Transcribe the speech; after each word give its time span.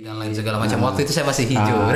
dan 0.00 0.16
lain 0.16 0.32
segala 0.32 0.56
macam. 0.56 0.80
Waktu 0.80 1.04
itu 1.04 1.12
saya 1.12 1.28
masih 1.28 1.44
hijau. 1.44 1.76
Ah, 1.76 1.92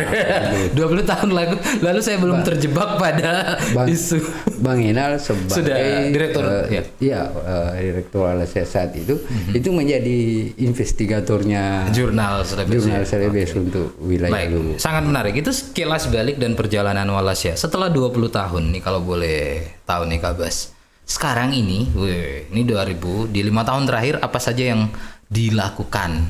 20 0.76 1.08
tahun 1.08 1.28
lalu 1.32 1.56
lalu 1.80 2.00
saya 2.04 2.20
belum 2.20 2.44
terjebak 2.44 3.00
pada 3.00 3.56
Bang, 3.72 3.88
isu. 3.88 4.20
Bang 4.60 4.84
Inal 4.84 5.16
sebagai 5.16 5.56
Sudah, 5.56 5.76
direktur, 6.12 6.44
eh, 6.44 6.64
ya. 6.68 6.82
iya, 7.00 7.20
eh, 7.32 7.68
direktur 7.80 8.28
LSS 8.28 8.68
saat 8.68 8.92
itu 8.92 9.16
itu 9.56 9.68
menjadi 9.72 10.52
investigatornya 10.60 11.88
Jurnal 11.96 12.44
Celebes. 12.44 12.84
jurnal 12.84 13.04
Celebes 13.08 13.50
untuk 13.56 13.96
wilayah 14.04 14.36
Baik, 14.36 14.76
sangat 14.76 15.08
menarik. 15.08 15.40
Itu 15.40 15.56
sekilas 15.56 16.12
balik 16.12 16.36
dan 16.36 16.52
perjalanan 16.52 17.08
Wallace 17.08 17.48
ya. 17.48 17.54
Setelah 17.56 17.88
20 17.88 18.28
tahun 18.28 18.68
nih 18.68 18.82
kalau 18.84 19.00
boleh 19.00 19.64
tahu 19.88 20.04
nih 20.12 20.20
Kak 20.20 20.36
Bas. 20.36 20.76
Sekarang 21.04 21.52
ini, 21.52 21.88
wih, 21.92 22.48
ini 22.48 22.64
2000 22.64 23.28
di 23.28 23.44
lima 23.44 23.60
tahun 23.60 23.84
terakhir 23.84 24.24
apa 24.24 24.40
saja 24.40 24.72
yang 24.72 24.88
dilakukan 25.28 26.24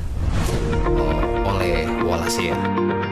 oleh 2.25 3.04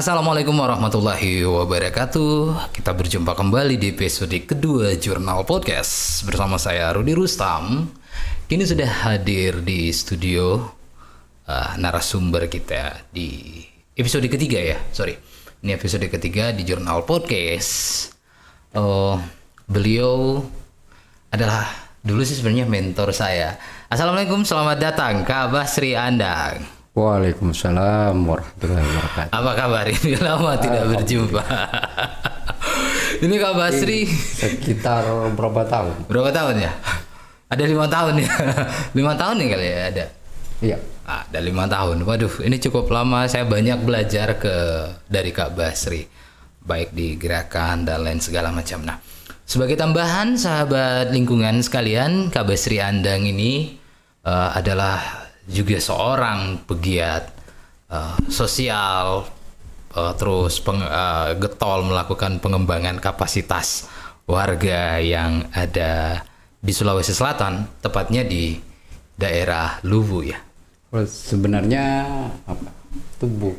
Assalamualaikum 0.00 0.56
warahmatullahi 0.56 1.44
wabarakatuh. 1.44 2.72
Kita 2.72 2.96
berjumpa 2.96 3.36
kembali 3.36 3.76
di 3.76 3.92
episode 3.92 4.32
kedua 4.48 4.96
Jurnal 4.96 5.44
Podcast 5.44 6.24
bersama 6.24 6.56
saya 6.56 6.88
Rudi 6.96 7.12
Rustam. 7.12 7.84
Kini 8.48 8.64
sudah 8.64 8.88
hadir 8.88 9.60
di 9.60 9.92
studio 9.92 10.56
uh, 11.44 11.76
narasumber 11.76 12.48
kita 12.48 13.12
di 13.12 13.60
episode 13.92 14.24
ketiga 14.24 14.72
ya, 14.72 14.80
sorry. 14.88 15.20
Ini 15.60 15.76
episode 15.76 16.08
ketiga 16.08 16.48
di 16.56 16.64
Jurnal 16.64 17.04
Podcast. 17.04 18.08
Oh, 18.72 19.20
beliau 19.68 20.40
adalah 21.28 21.68
dulu 22.00 22.24
sih 22.24 22.40
sebenarnya 22.40 22.64
mentor 22.64 23.12
saya. 23.12 23.60
Assalamualaikum, 23.92 24.48
selamat 24.48 24.80
datang 24.80 25.28
Kak 25.28 25.52
Basri 25.52 25.92
Andang. 25.92 26.79
Waalaikumsalam 26.90 28.18
warahmatullahi 28.26 28.82
wabarakatuh. 28.82 29.30
Apa 29.30 29.50
kabar? 29.54 29.86
Ini 29.86 30.18
lama 30.26 30.58
tidak 30.58 30.84
berjumpa. 30.90 31.42
Ini 33.20 33.34
Kak 33.38 33.54
Basri 33.54 34.10
Sekitar 34.10 35.06
berapa 35.38 35.62
tahun? 35.70 36.10
berapa 36.10 36.34
tahun 36.34 36.66
ya? 36.66 36.72
Ada 37.46 37.62
lima 37.70 37.86
tahun 37.86 38.26
ya? 38.26 38.30
lima 38.98 39.14
tahun 39.14 39.34
nih 39.38 39.48
kali 39.54 39.66
ya 39.70 39.80
ada. 39.86 40.04
Iya. 40.58 40.78
Ah, 41.06 41.22
ada 41.30 41.38
lima 41.38 41.70
tahun. 41.70 42.02
Waduh, 42.02 42.42
ini 42.42 42.58
cukup 42.58 42.90
lama. 42.90 43.22
Saya 43.30 43.46
banyak 43.46 43.86
belajar 43.86 44.34
ke 44.42 44.54
dari 45.06 45.30
Kak 45.30 45.54
Basri, 45.54 46.10
baik 46.66 46.90
di 46.90 47.14
gerakan 47.14 47.86
dan 47.86 48.02
lain 48.02 48.18
segala 48.18 48.50
macam. 48.50 48.82
Nah, 48.82 48.98
sebagai 49.46 49.78
tambahan, 49.78 50.34
sahabat 50.34 51.14
lingkungan 51.14 51.62
sekalian, 51.62 52.34
Kak 52.34 52.50
Basri 52.50 52.82
Andang 52.82 53.30
ini 53.30 53.78
eh, 54.26 54.50
adalah 54.58 55.19
juga 55.48 55.78
seorang 55.80 56.64
pegiat 56.66 57.24
eh, 57.90 58.18
sosial, 58.30 59.26
eh, 59.94 60.12
terus 60.18 60.60
peng- 60.60 60.84
eh, 60.84 61.36
getol 61.38 61.86
melakukan 61.86 62.38
pengembangan 62.42 62.98
kapasitas 63.00 63.88
warga 64.28 65.00
yang 65.02 65.48
ada 65.50 66.22
di 66.60 66.70
Sulawesi 66.70 67.16
Selatan, 67.16 67.66
tepatnya 67.80 68.22
di 68.22 68.60
daerah 69.16 69.80
Luwu 69.82 70.22
ya. 70.22 70.38
Sebenarnya 71.06 72.06
apa? 72.46 72.70
Itu 72.90 73.30
bu, 73.30 73.54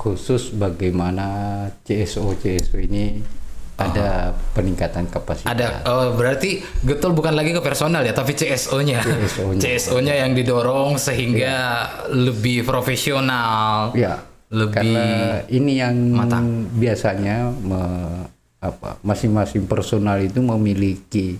khusus 0.00 0.56
bagaimana 0.56 1.68
CSO 1.84 2.32
CSO 2.40 2.80
ini 2.80 3.20
ada 3.74 4.30
peningkatan 4.54 5.10
kapasitas. 5.10 5.50
Ada 5.50 5.82
oh, 5.90 6.14
berarti 6.14 6.62
getol 6.86 7.10
bukan 7.10 7.34
lagi 7.34 7.50
ke 7.50 7.58
personal 7.58 8.06
ya, 8.06 8.14
tapi 8.14 8.32
CSO-nya. 8.32 9.02
CSO-nya. 9.02 9.60
CSO-nya 9.64 10.14
yang 10.22 10.30
didorong 10.32 10.94
sehingga 10.94 11.54
lebih 12.14 12.62
profesional. 12.62 13.90
Ya, 13.98 14.22
Lebih 14.54 14.70
karena 14.70 15.06
ini 15.50 15.72
yang 15.82 15.94
matang. 16.14 16.70
biasanya 16.70 17.50
me- 17.50 18.30
apa 18.64 18.96
masing-masing 19.04 19.68
personal 19.68 20.16
itu 20.24 20.40
memiliki 20.40 21.36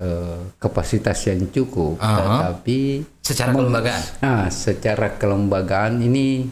eh, 0.00 0.40
kapasitas 0.58 1.20
yang 1.28 1.46
cukup, 1.46 2.00
Aha. 2.00 2.16
tetapi 2.58 3.04
secara 3.20 3.54
kelembagaan. 3.54 4.02
nah 4.18 4.48
secara 4.50 5.14
kelembagaan 5.14 6.02
ini 6.02 6.50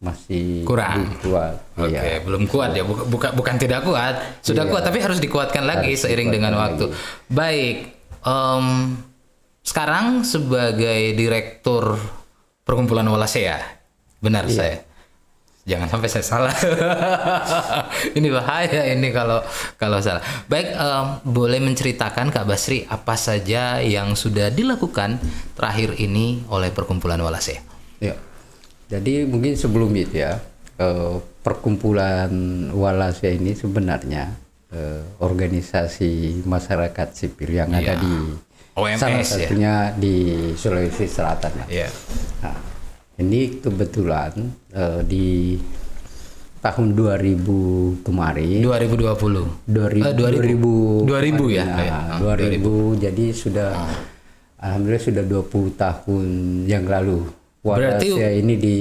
masih 0.00 0.64
Kurang. 0.64 0.96
belum 0.96 1.16
kuat. 1.20 1.54
Oke, 1.76 1.92
Iya. 1.92 2.24
belum 2.24 2.42
kuat 2.48 2.70
ya. 2.72 2.82
Bukan, 2.82 3.30
bukan 3.36 3.54
tidak 3.60 3.84
kuat, 3.84 4.40
sudah 4.40 4.64
kuat 4.64 4.80
tapi 4.80 4.98
harus 4.98 5.20
dikuatkan 5.20 5.68
lagi 5.68 5.92
Harus 5.92 6.08
seiring 6.08 6.32
dengan 6.32 6.56
dikuatkan 6.56 6.88
waktu. 6.88 6.96
Baik, 7.28 7.76
em, 8.18 8.66
sekarang 9.60 10.24
sebagai 10.24 11.12
direktur 11.12 12.00
perkumpulan 12.64 13.04
Walasea, 13.04 13.60
benar 14.18 14.48
Iya. 14.48 14.56
saya? 14.56 14.76
Jangan 15.60 15.92
sampai 15.92 16.08
saya 16.08 16.24
salah. 16.24 16.54
ini 18.16 18.32
bahaya 18.32 18.88
ini 18.88 19.12
kalau 19.12 19.44
kalau 19.76 20.00
salah. 20.00 20.24
Baik, 20.48 20.72
em, 20.72 21.06
boleh 21.28 21.60
menceritakan 21.60 22.32
Kak 22.32 22.48
Basri 22.48 22.88
apa 22.88 23.14
saja 23.14 23.84
yang 23.84 24.16
sudah 24.16 24.48
dilakukan 24.48 25.20
terakhir 25.52 26.00
ini 26.00 26.40
oleh 26.48 26.72
perkumpulan 26.72 27.20
Walasea? 27.20 27.60
Ya. 28.00 28.16
Jadi 28.90 29.22
mungkin 29.22 29.54
sebelum 29.54 29.94
itu 29.94 30.18
ya, 30.18 30.34
eh, 30.76 31.14
perkumpulan 31.40 32.30
Walasia 32.72 33.30
ini 33.30 33.54
sebenarnya 33.54 34.34
eh, 34.68 35.02
organisasi 35.18 36.42
masyarakat 36.42 37.08
sipil 37.12 37.50
yang 37.52 37.70
ada 37.70 37.90
Iya. 37.92 37.94
di 37.96 38.14
OMS 38.72 38.98
salah 38.98 39.18
ya. 39.18 39.26
satunya 39.26 39.74
di 39.92 40.14
Sulawesi 40.54 41.06
Selatan. 41.06 41.50
ya. 41.56 41.66
Iya. 41.66 41.88
Nah, 42.40 42.56
ini 43.16 43.58
kebetulan 43.58 44.30
eh, 44.70 45.00
di 45.02 45.58
tahun 46.60 46.92
2000 46.92 48.04
kemarin 48.04 48.58
2020. 48.60 49.66
2000 49.66 50.02
Eh, 50.04 50.14
2000. 50.14 51.02
2000 51.02 51.44
ya? 51.48 51.64
Nah, 51.64 51.78
Iya. 51.80 51.90
Ah, 51.90 52.18
2000 52.20 52.72
jadi 52.96 53.26
sudah 53.32 53.70
alhamdulillah 54.56 55.02
sudah 55.02 55.24
20 55.24 55.72
tahun 55.74 56.26
yang 56.66 56.84
lalu 56.84 57.26
Berarti- 57.60 58.08
Walasia 58.08 58.30
ini 58.32 58.54
di 58.56 58.78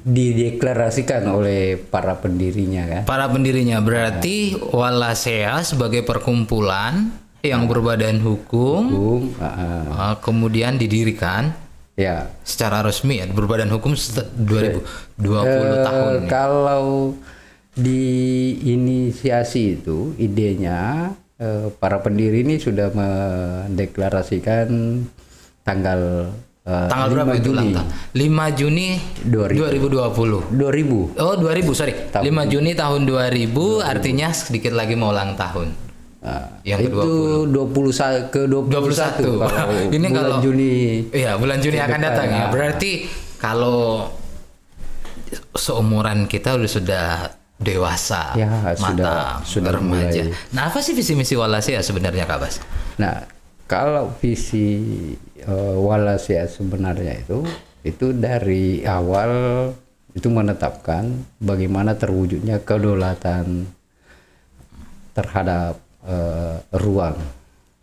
dideklarasikan 0.00 1.28
oleh 1.28 1.76
para 1.76 2.16
pendirinya 2.16 2.88
kan. 2.88 3.02
Para 3.04 3.28
pendirinya 3.28 3.78
berarti 3.78 4.56
Walasea 4.56 5.60
sebagai 5.60 6.00
perkumpulan 6.00 7.12
yang 7.44 7.68
berbadan 7.68 8.18
hukum 8.18 8.82
Hukum, 8.88 9.22
uh, 9.36 10.16
kemudian 10.18 10.80
didirikan 10.80 11.52
ya. 11.92 12.32
secara 12.40 12.80
resmi 12.80 13.20
ya 13.20 13.28
berbadan 13.28 13.68
hukum 13.68 13.92
set- 13.92 14.32
2020 14.32 15.44
Eh, 15.44 15.84
tahun. 15.84 16.24
Kalau 16.24 17.12
diinisiasi 17.76 19.62
itu 19.76 20.16
idenya 20.16 21.12
eh, 21.36 21.68
para 21.74 21.98
pendiri 21.98 22.40
ini 22.40 22.56
sudah 22.56 22.88
mendeklarasikan 22.88 24.70
tanggal 25.60 26.32
eh, 26.64 26.88
Tanggal 26.88 27.08
berapa 27.10 27.30
5 27.30 27.36
itu 27.36 27.44
Juni 27.44 27.54
ulang 27.54 27.68
tahun? 27.70 27.88
5 28.14 28.58
Juni 28.58 28.86
2000. 29.22 29.78
2020. 29.84 30.56
2000. 31.14 31.20
Oh 31.20 31.34
2000 31.36 31.74
sorry 31.74 31.92
5 32.10 32.24
Juni 32.48 32.72
tahun 32.72 33.00
2000 33.04 33.52
artinya 33.84 34.28
sedikit 34.30 34.72
lagi 34.72 34.94
mau 34.94 35.10
ulang 35.10 35.32
tahun. 35.34 35.68
Nah, 36.24 36.64
Yang 36.64 36.88
itu 36.88 37.00
20 37.52 38.32
ke 38.32 38.48
21, 38.48 38.72
21. 38.72 39.44
kalau 39.44 39.76
Ini 39.92 40.00
bulan 40.02 40.16
kalau 40.16 40.36
Juni 40.40 40.72
Iya, 41.12 41.36
bulan 41.36 41.58
Juni 41.60 41.76
akan 41.78 42.00
datang 42.00 42.26
ya. 42.26 42.36
ya. 42.38 42.44
Berarti 42.48 42.92
kalau 43.36 44.08
seumuran 45.52 46.24
kita 46.24 46.56
udah 46.56 46.70
sudah 46.70 47.06
dewasa, 47.54 48.34
Ya, 48.34 48.48
matang, 48.74 48.80
sudah- 48.80 49.36
sudah 49.44 49.70
remaja. 49.70 50.24
mulai. 50.24 50.32
Nah, 50.50 50.62
apa 50.66 50.80
sih 50.80 50.92
visi 50.92 51.12
misi 51.12 51.34
Walasia 51.34 51.80
sebenarnya 51.80 52.24
Kak 52.24 52.38
Bas? 52.38 52.56
Nah, 52.96 53.24
kalau 53.64 54.10
visi 54.18 55.12
Walasia 55.78 56.48
sebenarnya 56.48 57.20
itu 57.20 57.44
itu 57.84 58.16
dari 58.16 58.80
awal 58.84 59.30
itu 60.14 60.30
menetapkan 60.30 61.10
bagaimana 61.36 61.98
terwujudnya 61.98 62.62
kedaulatan 62.62 63.68
terhadap 65.12 65.78
eh, 66.04 66.56
ruang 66.80 67.18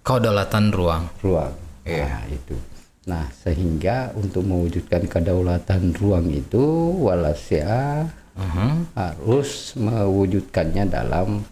Kedaulatan 0.01 0.73
ruang. 0.73 1.03
ruang. 1.21 1.53
Iya. 1.85 2.09
Nah, 2.09 2.23
itu. 2.25 2.57
Nah, 3.05 3.25
sehingga 3.37 4.09
untuk 4.17 4.41
mewujudkan 4.41 5.05
kedaulatan 5.05 5.93
ruang 5.93 6.25
itu 6.33 6.61
Walasia 6.97 8.09
Mhm. 8.33 8.97
harus 8.97 9.77
mewujudkannya 9.77 10.89
dalam 10.89 11.45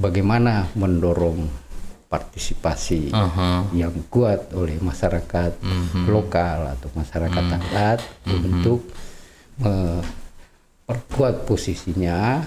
bagaimana 0.00 0.72
mendorong 0.72 1.44
partisipasi 2.14 3.10
Aha. 3.10 3.66
yang 3.74 3.90
kuat 4.06 4.54
oleh 4.54 4.78
masyarakat 4.78 5.58
lokal 6.06 6.70
atau 6.70 6.86
masyarakat 6.94 7.42
adat 7.58 7.98
untuk 8.24 8.86
memperkuat 9.58 11.42
posisinya 11.42 12.38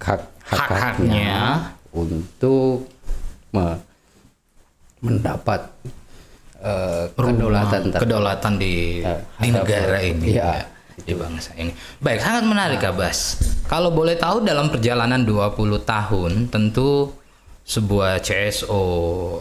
hak 0.00 0.22
Hak-haknya. 0.40 1.68
untuk 1.92 2.88
me- 3.50 3.80
mendapat 5.00 5.60
eh, 6.58 7.04
kedaulatan 7.10 7.82
ter- 7.90 8.00
kedaulatan 8.00 8.52
di 8.56 9.00
Eh, 9.00 9.20
di 9.38 9.48
negara 9.48 9.98
ini 9.98 10.26
iya. 10.30 10.60
ya, 10.60 10.64
di 10.98 11.14
bangsa 11.14 11.52
ini. 11.54 11.72
Baik, 11.98 12.20
sangat 12.20 12.44
menarik 12.44 12.80
Abas. 12.82 13.40
Kalau 13.64 13.88
boleh 13.90 14.14
tahu 14.14 14.42
dalam 14.42 14.68
perjalanan 14.68 15.22
20 15.22 15.56
tahun 15.80 16.32
tentu 16.48 17.16
sebuah 17.70 18.18
CSO 18.18 18.82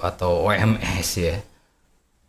atau 0.05 0.45
OMS 0.45 1.09
ya. 1.17 1.41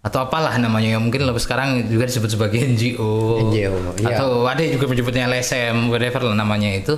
Atau 0.00 0.24
apalah 0.24 0.56
namanya 0.56 0.96
yang 0.96 1.04
mungkin 1.04 1.28
lebih 1.28 1.44
sekarang 1.44 1.84
juga 1.92 2.08
disebut 2.08 2.32
sebagai 2.32 2.56
NGO, 2.56 3.52
NGO, 3.52 4.00
iya. 4.00 4.16
atau 4.16 4.48
ada 4.48 4.64
juga 4.64 4.88
menyebutnya 4.88 5.28
LSM 5.28 5.92
whatever 5.92 6.32
lah 6.32 6.40
namanya 6.40 6.72
itu. 6.72 6.96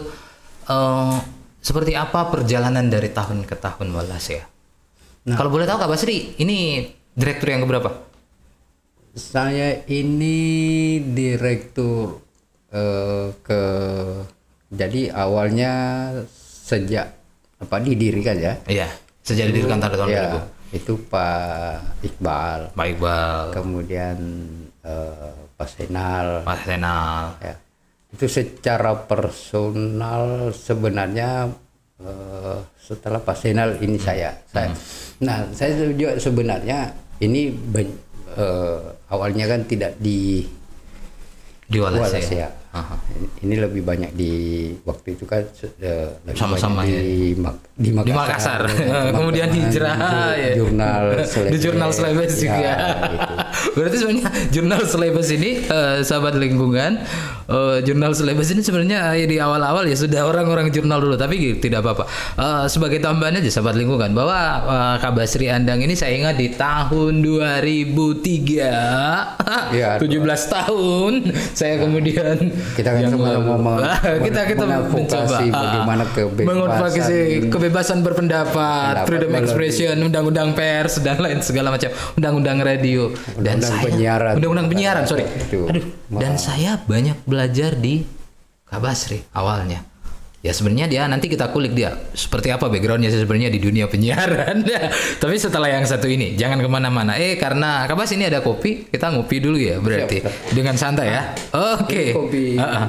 Eh, 0.70 1.16
seperti 1.58 1.98
apa 1.98 2.30
perjalanan 2.30 2.86
dari 2.86 3.10
tahun 3.10 3.42
ke 3.42 3.58
tahun 3.58 3.90
Walas 3.90 4.26
ya? 4.30 4.46
Kalau 5.34 5.50
boleh 5.50 5.66
tahu 5.66 5.82
Kak 5.82 5.90
Basri 5.90 6.38
ini 6.38 6.86
direktur 7.18 7.50
yang 7.50 7.66
keberapa? 7.66 7.90
Saya 9.18 9.82
ini 9.90 10.38
direktur 11.10 12.22
eh, 12.70 13.34
ke 13.42 13.62
jadi 14.70 15.10
awalnya 15.10 15.74
sejak 16.38 17.21
apa 17.62 17.78
didirikan 17.78 18.36
ya. 18.36 18.58
Iya, 18.66 18.88
sejak 19.22 19.54
didirikan 19.54 19.78
pada 19.78 19.94
tahun 19.94 20.10
Ya, 20.10 20.42
itu 20.74 20.98
Pak 21.06 22.02
Iqbal, 22.02 22.74
2000. 22.74 22.76
Pak 22.76 22.86
Iqbal, 22.98 23.44
kemudian 23.54 24.18
eh, 24.82 25.34
Pak 25.54 25.68
Senal 25.70 26.26
Pak 26.42 26.58
Senal. 26.66 27.38
ya. 27.38 27.54
Itu 28.12 28.26
secara 28.28 28.92
personal 29.06 30.50
sebenarnya 30.50 31.48
eh, 32.02 32.58
setelah 32.76 33.22
Pak 33.22 33.36
Senal 33.38 33.78
ini 33.78 33.96
saya. 33.96 34.34
saya 34.50 34.74
Nah, 35.22 35.46
saya 35.54 35.86
juga 35.94 36.18
sebenarnya 36.18 36.90
ini 37.22 37.54
eh, 38.34 38.80
awalnya 39.06 39.46
kan 39.46 39.62
tidak 39.70 39.94
di 40.02 40.42
di 41.62 41.78
Walas 41.78 42.10
Walas 42.10 42.61
ya. 42.72 42.80
ya. 42.80 42.96
Ini 43.42 43.54
lebih 43.60 43.82
banyak 43.84 44.10
di 44.16 44.32
waktu 44.82 45.14
itu 45.14 45.28
kan 45.28 45.44
eh, 45.82 46.08
Sama-sama 46.32 46.80
banyak 46.80 46.88
di, 46.88 47.36
di 47.76 47.90
Makassar. 47.92 47.92
Di 48.02 48.12
Makassar. 48.12 48.60
Kemudian 49.12 49.48
hijrah 49.52 49.96
ju- 49.96 50.36
ya. 50.40 50.52
Jurnal 50.56 51.04
Di 51.52 51.58
jurnal 51.60 51.90
Selebes 51.92 52.32
juga. 52.40 52.56
Ya, 52.56 52.76
gitu. 53.12 53.32
Berarti 53.76 53.96
sebenarnya 54.00 54.28
jurnal 54.48 54.82
Selebes 54.86 55.28
ini 55.30 55.50
eh, 55.64 55.98
sahabat 56.00 56.34
lingkungan, 56.36 56.92
eh, 57.48 57.76
jurnal 57.84 58.12
Selebes 58.16 58.48
ini 58.52 58.62
sebenarnya 58.62 59.12
eh, 59.16 59.26
di 59.28 59.36
awal-awal 59.36 59.84
ya 59.84 59.96
sudah 59.96 60.24
orang-orang 60.24 60.70
jurnal 60.70 61.00
dulu, 61.00 61.16
tapi 61.18 61.58
tidak 61.60 61.84
apa-apa. 61.84 62.04
Eh, 62.38 62.64
sebagai 62.68 63.00
tambahan 63.00 63.36
aja 63.36 63.50
sahabat 63.52 63.76
lingkungan 63.76 64.14
bahwa 64.14 64.38
eh, 64.64 64.94
Kak 65.02 65.12
Basri 65.12 65.50
Andang 65.52 65.82
ini 65.82 65.92
saya 65.92 66.16
ingat 66.16 66.36
di 66.38 66.48
tahun 66.54 67.20
2003 67.20 69.72
Iya, 69.72 69.96
17 70.00 70.08
tahun 70.48 71.12
saya 71.52 71.74
kemudian 71.82 72.36
Kita 72.72 72.88
kan 72.88 72.98
yang 72.98 73.12
sama-sama 73.12 73.44
lalu. 73.44 73.62
meng- 73.62 73.82
kita 74.22 74.40
kita 74.44 74.64
mencoba 74.64 75.36
bagaimana 75.52 76.02
kebebasan- 76.08 76.46
mengadvokasi 76.46 77.18
kebebasan 77.48 77.98
berpendapat, 78.00 78.52
Pendapat 78.94 79.06
freedom 79.06 79.32
expression, 79.36 79.94
undang-undang 80.00 80.50
pers 80.52 80.98
dan 80.98 81.16
lain 81.16 81.38
segala 81.40 81.68
macam, 81.68 81.88
undang-undang 82.14 82.58
radio 82.58 83.12
dan 83.36 83.58
Undang-undang 83.58 83.68
saya 83.68 83.84
penyiaran. 83.84 84.32
undang-undang 84.34 84.68
penyiaran, 84.68 85.04
sorry. 85.04 85.24
Itu. 85.28 85.66
Aduh, 85.66 85.84
dan 86.12 86.32
saya 86.36 86.80
banyak 86.82 87.20
belajar 87.22 87.74
di 87.74 88.02
Kabasri 88.64 89.20
awalnya. 89.30 89.84
Ya 90.42 90.50
sebenarnya 90.50 90.90
dia 90.90 91.02
nanti 91.06 91.30
kita 91.30 91.54
kulik 91.54 91.70
dia 91.70 91.94
seperti 92.18 92.50
apa 92.50 92.66
backgroundnya 92.66 93.14
sebenarnya 93.14 93.46
di 93.46 93.62
dunia 93.62 93.86
penyiaran. 93.86 94.66
Tapi 95.22 95.36
setelah 95.38 95.70
yang 95.70 95.86
satu 95.86 96.10
ini 96.10 96.34
jangan 96.34 96.58
ke 96.58 96.66
mana-mana. 96.66 97.14
Eh 97.14 97.38
karena 97.38 97.86
Kabas 97.86 98.10
ini 98.10 98.26
ada 98.26 98.42
kopi, 98.42 98.90
kita 98.90 99.14
ngopi 99.14 99.38
dulu 99.38 99.54
ya 99.54 99.78
berarti 99.78 100.18
dengan 100.50 100.74
santai 100.74 101.14
ya. 101.14 101.22
Oke. 101.78 102.10
Kopi. 102.10 102.58
Ah, 102.58 102.66
ah. 102.66 102.86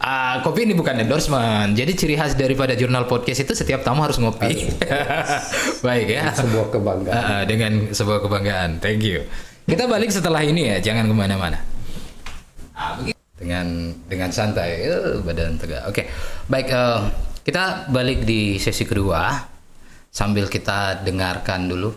Ah, 0.00 0.34
kopi 0.42 0.66
ini 0.66 0.74
bukan 0.74 0.98
endorsement. 0.98 1.78
Jadi 1.78 1.92
ciri 1.94 2.18
khas 2.18 2.34
daripada 2.34 2.74
jurnal 2.74 3.06
podcast 3.06 3.46
itu 3.46 3.54
setiap 3.54 3.86
tamu 3.86 4.02
harus 4.02 4.18
ngopi. 4.18 4.66
Baik 5.86 6.08
ya. 6.10 6.34
sebuah 6.34 6.74
kebanggaan. 6.74 7.14
Ah, 7.14 7.22
ah, 7.22 7.42
dengan 7.46 7.94
sebuah 7.94 8.18
kebanggaan. 8.24 8.82
Thank 8.82 9.06
you. 9.06 9.22
Kita 9.68 9.86
balik 9.86 10.10
setelah 10.10 10.42
ini 10.42 10.74
ya, 10.74 10.76
jangan 10.82 11.06
ke 11.06 11.14
mana-mana. 11.14 11.62
Ah, 12.74 12.98
begitu. 12.98 13.19
Dengan 13.40 13.88
dengan 14.04 14.28
santai, 14.28 14.84
eh, 14.84 15.16
badan 15.24 15.56
tegak. 15.56 15.88
Oke, 15.88 16.04
baik. 16.44 16.68
eh, 16.68 17.00
kita 17.40 17.88
balik 17.88 18.28
di 18.28 18.60
sesi 18.60 18.84
kedua 18.84 19.32
sambil 20.12 20.44
kita 20.44 21.00
dengarkan 21.00 21.64
dulu. 21.64 21.88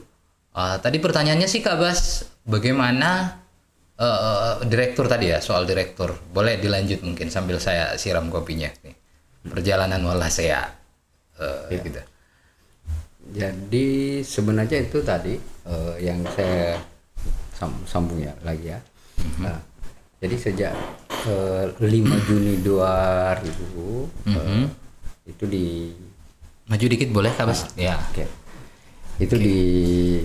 Eh, 0.55 0.77
tadi 0.79 1.03
pertanyaannya 1.03 1.51
sih 1.51 1.59
Kak 1.59 1.75
Bas, 1.75 2.23
bagaimana 2.47 3.43
eh, 3.99 4.63
direktur 4.71 5.11
tadi 5.11 5.35
ya 5.35 5.43
soal 5.43 5.67
direktur? 5.67 6.15
Boleh 6.31 6.55
dilanjut 6.63 7.03
mungkin 7.03 7.27
sambil 7.27 7.59
saya 7.59 7.99
siram 7.99 8.31
kopinya. 8.31 8.71
Nih. 8.87 8.95
Perjalanan 9.43 9.99
Walasea. 9.99 10.63
Eh, 11.43 11.75
gitu. 11.75 11.99
Jadi 13.35 14.19
sebenarnya 14.23 14.79
itu 14.79 15.03
tadi 15.03 15.35
eh, 15.67 15.95
yang 15.99 16.23
saya 16.31 16.79
sam- 17.51 17.83
sambung 17.83 18.23
ya 18.23 18.31
lagi 18.47 18.71
ya. 18.71 18.79
Nah, 19.43 19.59
jadi 20.23 20.35
sejak 20.39 20.73
eh, 21.27 21.65
5 21.75 22.27
Juni 22.31 22.63
2000 22.63 24.31
eh, 24.31 24.63
itu 25.27 25.45
di 25.51 25.65
Maju 26.63 26.85
dikit 26.87 27.11
boleh 27.11 27.31
Kak 27.35 27.43
Bas? 27.43 27.67
Ya. 27.75 27.99
Oke. 27.99 28.23
Itu 29.19 29.35
di 29.35 29.59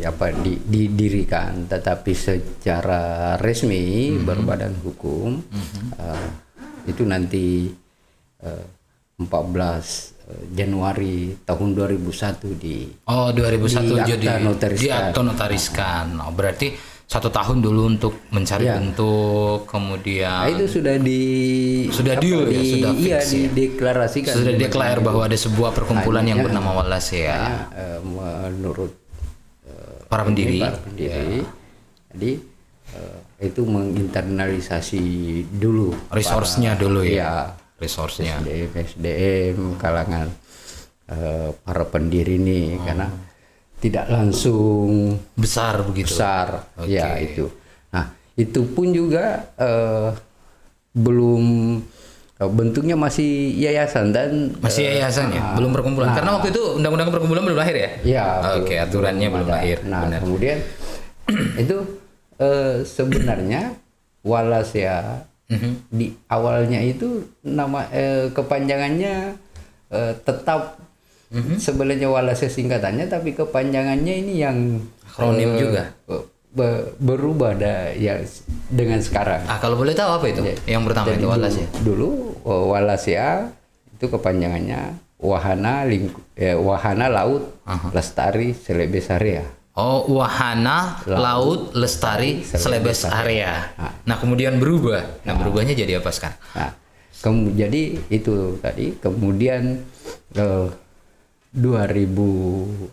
apa 0.06 0.30
di, 0.32 0.54
didirikan 0.54 1.66
tetapi 1.66 2.14
secara 2.14 3.34
resmi 3.42 4.14
berbadan 4.22 4.78
hukum 4.80 5.42
eh, 5.98 6.28
itu 6.86 7.02
nanti 7.02 7.68
eh, 8.38 8.64
14 9.18 9.26
eh, 9.26 10.44
Januari 10.54 11.36
tahun 11.42 11.74
2001 11.74 12.54
di 12.54 12.86
Oh 13.10 13.34
2001 13.34 13.34
Di 13.34 13.98
akta 13.98 14.06
jadi 14.14 14.26
notariskan. 14.46 14.78
di 14.80 14.88
akta 14.94 15.20
notariskan. 15.26 16.06
Oh, 16.22 16.32
berarti 16.32 16.68
satu 17.08 17.32
tahun 17.32 17.58
dulu 17.58 17.82
untuk 17.88 18.20
mencari 18.28 18.68
Ya. 18.68 18.76
bentuk, 18.76 19.64
Nah, 19.64 19.66
kemudian 19.66 20.44
itu 20.52 20.68
sudah 20.68 21.00
di 21.00 21.22
Sudah 21.88 22.20
deal 22.20 22.44
ya, 22.44 22.52
di- 22.52 22.72
sudah 22.76 22.92
iya 22.92 23.16
fix 23.16 23.32
ya. 23.32 23.48
dideklarasikan 23.48 24.32
sudah 24.36 24.54
deklar 24.54 25.00
bahwa 25.00 25.24
ada 25.24 25.32
sebuah 25.34 25.72
perkumpulan 25.72 26.20
yang 26.22 26.36
Hanya- 26.36 26.52
bernama 26.52 26.70
Walas 26.76 27.08
ya, 27.08 27.32
Hanya, 27.32 27.56
eh, 27.72 28.00
menurut 28.04 28.92
para 30.06 30.24
pendiri. 30.24 30.60
para 30.60 30.76
pendiri 30.78 31.44
jadi 32.12 32.30
eh, 32.88 33.18
itu 33.44 33.60
menginternalisasi 33.62 35.02
dulu 35.50 35.92
Resource-nya 36.08 36.72
dulu 36.74 37.04
ya. 37.04 37.12
Iya. 37.12 37.32
Resource-nya. 37.78 38.40
SDM, 38.42 38.70
SDM 38.74 39.56
kalangan 39.76 40.28
eh, 41.06 41.52
para 41.54 41.84
pendiri 41.84 42.36
ini 42.36 42.74
Oh. 42.74 42.84
karena 42.84 43.06
tidak 43.78 44.06
langsung 44.08 45.14
Besar 45.32 45.82
begitu. 45.82 46.10
besar 46.10 46.66
Oke. 46.74 46.90
ya 46.90 47.14
itu 47.16 47.46
nah 47.88 48.10
itu 48.34 48.60
pun 48.66 48.90
juga 48.90 49.48
eh, 49.54 50.10
belum 50.92 51.42
eh, 52.36 52.50
bentuknya 52.50 52.94
masih 52.94 53.28
yayasan 53.54 54.10
dan 54.10 54.54
Masih 54.58 54.86
yayasan 54.88 55.30
ya, 55.30 55.54
belum 55.54 55.70
perkumpulan. 55.70 56.10
Karena 56.12 56.34
waktu 56.34 56.50
itu 56.50 56.62
undang-undang 56.74 57.10
perkumpulan 57.10 57.42
belum 57.44 57.58
lahir 57.58 57.76
ya? 57.76 57.90
Ya. 58.02 58.26
Oke, 58.56 58.72
belum- 58.72 58.84
aturannya 58.84 59.28
belum 59.28 59.46
ada. 59.46 59.54
lahir. 59.54 59.78
Nah, 59.84 60.00
Benar. 60.06 60.20
kemudian 60.22 60.58
itu 61.62 61.76
eh, 62.36 62.76
sebenarnya 62.84 63.74
Walas 64.20 64.74
ya 64.74 65.22
Mhm. 65.48 65.88
di 65.88 66.12
awalnya 66.28 66.76
itu 66.78 67.24
nama 67.40 67.88
eh, 67.88 68.28
kepanjangannya 68.28 69.32
eh, 69.88 70.12
tetap 70.20 70.76
Mhm. 71.28 71.60
sebenarnya 71.60 72.08
Walas 72.08 72.40
ya 72.40 72.48
singkatannya 72.48 73.04
tapi 73.12 73.36
kepanjangannya 73.36 74.14
ini 74.24 74.40
yang 74.40 74.80
Akronim 75.04 75.50
eh, 75.54 75.58
juga? 75.60 75.84
be- 76.48 76.96
berubah 76.96 77.52
da, 77.52 77.92
ya 77.92 78.16
dengan 78.72 78.98
sekarang. 79.04 79.44
Ah, 79.44 79.60
kalau 79.60 79.76
boleh 79.76 79.92
tahu 79.92 80.08
apa 80.08 80.26
itu? 80.32 80.40
yang 80.64 80.88
pertama 80.88 81.12
Jadi 81.12 81.20
itu 81.20 81.28
Walas 81.28 81.54
ya. 81.60 81.68
Dulu 81.84 82.08
eh, 82.48 82.64
Walasia 82.72 83.28
itu 83.92 84.06
kepanjangannya 84.08 84.80
Wahana 85.18 85.84
Lingku, 85.84 86.20
eh, 86.38 86.56
Wahana 86.56 87.10
Laut 87.12 87.60
Lestari 87.92 88.56
Selebes 88.56 89.12
Area. 89.12 89.58
Oh, 89.78 90.02
wahana 90.10 90.98
laut 91.06 91.70
lestari 91.70 92.42
selebes 92.42 93.06
area. 93.06 93.70
Nah, 94.10 94.18
kemudian 94.18 94.58
berubah. 94.58 95.22
Nah, 95.22 95.38
berubahnya 95.38 95.70
jadi 95.78 96.02
apa 96.02 96.10
sekarang? 96.10 96.34
Nah, 96.58 96.74
jadi 97.54 97.94
itu 98.10 98.58
tadi 98.58 98.98
kemudian 98.98 99.86
eh, 100.34 100.66
2015 101.50 102.92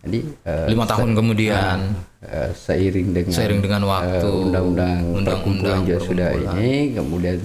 jadi 0.00 0.18
eh, 0.44 0.66
Lima 0.68 0.84
tahun 0.84 1.16
kemudian. 1.16 1.78
eh, 2.20 2.52
seiring 2.52 3.08
dengan 3.10 3.32
seiring 3.32 3.60
dengan 3.60 3.82
waktu 3.86 4.28
undang-undang 4.28 5.00
undang-undang 5.10 5.80
perkumpulan 5.80 6.04
sudah 6.04 6.28
ini 6.36 6.92
kemudian 6.92 7.38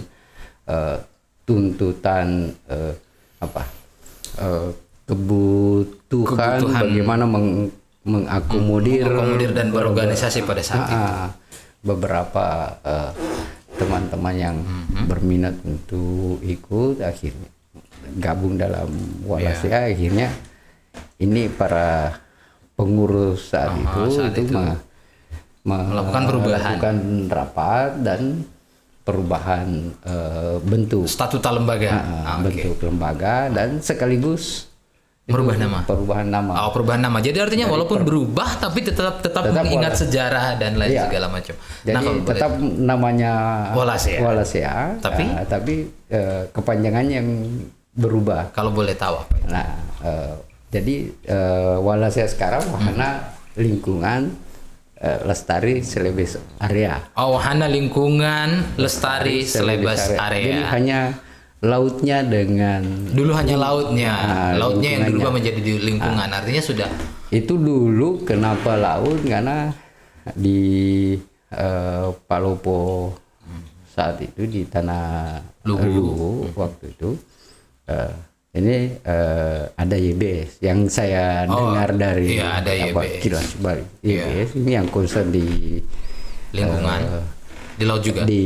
eh, 0.67 0.97
tuntutan 1.43 2.27
eh, 2.67 2.93
apa 3.39 3.63
eh, 4.35 4.69
kebutuhan, 5.05 6.59
bagaimana 6.65 7.23
meng- 7.23 7.71
mengakomodir 8.03 9.05
mengakomodir 9.05 9.51
dan 9.51 9.69
berorganisasi 9.69 10.43
pada 10.43 10.61
saat 10.61 10.85
itu. 10.85 10.93
Ah, 10.93 11.29
beberapa 11.79 12.73
teman-teman 13.71 14.33
yang 14.33 14.57
Mhm. 14.57 15.05
berminat 15.05 15.55
untuk 15.61 16.41
ikut 16.41 16.99
akhirnya 16.99 17.49
gabung 18.15 18.55
dalam 18.55 18.87
Iya. 18.87 19.25
Walasia 19.25 19.77
akhirnya 19.85 20.29
ini 21.17 21.47
para 21.47 22.15
pengurus 22.73 23.49
saat 23.49 23.71
itu 23.73 24.01
saat 24.11 24.35
itu, 24.35 24.51
me- 24.51 24.79
me- 25.63 25.87
Melakukan 25.87 26.23
perubahan. 26.25 26.59
melakukan 26.75 26.95
rapat 27.27 27.89
dan 27.99 28.21
perubahan 29.01 29.67
eh, 30.01 30.57
bentuk 30.61 31.05
Statuta 31.05 31.51
lembaga. 31.51 31.89
ah, 31.89 32.01
Ah, 32.25 32.35
oke. 32.37 32.49
bentuk 32.49 32.77
lembaga 32.81 33.47
dan 33.47 33.77
sekaligus 33.79 34.67
Merubah 35.25 35.53
itu 35.53 35.63
nama. 35.63 35.79
perubahan 35.83 36.27
nama 36.27 36.53
Oh, 36.59 36.69
perubahan 36.69 37.01
nama. 37.01 37.17
Jadi 37.17 37.37
artinya 37.39 37.65
walaupun 37.65 38.01
berubah 38.01 38.45
tapi 38.59 38.83
tetap 38.83 39.19
tetap, 39.19 39.41
Tetap 39.41 39.57
mengingat 39.57 39.93
Walas. 39.93 40.01
sejarah 40.03 40.45
dan 40.55 40.71
lain 40.75 40.91
Iya. 40.91 41.03
segala 41.03 41.27
macam. 41.27 41.55
Jadi 41.81 41.89
nah, 41.89 42.01
kalau 42.03 42.13
boleh- 42.15 42.29
tetap 42.29 42.51
namanya 42.61 43.31
Walasia. 43.73 44.19
Walasia, 44.21 44.73
Tapi? 44.99 45.23
eh, 45.23 45.45
tapi 45.47 45.73
eh, 46.07 46.43
kepanjangannya 46.47 47.13
yang 47.15 47.29
berubah. 47.95 48.51
kalau 48.51 48.75
boleh 48.75 48.93
tahu 48.93 49.23
apa 49.23 49.33
itu? 49.39 49.47
Nah, 49.47 49.67
eh, 50.03 50.33
jadi 50.69 50.95
eh, 51.25 51.77
Walasia 51.79 52.27
sekarang 52.27 52.67
wahana 52.67 53.31
lingkungan 53.55 54.35
eh, 54.99 55.19
lestari 55.23 55.79
selebes 55.79 56.35
area. 56.59 56.99
Oh, 57.15 57.39
wahana 57.39 57.71
lingkungan 57.71 58.75
lestari 58.75 59.47
selebas 59.47 60.11
Jadi 60.11 60.19
area. 60.19 60.67
hanya 60.75 60.99
lautnya 61.63 62.21
dengan 62.21 62.83
Dulu 63.15 63.31
hanya 63.33 63.55
lautnya, 63.57 64.11
Ah, 64.11 64.51
lautnya 64.53 64.99
yang 64.99 65.03
berubah 65.09 65.31
menjadi 65.39 65.59
di 65.63 65.73
lingkungan. 65.79 66.27
Artinya 66.29 66.61
sudah 66.61 66.89
itu 67.33 67.57
dulu 67.57 68.21
kenapa 68.27 68.75
laut 68.77 69.23
karena 69.23 69.71
di 70.35 71.15
eh, 71.49 72.07
Palopo 72.27 73.15
saat 73.95 74.19
itu 74.19 74.43
di 74.43 74.67
tanah 74.67 75.39
Luwu. 75.63 75.87
Luwu 75.87 76.31
waktu 76.53 76.91
itu 76.91 77.15
eh, 77.87 78.11
ini 78.55 78.75
eh, 78.97 79.61
ada 79.69 79.95
YBS 79.95 80.59
yang 80.59 80.87
saya 80.87 81.43
dengar 81.43 81.91
dari 81.91 82.35
iya, 82.35 82.57
ada 82.57 82.71
apa, 82.71 83.01
YBS. 83.03 83.19
kilas 83.19 83.47
balik 83.57 83.87
YBS 83.99 84.49
ini 84.55 84.71
yang 84.73 84.87
concern 84.87 85.27
di 85.27 85.45
lingkungan 86.51 87.01
di 87.75 87.83
laut 87.83 87.99
juga. 87.99 88.23
di 88.23 88.43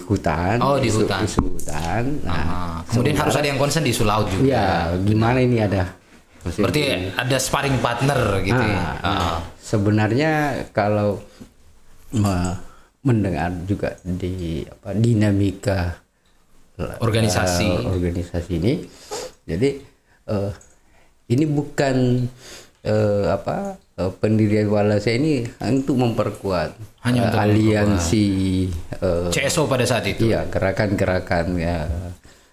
hutan 0.00 0.58
Oh, 0.58 0.74
di 0.74 0.90
isu- 0.90 1.06
hutan. 1.06 1.22
isu 1.22 1.40
hutan 1.48 2.02
nah 2.20 2.34
Ah, 2.34 2.76
kemudian 2.84 3.14
harus 3.16 3.32
ada 3.32 3.46
yang 3.46 3.56
konsen 3.56 3.80
di 3.80 3.90
isu 3.90 4.02
laut 4.02 4.26
juga. 4.26 4.42
ya 4.44 4.66
gimana 4.98 5.38
ini 5.38 5.58
ada 5.58 5.94
Maksudnya 6.40 6.64
Berarti 6.64 6.82
ada 7.14 7.36
sparring 7.36 7.78
partner 7.78 8.20
gitu 8.40 8.56
ya. 8.56 8.72
Ah, 8.74 8.96
Ah. 8.96 8.96
nah, 9.04 9.38
sebenarnya 9.60 10.32
kalau 10.70 11.20
me- 12.10 12.56
mendengar 13.00 13.52
juga 13.62 13.92
di 14.02 14.64
apa 14.64 14.92
dinamika 14.92 16.00
Organisasi. 17.00 17.66
eh, 17.68 17.86
organisasi 17.86 18.50
ini, 18.56 18.72
jadi 19.44 19.70
eh, 20.30 20.52
ini 21.30 21.44
bukan 21.46 21.96
eh, 22.82 23.24
apa 23.28 23.76
eh, 23.98 24.12
pendirian 24.18 24.68
Walasa 24.72 25.12
ini 25.12 25.44
untuk 25.60 26.00
memperkuat 26.00 26.74
Hanya 27.04 27.28
untuk 27.28 27.40
aliansi 27.40 28.26
eh, 29.00 29.28
CSO 29.30 29.68
pada 29.68 29.84
saat 29.84 30.04
itu. 30.08 30.32
Iya, 30.32 30.48
gerakan-gerakan 30.48 31.46
ya, 31.56 31.84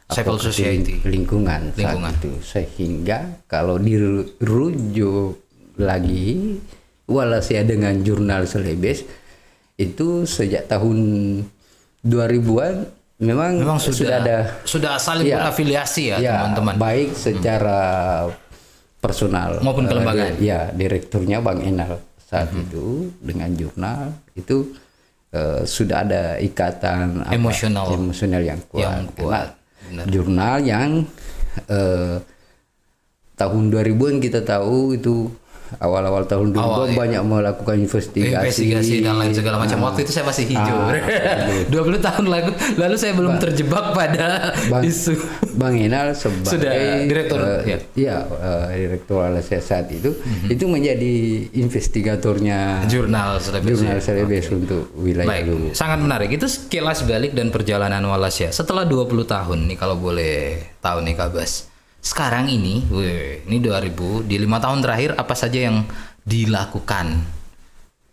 Civil 0.07 0.39
society. 0.39 1.03
lingkungan, 1.03 1.75
Lingkungan. 1.75 2.11
saat 2.15 2.23
itu 2.23 2.31
sehingga 2.39 3.43
kalau 3.47 3.75
dirujuk 3.75 5.35
lagi 5.77 6.57
Walasia 7.07 7.63
dengan 7.63 8.03
jurnal 8.03 8.43
Selebes 8.43 9.07
itu 9.77 10.27
sejak 10.27 10.67
tahun 10.67 10.97
2000-an 12.03 12.75
memang, 13.19 13.57
Memang 13.57 13.77
sudah 13.77 14.17
ada 14.19 14.37
sudah 14.63 14.93
saling 14.95 15.25
Iya. 15.25 15.37
berafiliasi 15.41 16.03
ya, 16.07 16.17
ya, 16.17 16.33
teman-teman. 16.43 16.75
baik 16.77 17.09
secara 17.13 17.81
personal 18.97 19.57
Maupun 19.59 19.85
kelembagaan. 19.85 20.35
di- 20.35 20.45
ya 20.45 20.69
direkturnya 20.69 21.37
Bang 21.39 21.61
Enal 21.61 21.97
saat 22.19 22.49
Mhm. 22.49 22.61
itu 22.61 22.85
dengan 23.19 23.49
jurnal 23.51 24.01
itu 24.33 24.73
eh, 25.27 25.61
sudah 25.61 26.01
ada 26.01 26.23
ikatan 26.39 27.19
apa, 27.21 27.35
Emosional. 27.35 27.91
emosional 27.91 28.39
yang 28.41 28.63
kuat, 28.63 28.79
Yang 28.81 29.05
kuat, 29.13 29.47
Karena 29.77 30.03
jurnal 30.07 30.55
yang 30.63 30.89
eh, 31.67 32.15
tahun 33.35 33.63
2000-an 33.67 34.17
kita 34.19 34.41
tahu 34.41 34.95
itu 34.95 35.27
awal-awal 35.77 36.23
tahun 36.23 36.51
2000 36.51 36.59
Awal, 36.59 36.85
iya. 36.85 36.95
banyak 36.95 37.21
melakukan 37.23 37.75
investigasi 37.77 38.33
investigasi 38.33 38.95
dan 39.01 39.15
lain 39.17 39.31
segala 39.31 39.57
macam. 39.57 39.77
Ah. 39.77 39.83
Waktu 39.87 39.99
itu 40.03 40.11
saya 40.11 40.25
masih 40.25 40.45
hijau. 40.47 40.77
Ah, 40.87 41.65
20 41.67 41.73
tahun 41.99 42.25
lalu 42.25 42.51
lalu 42.75 42.95
saya 42.95 43.13
belum 43.13 43.37
terjebak 43.37 43.91
pada 43.91 44.53
Bang- 44.67 44.83
isu. 44.83 45.13
Bang 45.55 45.75
Enal 45.75 46.13
sebagai 46.13 46.53
Sudah 46.53 46.73
direktur, 47.03 47.39
eh, 47.41 47.61
ya. 47.65 47.77
iya, 47.93 48.15
eh, 48.23 48.65
direktur 48.77 49.19
Alasia 49.19 49.57
saat 49.57 49.89
itu 49.89 50.13
itu 50.45 50.63
menjadi 50.65 51.13
investigatornya 51.57 52.85
Jurnal 52.85 53.39
Selebes. 53.39 53.73
jurnal 53.73 53.99
Selebes 53.99 54.45
untuk 54.49 54.93
wilayah 54.95 55.27
Baik, 55.27 55.43
Luwu. 55.47 55.67
sangat 55.73 55.99
menarik. 55.99 56.29
Itu 56.29 56.45
sekilas 56.45 57.03
balik 57.03 57.33
dan 57.33 57.49
perjalanan 57.49 58.03
Walasya. 58.03 58.51
Setelah 58.51 58.85
20 58.85 59.25
tahun 59.25 59.65
nih 59.65 59.77
kalau 59.77 59.97
boleh 59.97 60.35
tahu 60.77 61.01
nih 61.01 61.15
Kak 61.15 61.29
Bas. 61.31 61.67
Sekarang 62.07 62.47
ini, 62.47 62.87
wih, 62.87 63.43
ini 63.43 63.59
2000 63.59 64.23
di 64.23 64.39
lima 64.39 64.63
tahun 64.63 64.79
terakhir 64.79 65.19
apa 65.19 65.35
saja 65.35 65.59
yang 65.67 65.83
dilakukan 66.23 67.19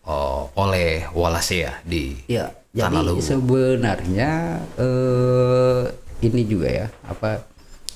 oh, 0.03 0.51
oleh 0.59 1.07
Walasya 1.15 1.87
di 1.87 2.19
Ya, 2.27 2.51
Tanah 2.75 3.07
jadi 3.07 3.23
sebenarnya 3.23 4.31
eh, 4.75 5.83
ini 6.27 6.43
juga 6.43 6.67
ya 6.67 6.87
apa 7.07 7.39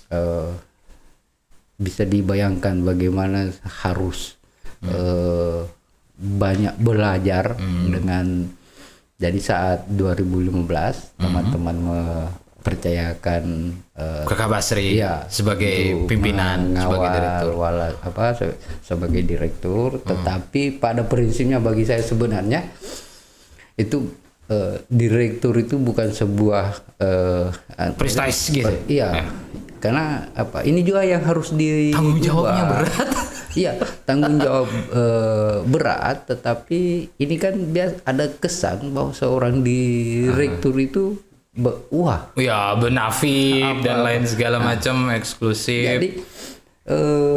eh, 0.08 0.50
bisa 1.74 2.06
dibayangkan 2.06 2.86
bagaimana 2.86 3.50
harus 3.82 4.38
Hmm. 4.78 4.94
eh, 4.94 5.60
banyak 6.14 6.78
belajar 6.78 7.58
Hmm. 7.58 7.90
dengan 7.90 8.26
jadi 9.18 9.40
saat 9.42 9.90
2015 9.90 11.10
Hmm. 11.18 11.26
teman-teman 11.26 11.76
mempercayakan 11.82 12.46
eh, 12.60 14.24
ke 14.24 14.34
Kak 14.34 14.48
Basri 14.48 14.98
Iya, 14.98 15.24
sebagai 15.26 16.04
pimpinan, 16.04 16.74
sebagai 16.74 17.08
direktur. 17.12 17.52
wala- 17.54 17.98
apa 17.98 18.24
se- 18.34 18.56
sebagai 18.80 19.22
direktur, 19.22 19.98
Hmm. 19.98 20.06
tetapi 20.06 20.76
pada 20.76 21.02
prinsipnya 21.02 21.58
bagi 21.58 21.82
saya 21.82 22.02
sebenarnya 22.02 22.66
itu 23.74 24.10
eh, 24.48 24.80
direktur 24.88 25.52
itu 25.54 25.76
bukan 25.76 26.08
sebuah 26.08 26.66
eh, 26.96 27.46
Prestis 27.94 28.48
gitu. 28.50 28.64
per- 28.64 28.88
iya. 28.88 29.28
Karena 29.78 30.26
apa? 30.32 30.64
Ini 30.64 30.80
juga 30.82 31.04
yang 31.04 31.22
harus 31.22 31.52
di 31.52 31.92
Tanggung 31.92 32.18
jawabnya 32.18 32.64
berat. 32.66 32.90
Iya, 33.48 33.74
tanggung 34.04 34.38
jawab 34.38 34.70
eh, 34.70 35.56
berat, 35.64 36.28
tetapi 36.28 36.80
ini 37.12 37.34
kan 37.36 37.58
bias 37.68 37.98
ada 38.04 38.30
kesan 38.30 38.92
bahwa 38.92 39.10
seorang 39.10 39.60
direktur 39.60 40.78
itu 40.78 41.18
be- 41.58 41.78
wah 41.90 42.30
Ya, 42.38 42.72
benafit 42.74 43.82
dan 43.82 44.06
lain 44.06 44.22
segala 44.24 44.62
macam 44.62 45.10
eksklusif. 45.10 45.98
Jadi 45.98 46.08
eh 46.86 47.36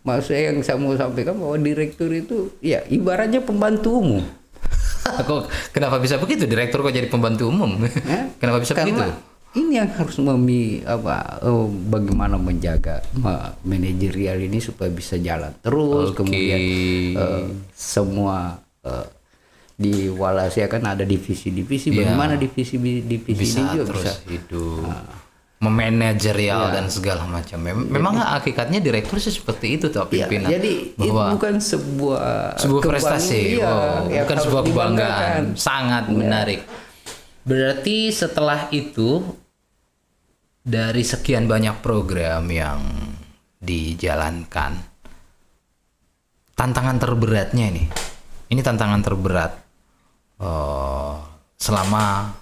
maksud 0.00 0.32
saya 0.32 0.54
yang 0.54 0.62
saya 0.62 0.78
mau 0.78 0.94
sampaikan 0.94 1.36
bahwa 1.36 1.58
direktur 1.58 2.08
itu 2.08 2.54
ya 2.62 2.80
ibaratnya 2.86 3.42
pembantu 3.42 3.98
umum. 3.98 4.24
kok 5.28 5.50
kenapa 5.74 5.98
bisa 5.98 6.16
begitu? 6.16 6.46
Direktur 6.46 6.80
kok 6.80 6.94
jadi 6.94 7.10
pembantu 7.10 7.50
umum? 7.50 7.82
ya. 7.84 8.30
kenapa 8.40 8.62
bisa 8.62 8.72
begitu? 8.72 8.96
Karena 8.96 9.28
ini 9.50 9.82
yang 9.82 9.90
harus 9.90 10.14
memi 10.22 10.78
apa 10.86 11.42
eh, 11.42 11.66
bagaimana 11.90 12.38
menjaga 12.38 13.02
ma- 13.18 13.50
manajerial 13.66 14.38
ini 14.38 14.62
supaya 14.62 14.86
bisa 14.88 15.18
jalan 15.18 15.50
terus 15.58 16.14
Oke. 16.14 16.22
kemudian 16.22 16.60
eh, 17.18 17.44
semua 17.74 18.62
eh, 18.86 19.06
di 19.80 20.12
Walasia 20.12 20.68
kan 20.68 20.84
ada 20.84 21.00
divisi-divisi 21.02 21.88
bagaimana 21.88 22.36
divisi-divisi 22.36 23.32
Iya. 23.32 23.40
bisa 23.40 23.56
ini 23.56 23.68
juga 23.72 23.84
terus 23.88 24.04
bisa. 24.04 24.14
hidup. 24.28 24.84
Memanajerial 25.60 26.72
dan 26.72 26.88
segala 26.88 27.24
macam. 27.24 27.60
Mem- 27.60 27.88
Memang 27.88 28.16
hakikatnya 28.16 28.80
direktur 28.80 29.16
sih 29.16 29.28
seperti 29.28 29.76
itu 29.76 29.88
tuh 29.88 30.04
Ya, 30.08 30.24
pimpinan. 30.24 30.48
jadi 30.48 30.72
itu 30.88 30.96
bahwa 30.96 31.36
bukan 31.36 31.60
sebuah 31.60 32.56
sebuah 32.56 32.80
prestasi, 32.82 33.56
iya, 33.56 33.68
wow, 33.68 34.08
yang 34.08 34.24
bukan 34.24 34.38
sebuah 34.40 34.62
kebanggaan, 34.64 35.42
sangat 35.56 36.08
menarik. 36.08 36.60
Berarti 37.44 38.08
setelah 38.08 38.68
itu 38.70 39.20
dari 40.60 41.04
sekian 41.04 41.44
banyak 41.44 41.80
program 41.80 42.48
yang 42.48 42.80
dijalankan, 43.58 44.80
tantangan 46.54 46.96
terberatnya 46.96 47.68
ini, 47.68 47.84
ini 48.48 48.60
tantangan 48.60 49.00
terberat 49.00 49.52
eh, 50.40 51.14
selama 51.60 52.34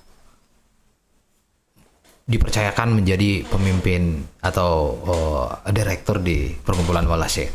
dipercayakan 2.29 3.01
menjadi 3.01 3.43
pemimpin 3.49 4.23
atau 4.45 4.73
eh, 5.05 5.73
direktur 5.73 6.21
di 6.21 6.53
perkumpulan 6.55 7.09
Walase. 7.09 7.49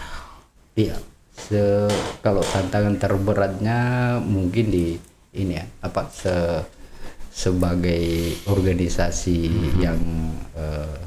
Iya. 0.76 0.98
Se 1.34 1.90
kalau 2.22 2.46
tantangan 2.46 3.02
terberatnya 3.02 3.80
mungkin 4.22 4.70
di 4.70 4.94
ini 5.34 5.58
ya 5.58 5.66
apa 5.82 6.06
se 6.14 6.62
sebagai 7.34 8.38
organisasi 8.46 9.50
yang 9.82 9.98
eh, 10.54 10.98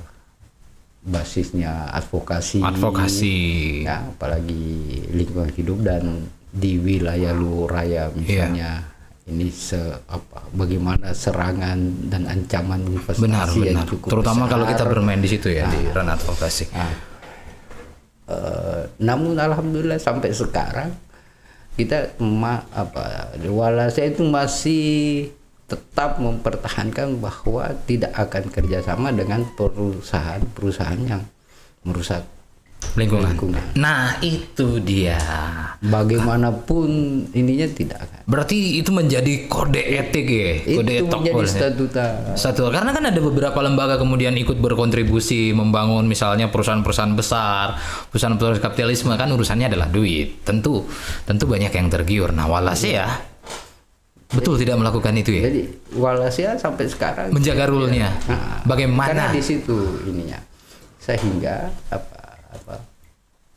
basisnya 1.07 1.87
advokasi, 1.95 2.59
Advokasi. 2.67 3.39
ya 3.87 4.11
apalagi 4.11 5.07
lingkungan 5.15 5.55
hidup 5.55 5.79
dan 5.87 6.27
di 6.51 6.83
wilayah 6.83 7.31
Luraya 7.31 8.11
misalnya 8.11 8.83
ini 9.27 9.51
se 9.51 9.79
apa 10.07 10.47
bagaimana 10.55 11.11
serangan 11.11 11.79
dan 12.07 12.31
ancaman 12.31 12.79
investasi 12.87 13.27
Benar, 13.27 13.51
yang 13.59 13.83
benar. 13.83 13.87
cukup 13.91 14.09
Terutama 14.15 14.47
kalau 14.47 14.65
kita 14.71 14.87
besar. 14.87 14.93
bermain 14.95 15.19
di 15.19 15.29
situ 15.31 15.51
ya 15.51 15.67
di 15.67 15.83
ranah 15.91 16.15
advokasi. 16.15 16.65
Eh, 18.27 18.83
namun 19.03 19.39
alhamdulillah 19.39 19.99
sampai 19.99 20.31
sekarang 20.35 20.91
kita 21.75 22.19
ma, 22.23 22.63
apa 22.75 23.35
walasa 23.47 24.03
itu 24.03 24.23
masih 24.27 25.29
tetap 25.67 26.23
mempertahankan 26.23 27.19
bahwa 27.19 27.71
tidak 27.87 28.15
akan 28.15 28.51
kerjasama 28.51 29.11
dengan 29.11 29.43
perusahaan-perusahaan 29.59 31.03
yang 31.03 31.23
merusak 31.83 32.23
Lingkungan. 32.95 33.35
lingkungan. 33.35 33.65
Nah, 33.75 34.15
itu 34.23 34.79
dia. 34.79 35.19
Bagaimanapun 35.83 36.89
ininya 37.35 37.67
tidak 37.75 38.07
akan. 38.07 38.21
Berarti 38.31 38.79
itu 38.79 38.91
menjadi 38.95 39.51
kode 39.51 39.83
etik 39.83 40.27
ya, 40.27 40.53
kode 40.63 40.95
itu 40.95 41.05
etok 41.07 41.21
menjadi 41.21 41.35
boleh. 41.35 41.51
statuta. 41.51 42.05
Satu, 42.39 42.71
karena 42.71 42.91
kan 42.95 43.05
ada 43.11 43.21
beberapa 43.21 43.59
lembaga 43.59 43.99
kemudian 43.99 44.35
ikut 44.39 44.59
berkontribusi 44.63 45.51
membangun 45.51 46.07
misalnya 46.07 46.49
perusahaan-perusahaan 46.51 47.15
besar, 47.19 47.79
perusahaan-perusahaan 48.15 48.63
kapitalisme 48.63 49.13
kan 49.19 49.29
urusannya 49.35 49.67
adalah 49.71 49.91
duit. 49.91 50.47
Tentu, 50.47 50.87
tentu 51.27 51.45
banyak 51.51 51.71
yang 51.75 51.89
tergiur. 51.91 52.31
Nah, 52.35 52.47
walase 52.51 52.99
ya, 52.99 53.09
betul 54.27 54.59
tidak 54.59 54.77
melakukan 54.83 55.15
itu 55.15 55.39
ya, 55.39 55.43
Jadi 55.47 55.63
Walasia 55.95 56.59
sampai 56.59 56.91
sekarang 56.91 57.31
menjaga 57.31 57.71
rule-nya. 57.71 58.11
Nah, 58.27 58.27
karena 58.27 58.67
Bagaimana? 58.67 59.23
di 59.31 59.43
situ 59.43 60.03
ininya 60.03 60.43
sehingga 60.99 61.71
apa 61.95 62.26
apa 62.57 62.77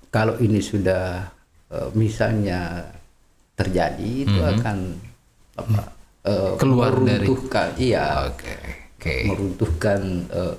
kalau 0.09 0.35
ini 0.37 0.59
sudah 0.59 1.29
eh, 1.69 1.89
misalnya 1.93 2.91
terjadi 3.53 4.09
itu 4.23 4.39
akan 4.41 4.77
apa 5.55 5.83
Mhm. 6.19 6.57
Keluar 6.57 6.93
dari- 6.99 7.25
meruntuhkan 7.25 7.67
iya 7.75 8.27
Oke, 8.27 8.53
oke. 8.93 9.15
meruntuhkan 9.25 10.01
eh, 10.29 10.55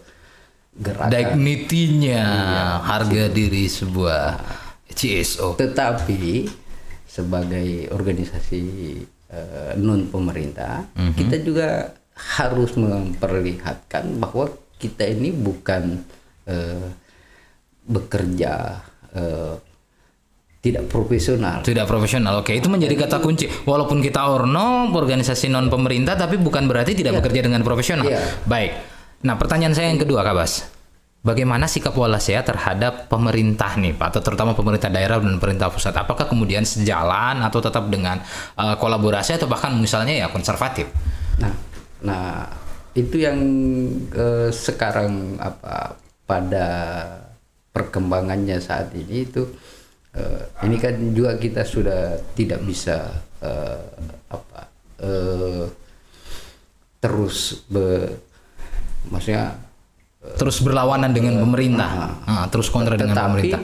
gerakan 0.72 1.12
Dignity-nya, 1.12 2.24
Iya, 2.24 2.64
harga 2.80 3.24
diri 3.28 3.68
sebuah 3.68 4.40
CSO. 4.88 5.54
tetapi 5.54 6.48
sebagai 7.04 7.68
organisasi 7.90 8.62
non 9.76 10.08
pemerintah 10.08 10.90
kita 11.14 11.38
juga 11.38 11.94
harus 12.34 12.74
memperlihatkan 12.74 14.18
bahwa 14.18 14.50
kita 14.74 15.06
ini 15.06 15.30
bukan 15.30 16.02
eh, 16.44 16.86
bekerja 17.90 18.78
eh, 19.10 19.54
tidak 20.60 20.92
profesional 20.92 21.64
Tidak 21.64 21.88
profesional. 21.88 22.44
Oke, 22.44 22.52
itu 22.52 22.68
menjadi 22.68 22.92
kata 22.92 23.24
kunci. 23.24 23.48
Walaupun 23.64 24.04
kita 24.04 24.28
orno, 24.28 24.92
organisasi 24.92 25.48
non 25.48 25.72
pemerintah, 25.72 26.20
tapi 26.20 26.36
bukan 26.36 26.68
berarti 26.68 26.92
tidak 26.92 27.16
bekerja 27.24 27.48
dengan 27.48 27.64
profesional. 27.64 28.04
Iya. 28.04 28.20
Baik. 28.44 28.72
Nah, 29.24 29.40
pertanyaan 29.40 29.72
saya 29.72 29.88
yang 29.88 29.96
kedua, 29.96 30.20
Kak 30.20 30.36
Bas. 30.36 30.68
Bagaimana 31.20 31.64
sikap 31.64 31.96
Walasea 31.96 32.44
terhadap 32.44 33.08
pemerintah 33.08 33.76
nih, 33.80 33.96
Pak, 33.96 34.12
atau 34.16 34.20
terutama 34.20 34.52
pemerintah 34.52 34.92
daerah 34.92 35.16
dan 35.16 35.40
pemerintah 35.40 35.72
pusat? 35.72 35.96
Apakah 35.96 36.28
kemudian 36.28 36.64
sejalan 36.64 37.40
atau 37.40 37.60
tetap 37.64 37.88
dengan 37.88 38.20
eh, 38.56 38.76
kolaborasi 38.76 39.40
atau 39.40 39.48
bahkan 39.48 39.72
misalnya 39.76 40.12
ya 40.12 40.28
konservatif? 40.28 40.92
Nah, 41.40 41.52
nah 42.04 42.48
itu 42.92 43.16
yang 43.16 43.40
eh, 44.12 44.52
sekarang 44.52 45.40
apa 45.40 45.96
pada 46.28 46.68
perkembangannya 47.70 48.58
saat 48.58 48.90
ini 48.94 49.26
itu 49.26 49.42
eh, 50.14 50.42
ini 50.66 50.76
kan 50.78 50.94
juga 51.14 51.38
kita 51.38 51.62
sudah 51.62 52.18
tidak 52.34 52.60
bisa 52.66 53.10
eh, 53.42 53.82
apa 54.30 54.60
eh, 55.02 55.64
terus 57.00 57.64
be, 57.70 58.10
maksudnya 59.08 59.56
Terus 60.20 60.60
berlawanan 60.60 61.16
dengan 61.16 61.40
pemerintah, 61.40 62.20
Ah, 62.28 62.44
terus 62.52 62.68
kontra 62.68 62.92
dengan 62.92 63.16
tetapi 63.16 63.28
pemerintah. 63.40 63.62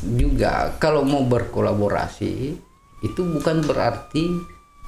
juga 0.00 0.72
kalau 0.80 1.04
mau 1.04 1.20
berkolaborasi 1.28 2.56
itu 3.04 3.20
bukan 3.20 3.60
berarti 3.68 4.32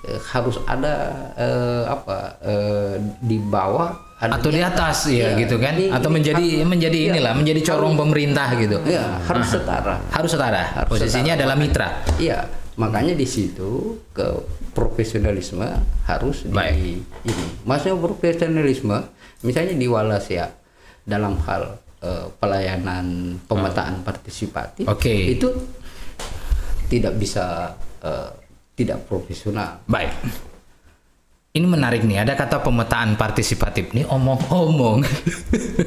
eh, 0.09 0.21
harus 0.33 0.57
ada 0.65 0.95
eh, 1.37 1.85
apa 1.85 2.41
eh, 2.41 2.95
di 3.21 3.37
bawah 3.37 3.93
Atau 4.21 4.53
di 4.53 4.61
atas 4.61 5.09
ya, 5.09 5.33
Iya, 5.33 5.41
gitu 5.41 5.57
kan? 5.57 5.73
di- 5.75 5.89
atau 5.89 6.07
di- 6.07 6.17
menjadi 6.21 6.47
menjadi 6.63 6.99
iya. 7.01 7.11
inilah, 7.17 7.33
menjadi 7.33 7.61
corong 7.65 7.97
pemerintah 7.97 8.53
gitu. 8.55 8.77
ya 8.85 9.17
harus 9.25 9.49
setara 9.49 9.97
Harus 10.13 10.31
setara. 10.37 10.63
Harus 10.77 10.91
Posisinya 10.93 11.33
setara. 11.33 11.41
adalah 11.41 11.57
mitra. 11.57 11.89
Iya, 12.21 12.39
makanya 12.77 13.17
di 13.17 13.25
situ 13.25 13.97
ke 14.13 14.29
profesionalisme 14.77 15.65
harus 16.05 16.45
di 16.45 16.53
Baik. 16.53 17.01
ini. 17.25 17.47
Maksudnya 17.65 17.97
profesionalisme, 17.97 18.99
misalnya 19.41 19.73
di 19.73 19.89
Walasia 19.89 20.53
dalam 21.01 21.41
hal 21.43 21.81
eh, 22.01 22.29
pelayanan 22.37 23.37
pemetaan 23.45 24.01
partisipatif, 24.01 24.85
Oke. 24.85 25.33
itu 25.33 25.49
tidak 26.89 27.17
bisa 27.17 27.73
eh, 28.01 28.31
tidak 28.75 29.01
profesional. 29.05 29.81
Baik. 29.85 30.13
Ini 31.51 31.67
menarik 31.67 32.07
nih, 32.07 32.23
ada 32.23 32.39
kata 32.39 32.63
pemetaan 32.63 33.19
partisipatif. 33.19 33.91
Nih 33.91 34.07
omong-omong. 34.07 35.03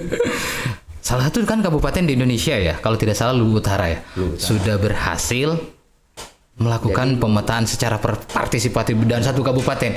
salah 1.08 1.32
satu 1.32 1.44
kan 1.48 1.64
kabupaten 1.64 2.04
di 2.04 2.20
Indonesia 2.20 2.56
ya, 2.56 2.76
kalau 2.84 3.00
tidak 3.00 3.16
salah 3.16 3.32
Luwu 3.32 3.64
Utara 3.64 3.88
ya, 3.88 4.00
sudah 4.36 4.76
berhasil 4.76 5.56
melakukan 6.60 7.16
pemetaan 7.16 7.64
secara 7.64 7.96
partisipatif 8.28 9.00
dan 9.08 9.24
satu 9.24 9.40
kabupaten. 9.40 9.96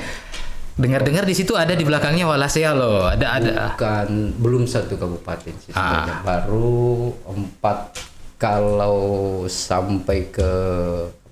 Dengar-dengar 0.76 1.24
di 1.24 1.34
situ 1.34 1.56
ada 1.56 1.72
di 1.72 1.82
belakangnya 1.82 2.28
Walasea 2.28 2.70
loh, 2.70 3.08
ada 3.08 3.26
ada. 3.42 3.52
Bukan 3.74 4.38
belum 4.38 4.68
satu 4.68 4.94
kabupaten 4.94 5.54
sih 5.56 5.72
Ah. 5.74 6.20
baru 6.20 7.10
empat 7.26 7.96
kalau 8.36 9.42
sampai 9.48 10.28
ke 10.28 10.52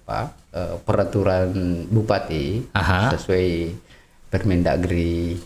apa 0.04 0.32
eh, 0.50 0.74
peraturan 0.80 1.52
bupati 1.92 2.72
Aha. 2.72 3.12
sesuai 3.16 3.48
Permendagri 4.34 5.38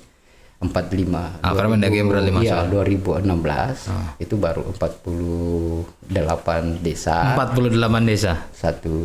45 0.58 1.38
Ah, 1.38 1.52
Permendagri 1.52 2.00
45 2.00 2.40
Iya, 2.40 2.64
soal. 2.64 2.66
2016 2.72 3.86
itu 4.18 4.34
baru 4.34 4.64
48 4.72 5.84
desa 6.80 7.36
48 7.36 8.02
desa, 8.02 8.32
satu 8.50 8.96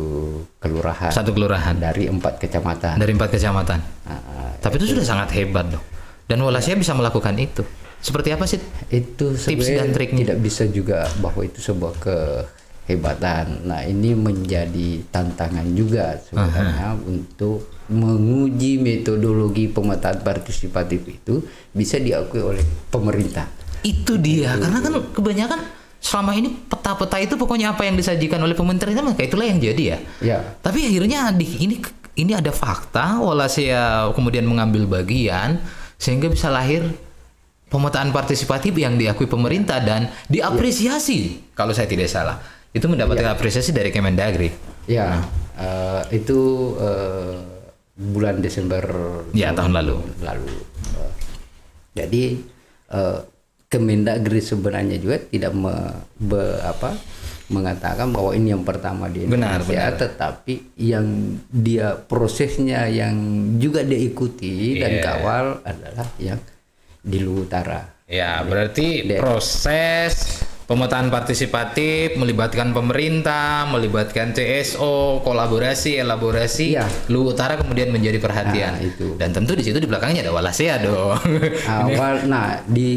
kelurahan 0.56 1.12
satu 1.12 1.30
kelurahan 1.30 1.76
dari 1.76 2.08
empat 2.08 2.40
kecamatan 2.40 2.96
dari 2.96 3.12
empat 3.12 3.28
kecamatan. 3.30 3.78
Ah, 4.04 4.50
Tapi 4.58 4.74
itu 4.78 4.96
sudah 4.96 5.04
sangat 5.04 5.28
hebat 5.32 5.68
dong. 5.68 5.84
Dan 6.24 6.40
Walasea 6.40 6.72
bisa 6.74 6.90
melakukan 6.90 7.36
itu. 7.36 7.60
Seperti 8.00 8.32
apa 8.32 8.44
sih? 8.44 8.56
itu 8.88 9.32
Tips 9.32 9.68
dan 9.70 9.92
triknya. 9.92 10.24
tidak 10.24 10.38
bisa 10.40 10.64
juga 10.66 11.04
bahwa 11.20 11.40
itu 11.40 11.60
sebuah 11.60 11.92
kehebatan. 12.00 13.64
Nah 13.64 13.84
ini 13.84 14.12
menjadi 14.12 15.04
tantangan 15.06 15.68
juga 15.72 16.16
sebenarnya 16.18 16.96
untuk 16.98 17.68
menguji 17.88 18.80
metodologi 18.80 19.68
pemetaan 19.68 20.24
partisipatif 20.24 21.04
itu 21.04 21.44
bisa 21.76 22.00
diakui 22.00 22.40
oleh 22.40 22.64
pemerintah. 22.88 23.44
Itu 23.84 24.16
dia, 24.16 24.56
karena 24.56 24.80
kan 24.80 24.92
kebanyakan 25.12 25.60
selama 26.00 26.36
ini 26.36 26.52
peta-peta 26.68 27.16
itu 27.20 27.36
pokoknya 27.36 27.76
apa 27.76 27.84
yang 27.84 27.96
disajikan 27.96 28.40
oleh 28.40 28.56
pemerintah 28.56 28.88
maka 29.04 29.24
itulah 29.24 29.44
yang 29.44 29.60
jadi 29.60 29.82
ya. 29.84 29.98
Ya, 30.24 30.38
Tapi 30.60 30.88
akhirnya 30.88 31.32
di 31.36 31.44
ini 31.60 31.76
ini 32.16 32.32
ada 32.32 32.52
fakta, 32.54 33.20
Walasea 33.20 34.12
kemudian 34.16 34.48
mengambil 34.48 34.88
bagian 34.88 35.60
sehingga 36.00 36.32
bisa 36.32 36.48
lahir 36.48 36.84
pemetaan 37.68 38.14
partisipatif 38.14 38.72
yang 38.76 38.96
diakui 38.96 39.26
pemerintah 39.28 39.82
dan 39.82 40.08
diapresiasi 40.32 41.52
kalau 41.52 41.76
saya 41.76 41.88
tidak 41.90 42.08
salah. 42.08 42.40
Itu 42.74 42.88
mendapatkan 42.90 43.36
apresiasi 43.36 43.70
dari 43.70 43.92
Kemendagri. 43.94 44.50
ya 44.84 45.24
eh, 45.56 46.02
itu 46.12 46.40
eh, 46.76 47.53
bulan 47.94 48.38
Desember 48.38 48.82
Ya, 49.30 49.50
tahun 49.50 49.72
lalu. 49.72 49.96
Lalu, 50.20 50.50
Eh, 50.94 51.12
jadi 51.94 52.24
eh, 52.90 53.20
Kemendagri 53.64 54.38
sebenarnya 54.38 54.96
juga 54.96 55.18
tidak 55.18 55.50
me, 55.50 55.74
be- 56.14 56.62
apa 56.62 56.94
mengatakan 57.44 58.08
bahwa 58.08 58.30
ini 58.30 58.50
yang 58.50 58.62
pertama 58.62 59.10
di 59.10 59.26
Benar, 59.26 59.60
Indonesia, 59.60 59.90
benar. 59.90 59.98
tetapi 59.98 60.54
yang 60.78 61.06
dia 61.44 61.98
prosesnya 61.98 62.86
yang 62.86 63.14
juga 63.58 63.82
dia 63.82 63.98
ikuti 63.98 64.78
dan 64.78 64.92
Iya. 64.92 65.02
kawal 65.02 65.46
adalah 65.60 66.06
yang 66.16 66.38
di 67.00 67.18
Luwu 67.18 67.44
Utara. 67.44 67.82
Ya, 68.06 68.40
berarti 68.40 69.10
proses 69.18 70.38
pemetaan 70.64 71.08
partisipatif 71.08 72.14
melibatkan 72.14 72.70
pemerintah, 72.70 73.64
melibatkan 73.66 74.32
CSO, 74.32 75.20
kolaborasi, 75.20 75.96
elaborasi, 75.96 76.72
Iya. 76.72 76.88
Luwu 77.06 77.30
Utara 77.30 77.54
kemudian 77.54 77.88
menjadi 77.88 78.16
perhatian. 78.16 78.72
Nah, 78.74 78.82
itu. 78.82 79.14
Dan 79.14 79.30
tentu 79.30 79.52
di 79.52 79.60
situ 79.60 79.76
di 79.76 79.84
belakangnya 79.84 80.22
ada 80.22 80.32
Walasea 80.32 80.74
dong. 80.80 81.20
awal 81.68 82.24
nah 82.24 82.64
di 82.64 82.92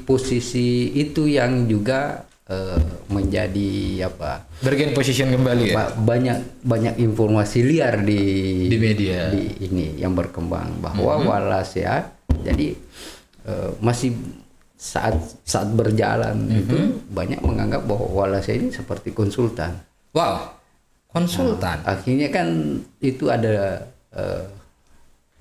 posisi 0.00 0.70
itu 0.92 1.26
yang 1.26 1.66
juga 1.66 2.22
eh, 2.46 2.78
menjadi 3.08 3.70
apa 4.04 4.46
Bergen 4.60 4.92
position 4.92 5.30
kembali 5.30 5.64
ya. 5.66 5.74
ba- 5.74 5.94
banyak 5.96 6.38
banyak 6.62 6.94
informasi 6.96 7.58
liar 7.62 8.00
di 8.00 8.22
Di 8.66 8.76
media. 8.76 9.28
di 9.28 9.44
ini 9.62 9.96
yang 9.96 10.12
berkembang 10.12 10.78
bahwa 10.78 11.26
Walasea 11.26 12.06
jadi 12.40 12.76
eh, 13.44 13.70
masih 13.78 14.14
saat 14.80 15.12
saat 15.44 15.68
berjalan 15.70 16.40
itu 16.48 16.76
banyak 17.06 17.36
menganggap 17.40 17.84
bahwa 17.84 18.06
Walasea 18.16 18.56
ini 18.56 18.72
seperti 18.72 19.12
konsultan 19.12 19.76
Wow. 20.10 20.56
Konsultan. 21.06 21.84
akhirnya 21.84 22.28
kan 22.28 22.48
itu 22.98 23.28
ada 23.28 23.82
eh, 24.10 24.42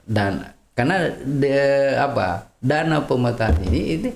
dan 0.03 0.43
karena 0.73 0.97
de- 1.21 1.95
apa 1.95 2.49
dana 2.57 2.99
pemetaan 2.99 3.63
ini 3.63 3.81
ini 3.95 4.09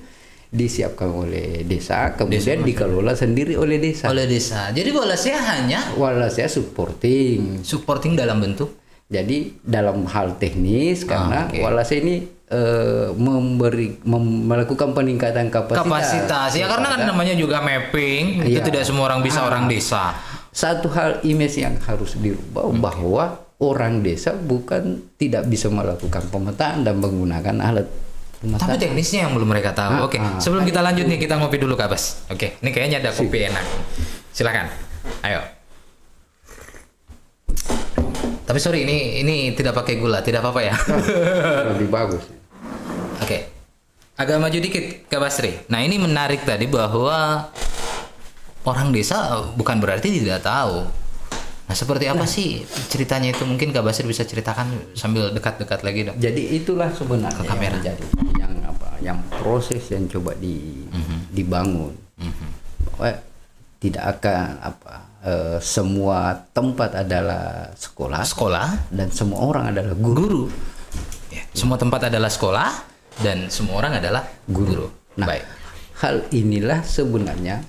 disiapkan 0.49 1.07
oleh 1.07 1.63
desa 1.63 2.13
kemudian 2.13 2.61
dikelola 2.61 3.13
sendiri 3.13 3.55
oleh 3.55 3.79
desa 3.79 4.09
Oleh 4.09 4.25
desa. 4.25 4.69
Jadi 4.69 4.89
Walasea 4.89 5.39
hanya 5.39 5.79
Walasea 5.93 6.45
supporting 6.45 7.63
supporting 7.63 8.13
dalam 8.13 8.37
bentuk 8.37 8.75
jadi 9.05 9.49
dalam 9.59 10.05
hal 10.05 10.35
teknis 10.35 11.05
karena 11.05 11.45
Ah, 11.45 11.49
oke. 11.49 11.57
Walasea 11.59 11.97
ini 11.99 12.15
eh, 12.53 13.07
memberi 13.11 13.97
mem- 14.05 14.45
melakukan 14.45 14.93
peningkatan 14.93 15.49
kapasitas 15.49 15.81
kapasitas. 15.81 16.49
Ya 16.53 16.69
karena 16.69 16.93
kan 16.93 17.01
namanya 17.03 17.33
juga 17.33 17.59
mapping, 17.59 18.45
itu 18.45 18.61
Iya. 18.61 18.63
tidak 18.63 18.85
semua 18.85 19.09
orang 19.09 19.25
bisa 19.25 19.41
orang 19.41 19.65
desa. 19.65 20.13
satu 20.53 20.85
hal 20.93 21.17
image 21.25 21.57
yang 21.57 21.73
harus 21.81 22.13
dirubah 22.13 22.69
bahwa 22.77 23.25
orang 23.57 24.05
desa 24.05 24.37
bukan 24.37 25.01
tidak 25.17 25.49
bisa 25.49 25.65
melakukan 25.65 26.21
pemetaan 26.29 26.85
dan 26.85 27.01
menggunakan 27.01 27.57
alat 27.57 27.89
pemetaan. 28.37 28.69
Tapi 28.69 28.77
teknisnya 28.77 29.25
yang 29.25 29.33
belum 29.33 29.49
mereka 29.49 29.73
tahu. 29.73 29.97
Ah, 29.97 30.05
Oke, 30.05 30.21
ah. 30.21 30.37
sebelum 30.37 30.61
kita 30.61 30.85
lanjut 30.85 31.09
nih 31.09 31.17
kita 31.17 31.41
ngopi 31.41 31.57
dulu 31.57 31.73
Kak 31.73 31.89
Bas. 31.89 32.29
Oke, 32.29 32.61
ini 32.61 32.69
kayaknya 32.69 33.01
ada 33.01 33.09
kopi 33.09 33.49
enak. 33.49 33.65
Silakan. 34.29 34.69
Ayo. 35.25 35.41
Tapi 38.43 38.59
sorry 38.59 38.83
ini 38.83 39.23
ini 39.23 39.35
tidak 39.55 39.73
pakai 39.73 39.97
gula, 39.97 40.21
tidak 40.21 40.43
apa-apa 40.45 40.61
ya. 40.61 40.75
lebih 41.73 41.89
bagus. 41.89 42.23
Oke. 43.23 43.37
Agak 44.13 44.37
maju 44.37 44.53
dikit 44.53 45.07
Kak 45.07 45.17
Basri. 45.17 45.57
Nah, 45.67 45.79
ini 45.79 45.97
menarik 45.97 46.43
tadi 46.43 46.67
bahwa 46.67 47.49
orang 48.61 48.91
desa 48.91 49.17
bukan 49.55 49.79
berarti 49.79 50.13
tidak 50.13 50.43
tahu. 50.43 50.85
Nah, 51.63 51.73
seperti 51.73 52.05
apa 52.05 52.27
sih 52.27 52.61
ceritanya 52.87 53.33
itu? 53.33 53.41
Mungkin 53.41 53.73
Kak 53.73 53.81
Basri 53.81 54.05
bisa 54.05 54.21
ceritakan 54.21 54.93
sambil 54.93 55.31
dekat-dekat 55.31 55.81
lagi 55.81 56.05
dong. 56.05 56.17
Jadi 56.19 56.53
itulah 56.53 56.91
sebenarnya 56.91 57.33
Ke 57.33 57.43
kamera. 57.43 57.73
yang 57.73 57.83
jadi 57.89 58.05
yang 58.37 58.53
apa 58.63 58.87
yang 58.99 59.17
proses 59.33 59.81
yang 59.89 60.05
coba 60.05 60.35
di 60.35 60.85
Mhm. 60.85 61.17
dibangun. 61.33 61.93
Bahwa 62.85 63.17
tidak 63.79 64.03
akan 64.13 64.45
apa 64.61 64.93
eh, 65.23 65.57
semua 65.57 66.35
tempat 66.51 66.99
adalah 66.99 67.71
sekolah 67.73 68.21
Sekolah, 68.21 68.67
dan 68.91 69.07
semua 69.09 69.39
orang 69.41 69.71
adalah 69.71 69.95
guru. 69.95 70.19
guru. 70.19 70.43
Ya, 71.31 71.47
semua 71.55 71.79
tempat 71.79 72.11
adalah 72.11 72.27
sekolah 72.27 72.92
dan 73.21 73.47
semua 73.47 73.83
orang 73.83 73.99
adalah 73.99 74.25
guru. 74.45 74.89
Nah, 75.13 75.27
Baik. 75.27 75.45
hal 75.99 76.25
inilah 76.31 76.81
sebenarnya 76.81 77.61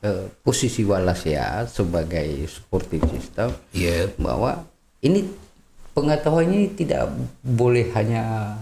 eh, 0.00 0.30
posisi 0.40 0.82
Walasea 0.82 1.66
sebagai 1.66 2.46
supporting 2.46 3.02
system 3.10 3.52
Iya. 3.74 4.08
bahwa 4.16 4.64
ini 5.00 5.26
pengetahuan 5.92 6.48
ini 6.48 6.70
tidak 6.72 7.10
boleh 7.42 7.90
hanya 7.92 8.54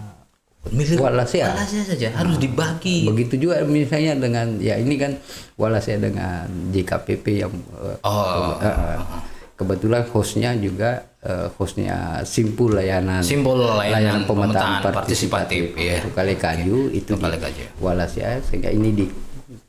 Milik 0.67 0.99
Walasea. 0.99 1.55
Walasea 1.55 1.85
saja 1.87 2.09
harus 2.11 2.43
dibagi. 2.43 3.07
Begitu 3.07 3.39
juga 3.39 3.63
misalnya 3.63 4.19
dengan 4.19 4.59
ya 4.59 4.75
ini 4.75 4.99
kan 4.99 5.15
Walasea 5.55 6.03
dengan 6.03 6.43
JKPP 6.75 7.25
yang 7.39 7.55
eh, 7.79 7.95
Oh. 8.03 8.59
eh, 8.59 8.99
kebetulan 9.55 10.03
hostnya 10.11 10.59
juga 10.59 11.07
eh, 11.27 11.49
hostnya 11.59 12.23
simpul 12.23 12.79
layanan 12.79 13.21
Simbol 13.21 13.59
layanan 13.59 14.23
pemetaan 14.25 14.79
pemetaan 14.79 14.95
partisipatif, 14.95 15.75
partisipatif 15.75 15.83
ya. 15.83 15.95
itu 15.99 16.09
kali 16.15 16.35
kayu 16.39 16.79
itu 16.95 17.13
Itu 17.13 17.19
Kali 17.19 17.37
Kayu. 17.37 17.67
Walasea 17.83 18.39
sehingga 18.47 18.71
ini 18.71 18.95
di 18.95 19.07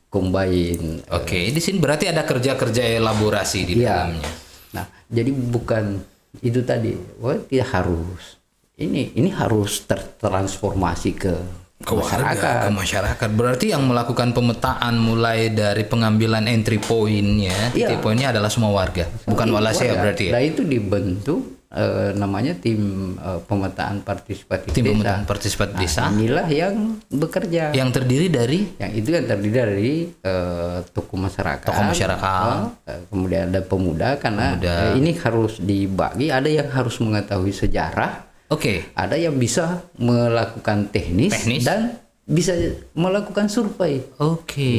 combine 0.08 1.04
Oke, 1.12 1.52
di 1.52 1.60
sini 1.60 1.82
berarti 1.82 2.08
ada 2.08 2.24
kerja-kerja 2.24 2.96
elaborasi 2.98 3.60
di 3.68 3.74
Iya. 3.84 4.08
dalamnya. 4.08 4.32
Nah, 4.74 4.86
jadi 5.10 5.32
bukan 5.34 6.00
itu 6.40 6.62
tadi, 6.64 6.94
wah 7.18 7.36
tidak 7.44 7.70
harus. 7.74 8.38
Ini 8.78 9.18
ini 9.18 9.30
harus 9.34 9.84
tertransformasi 9.84 11.12
ke, 11.18 11.34
ke 11.78 11.94
masyarakat. 11.94 12.36
warga, 12.36 12.64
ke 12.64 12.72
masyarakat. 12.72 13.30
Berarti 13.32 13.66
yang 13.70 13.84
melakukan 13.84 14.32
pemetaan 14.32 14.98
mulai 14.98 15.50
dari 15.50 15.84
pengambilan 15.84 16.46
entry 16.46 16.78
point-nya, 16.78 17.70
titik 17.70 17.98
Iya. 17.98 18.02
poinnya 18.02 18.28
adalah 18.30 18.48
semua 18.48 18.72
warga, 18.72 19.06
bukan 19.24 19.48
Walasea 19.48 19.88
Warga. 19.88 20.02
berarti 20.02 20.24
ya. 20.26 20.32
Nah, 20.32 20.44
itu 20.44 20.62
dibentuk 20.64 21.42
eh, 21.70 22.12
namanya 22.14 22.56
tim 22.56 22.80
eh, 23.14 23.40
pemetaan 23.42 24.00
partisipatif 24.00 24.72
Tim 24.72 24.84
desa. 24.84 24.94
pemetaan 24.96 25.22
partisipatif 25.24 25.76
Nah, 25.76 25.82
desa 25.84 26.04
Inilah 26.10 26.48
yang 26.48 26.76
bekerja. 27.06 27.64
yang 27.72 27.92
terdiri 27.92 28.28
dari 28.28 28.60
Yang 28.78 28.92
itu 28.96 29.10
kan 29.12 29.24
terdiri 29.28 29.54
dari 29.54 29.92
eh, 30.18 30.78
tokoh 30.88 31.18
masyarakat, 31.20 31.68
Tokoh 31.68 31.86
masyarakat. 31.86 32.56
eh, 32.86 33.02
kemudian 33.06 33.42
ada 33.48 33.62
pemuda 33.62 34.16
karena 34.16 34.56
Pemuda. 34.56 34.76
eh, 34.88 34.92
ini 34.96 35.12
harus 35.14 35.60
dibagi. 35.60 36.28
Ada 36.30 36.48
yang 36.50 36.70
harus 36.70 36.96
mengetahui 36.98 37.52
sejarah, 37.52 38.27
Oke, 38.48 38.96
ada 38.96 39.20
yang 39.20 39.36
bisa 39.36 39.84
melakukan 40.00 40.88
teknis, 40.88 41.36
Teknis. 41.36 41.68
dan 41.68 42.00
bisa 42.24 42.56
melakukan 42.96 43.52
survei. 43.52 44.04
oke, 44.20 44.76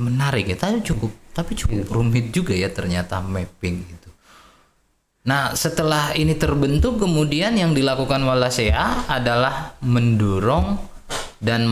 menarik 0.00 0.48
ya. 0.48 0.56
Tapi 0.56 0.80
cukup, 0.80 1.12
tapi 1.36 1.52
cukup 1.52 1.84
rumit 1.92 2.32
juga 2.32 2.56
ya 2.56 2.72
ternyata 2.72 3.20
mapping 3.20 3.76
itu. 3.84 4.08
Nah, 5.24 5.56
setelah 5.56 6.12
ini 6.16 6.36
terbentuk, 6.36 7.00
kemudian 7.00 7.56
yang 7.56 7.72
dilakukan 7.72 8.20
Walasea 8.24 9.08
adalah 9.08 9.76
mendorong 9.80 10.76
dan 11.38 11.68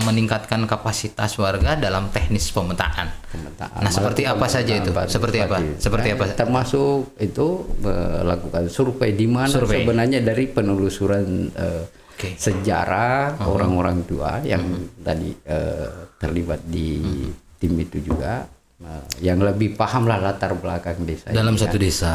meningkatkan 0.00 0.64
kapasitas 0.64 1.36
warga 1.36 1.76
dalam 1.76 2.08
teknis 2.08 2.48
pemetaan. 2.48 3.12
Pemetaan. 3.28 3.78
Nah, 3.78 3.90
seperti 3.90 4.24
apa 4.24 4.46
saja 4.46 4.72
itu? 4.72 4.88
Seperti 4.88 5.38
apa? 5.38 5.60
Seperti 5.76 6.08
Nah, 6.08 6.16
apa? 6.16 6.24
Termasuk 6.32 7.14
itu 7.18 7.46
melakukan 7.78 8.64
survei 8.66 9.12
di 9.12 9.26
mana 9.26 9.50
Survei. 9.50 9.82
sebenarnya 9.82 10.20
dari 10.20 10.44
penelusuran 10.46 11.26
eh, 11.52 11.84
Oke. 12.10 12.32
sejarah 12.34 13.36
Uh-huh. 13.36 13.54
orang-orang 13.54 14.04
tua 14.04 14.40
yang 14.40 14.64
tadi 14.98 15.36
eh, 15.38 15.88
terlibat 16.16 16.64
di 16.64 16.96
Uh-huh. 16.96 17.32
tim 17.56 17.76
itu 17.76 18.00
juga 18.00 18.48
eh, 18.78 19.04
yang 19.20 19.36
lebih 19.38 19.74
paham 19.74 20.04
lah 20.04 20.16
latar 20.16 20.52
belakang 20.54 21.04
desa 21.04 21.28
Dalam 21.28 21.52
ini 21.52 21.60
satu 21.60 21.76
kan. 21.76 21.82
desa. 21.82 22.12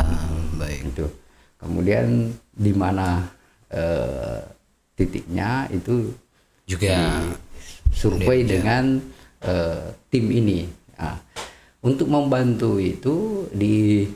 Baik. 0.56 0.90
itu. 0.90 1.06
Kemudian 1.56 2.06
di 2.50 2.74
mana 2.74 3.22
eh, 3.70 4.42
titiknya 4.94 5.70
itu 5.70 6.10
Juga 6.66 7.22
survei 7.94 8.42
dengan 8.44 8.98
eh, 9.42 9.86
tim 10.10 10.26
ini. 10.30 10.66
Nah, 10.98 11.18
untuk 11.86 12.10
membantu 12.10 12.82
itu 12.82 13.46
di 13.54 14.10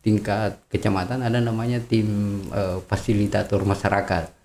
tingkat 0.00 0.64
kecamatan 0.72 1.20
ada 1.20 1.38
namanya 1.38 1.78
tim 1.84 2.40
eh, 2.50 2.80
fasilitator 2.88 3.62
masyarakat. 3.62 4.36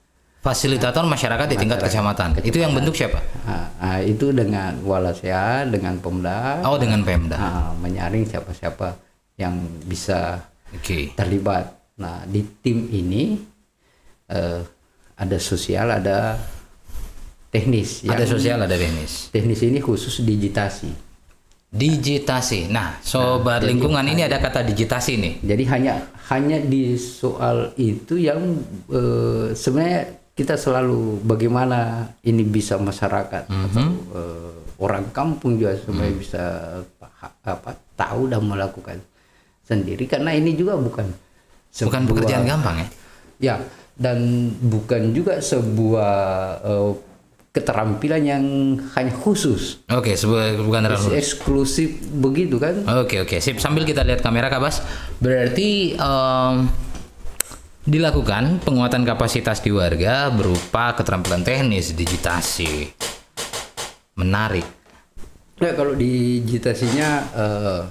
fasilitator 0.44 1.08
masyarakat 1.08 1.48
di 1.48 1.56
tingkat 1.56 1.80
kecamatan. 1.80 2.36
Itu 2.44 2.60
yang 2.60 2.76
bentuk 2.76 3.00
siapa? 3.00 3.16
Nah, 3.48 3.64
nah, 3.80 4.00
itu 4.04 4.36
dengan 4.36 4.76
Walasea, 4.84 5.64
dengan 5.72 5.96
Pemda, 6.04 6.60
Oh, 6.68 6.76
dengan 6.76 7.00
Pemda. 7.00 7.40
nah, 7.40 7.72
menyaring 7.80 8.28
siapa-siapa 8.28 8.92
yang 9.40 9.56
bisa 9.88 10.44
Oke. 10.76 11.16
terlibat. 11.16 11.72
Nah, 11.96 12.28
di 12.28 12.44
tim 12.60 12.92
ini 12.92 13.40
eh, 14.28 14.62
ada 15.16 15.38
sosial, 15.40 15.96
ada 15.96 16.36
teknis. 17.54 18.02
Ada 18.04 18.26
sosial, 18.26 18.58
ada 18.60 18.74
teknis. 18.74 19.30
Teknis 19.30 19.62
ini 19.62 19.78
khusus 19.78 20.20
digitasi. 20.20 20.90
Digitasi. 21.70 22.70
Nah, 22.70 23.02
sobat 23.02 23.62
lingkungan 23.62 24.06
ini 24.06 24.22
ada 24.22 24.38
kata 24.38 24.62
digitasi 24.62 25.18
nih. 25.18 25.34
Jadi 25.42 25.64
hanya 25.70 25.94
hanya 26.30 26.58
di 26.58 26.94
soal 26.94 27.74
itu 27.76 28.14
yang 28.16 28.62
eh, 28.90 29.54
sebenarnya 29.54 30.02
kita 30.34 30.54
selalu 30.54 31.22
bagaimana 31.24 32.10
ini 32.22 32.42
bisa 32.42 32.78
masyarakat 32.78 33.46
atau 33.46 33.86
eh, 34.14 34.54
orang 34.78 35.10
kampung 35.10 35.58
juga 35.58 35.74
supaya 35.78 36.10
bisa 36.10 36.44
paha- 36.98 37.38
apa 37.44 37.74
tahu 37.94 38.30
dan 38.30 38.42
melakukan 38.42 38.98
sendiri 39.64 40.06
karena 40.06 40.34
ini 40.34 40.54
juga 40.54 40.78
bukan 40.78 41.10
Bukan 41.10 42.06
sebuah- 42.06 42.06
pekerjaan 42.06 42.46
gampang 42.46 42.76
ya. 42.78 42.88
Ya, 43.42 43.56
dan 43.98 44.18
bukan 44.62 45.10
juga 45.10 45.42
sebuah 45.42 46.14
eh, 46.62 46.92
keterampilan 47.54 48.22
yang 48.26 48.44
hanya 48.98 49.14
khusus, 49.14 49.86
Oke, 49.94 50.18
sebuah 50.18 50.58
bukan 50.58 50.90
terlalu. 50.90 51.14
eksklusif 51.14 52.02
begitu 52.10 52.58
kan? 52.58 52.82
Oke 53.06 53.22
oke 53.22 53.38
sip 53.38 53.62
sambil 53.62 53.86
kita 53.86 54.02
lihat 54.02 54.26
kamera 54.26 54.50
Kak 54.50 54.58
Bas. 54.58 54.82
Berarti 55.22 55.94
em, 55.94 56.56
dilakukan 57.86 58.58
penguatan 58.66 59.06
kapasitas 59.06 59.62
di 59.62 59.70
warga 59.70 60.34
berupa 60.34 60.98
keterampilan 60.98 61.46
teknis, 61.46 61.94
digitasi. 61.94 62.90
Menarik. 64.18 64.66
Ya, 65.62 65.78
kalau 65.78 65.94
digitasinya 65.94 67.10
eh, 67.38 67.82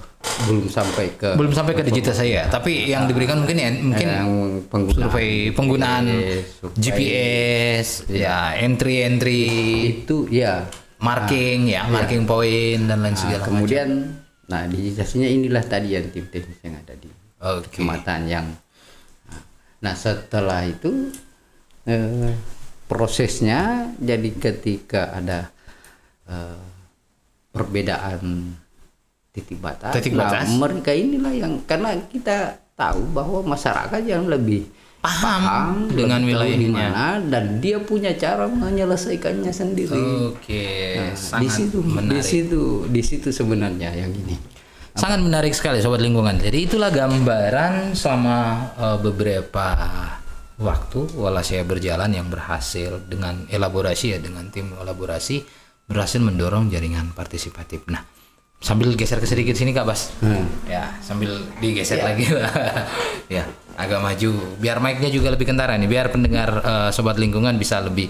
belum 0.43 0.65
sampai 0.67 1.13
ke 1.13 1.29
Belum 1.33 1.53
sampai 1.53 1.73
ke 1.73 1.83
digitasi 1.83 2.27
ya, 2.29 2.43
tapi 2.47 2.85
yang 2.85 3.05
diberikan 3.05 3.41
mungkin 3.41 3.57
ya 3.57 3.69
mungkin 3.71 4.07
yang 4.07 4.29
penggunaan 4.67 5.07
survei 5.07 5.29
penggunaan 5.49 6.05
survei. 6.51 6.77
GPS, 6.79 7.87
ya 8.09 8.57
entry 8.57 9.01
entry 9.01 9.41
itu 9.99 10.25
ya. 10.27 10.65
marking 10.97 11.67
ya, 11.67 11.83
marking 11.85 12.23
point 12.23 12.87
dan 12.87 13.03
lain 13.03 13.11
Nah, 13.11 13.19
segala 13.19 13.43
macam. 13.43 13.47
kemudian, 13.51 13.89
nah 14.47 14.63
digitasinya 14.63 15.27
inilah 15.27 15.59
tadi 15.61 15.91
yang 15.91 16.07
tim 16.09 16.25
teknis 16.27 16.63
yang 16.63 16.79
ada 16.79 16.95
di 16.95 17.11
Oke. 17.37 17.67
kecamatan 17.69 18.21
yang 18.23 18.47
nah 19.79 19.91
setelah 19.93 20.63
itu 20.63 21.11
eh, 21.83 22.31
prosesnya 22.87 23.91
jadi 23.99 24.29
ketika 24.31 25.11
ada 25.11 25.51
eh, 26.23 26.63
perbedaan 27.51 28.55
titik 29.33 29.57
batas, 29.57 29.91
Titik 29.91 30.13
nah, 30.13 30.29
batas. 30.29 30.53
mereka 30.53 30.93
inilah 30.93 31.33
yang 31.33 31.53
karena 31.65 31.97
kita 32.05 32.37
tahu 32.73 33.01
bahwa 33.09 33.41
masyarakat 33.43 34.01
yang 34.05 34.29
lebih 34.29 34.69
Paham 35.03 35.91
dengan 35.91 36.23
tahu 36.23 36.31
di 36.31 36.31
wilayahnya. 36.31 36.69
mana 36.71 37.07
dan 37.19 37.59
dia 37.59 37.75
punya 37.75 38.15
cara 38.15 38.47
menyelesaikannya 38.47 39.51
sendiri. 39.51 39.99
Oke, 40.31 40.95
Nah, 40.95 41.41
di 41.43 41.49
situ, 41.51 41.83
di 41.83 41.91
menarik. 41.91 42.23
situ, 42.23 42.87
di 42.87 43.01
situ 43.03 43.27
sebenarnya 43.27 43.91
yang 43.91 44.15
ini. 44.15 44.39
Sangat 44.95 45.19
menarik 45.19 45.51
sekali 45.51 45.81
sobat 45.81 45.99
lingkungan. 45.99 46.39
Jadi 46.39 46.69
itulah 46.69 46.87
gambaran 46.87 47.91
selama 47.91 48.37
eh, 48.79 48.97
beberapa 49.01 49.67
waktu 50.55 50.99
wala 51.17 51.41
saya 51.41 51.65
berjalan 51.65 52.13
yang 52.13 52.29
berhasil 52.29 53.01
dengan 53.03 53.43
elaborasi 53.49 54.15
ya 54.15 54.19
dengan 54.21 54.47
tim 54.53 54.71
elaborasi 54.71 55.41
berhasil 55.83 56.21
mendorong 56.21 56.71
jaringan 56.71 57.11
partisipatif. 57.11 57.83
Nah, 57.91 58.05
sambil 58.63 58.95
geser 58.95 59.19
ke 59.19 59.27
sedikit 59.27 59.59
sini 59.59 59.75
Kak 59.75 59.83
Bas. 59.83 60.15
Hmm. 60.23 60.47
Ya, 60.65 60.95
sambil 61.03 61.43
digeser 61.59 61.99
lagi 61.99 62.31
lah. 62.31 62.47
ya, 63.35 63.43
agak 63.75 63.99
maju 63.99 64.31
biar 64.63 64.79
mic-nya 64.79 65.11
juga 65.11 65.35
lebih 65.35 65.51
kentara 65.51 65.75
nih, 65.75 65.91
biar 65.91 66.15
pendengar 66.15 66.49
eh, 66.63 66.89
sobat 66.95 67.19
lingkungan 67.19 67.59
bisa 67.59 67.83
lebih 67.83 68.07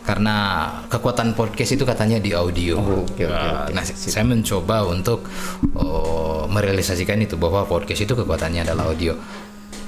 karena 0.00 0.66
kekuatan 0.88 1.36
podcast 1.36 1.76
itu 1.76 1.84
katanya 1.84 2.16
di 2.16 2.32
audio. 2.32 2.80
Oh, 2.80 3.04
oke, 3.04 3.20
oke, 3.20 3.28
Uh, 3.28 3.68
oke. 3.68 3.72
Nah, 3.76 3.84
saya 3.84 4.24
mencoba 4.24 4.88
untuk 4.88 5.28
oh, 5.76 6.48
merealisasikan 6.48 7.20
itu 7.20 7.36
bahwa 7.36 7.68
podcast 7.68 8.08
itu 8.08 8.16
kekuatannya 8.16 8.64
adalah 8.64 8.88
audio. 8.88 9.12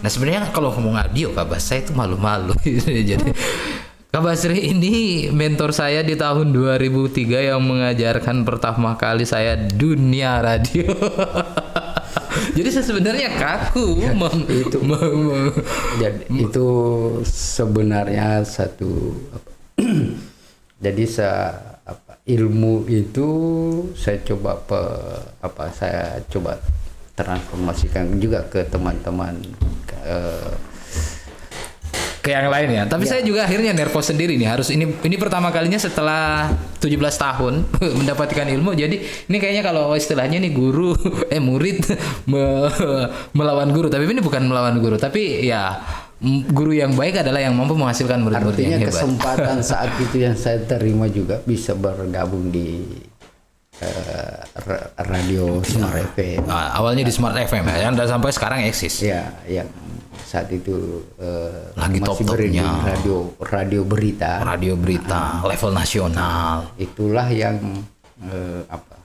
Nah, 0.04 0.10
sebenarnya 0.12 0.52
kalau 0.52 0.70
ngomong 0.76 1.00
audio, 1.00 1.32
Kak 1.32 1.48
Bas, 1.48 1.64
saya 1.64 1.80
itu 1.82 1.96
malu-malu. 1.96 2.52
Jadi 3.10 3.32
Kak 4.12 4.20
Basri 4.20 4.68
ini 4.68 5.24
mentor 5.32 5.72
saya 5.72 6.04
di 6.04 6.12
tahun 6.12 6.52
2003 6.52 7.48
yang 7.48 7.64
mengajarkan 7.64 8.44
pertama 8.44 8.92
kali 9.00 9.24
saya 9.24 9.56
dunia 9.56 10.44
radio. 10.44 10.84
Jadi 12.60 12.68
saya 12.68 12.84
sebenarnya 12.92 13.32
kaku 13.40 14.12
mem- 14.12 14.44
itu. 14.52 14.84
Jadi 15.96 16.28
itu 16.28 16.68
sebenarnya 17.24 18.44
satu 18.44 19.16
apa, 19.32 19.50
jadi 20.84 21.04
saya 21.08 21.56
apa, 21.88 22.20
ilmu 22.28 22.84
itu 22.92 23.28
saya 23.96 24.20
coba 24.28 24.60
pe, 24.60 24.82
apa 25.40 25.72
saya 25.72 26.20
coba 26.28 26.60
transformasikan 27.16 28.20
juga 28.20 28.44
ke 28.44 28.60
teman-teman 28.68 29.40
eh, 30.04 30.71
ke 32.22 32.30
yang 32.30 32.46
lain 32.46 32.68
ya. 32.70 32.82
Tapi 32.86 33.02
saya 33.02 33.20
juga 33.20 33.42
akhirnya 33.42 33.74
nervous 33.74 34.06
sendiri 34.06 34.38
nih. 34.38 34.46
Harus 34.46 34.70
ini 34.70 34.86
ini 34.86 35.16
pertama 35.18 35.50
kalinya 35.50 35.74
setelah 35.74 36.46
17 36.78 36.86
tahun 36.96 37.66
mendapatkan 37.98 38.46
ilmu. 38.48 38.72
Jadi 38.72 38.96
ini 39.26 39.36
kayaknya 39.36 39.60
kalau 39.60 39.90
istilahnya 39.92 40.38
nih 40.38 40.54
guru 40.54 40.94
eh 41.34 41.42
murid 41.42 41.82
me- 42.30 42.70
melawan 43.32 43.68
guru. 43.68 43.90
Tapi 43.90 44.06
ini 44.06 44.22
bukan 44.22 44.46
melawan 44.46 44.78
guru, 44.78 44.94
tapi 44.96 45.42
ya 45.42 45.82
guru 46.48 46.70
yang 46.70 46.94
baik 46.94 47.18
adalah 47.18 47.42
yang 47.42 47.50
mampu 47.52 47.74
menghasilkan 47.74 48.22
murid-murid 48.22 48.54
artinya 48.54 48.70
yang 48.72 48.82
hebat. 48.86 48.94
kesempatan 48.94 49.58
saat 49.58 49.90
itu 49.98 50.22
yang 50.22 50.38
saya 50.38 50.62
terima 50.62 51.10
juga 51.10 51.42
bisa 51.42 51.74
bergabung 51.74 52.46
di 52.46 52.86
eh, 53.82 54.38
ra- 54.62 54.94
radio 55.02 55.58
Smart 55.62 56.14
FM 56.14 56.46
Nah, 56.46 56.70
awalnya 56.72 57.02
di 57.02 57.10
Smart 57.10 57.34
FM 57.34 57.66
ya, 57.66 57.90
dan 57.90 58.06
sampai 58.06 58.30
sekarang 58.30 58.62
eksis. 58.62 59.02
ya 59.02 59.34
yang 59.44 59.66
saat 60.32 60.48
itu 60.48 61.04
eh, 61.20 61.76
Lagi 61.76 62.00
masih 62.00 62.24
top-topnya. 62.24 62.64
beredar 62.64 62.88
radio 62.88 63.16
radio 63.36 63.80
berita 63.84 64.32
Radio 64.40 64.74
berita 64.80 65.44
level 65.44 65.72
nasional. 65.76 66.72
itulah 66.80 67.28
yang 67.28 67.60
eh, 68.24 68.64
apa 68.64 68.96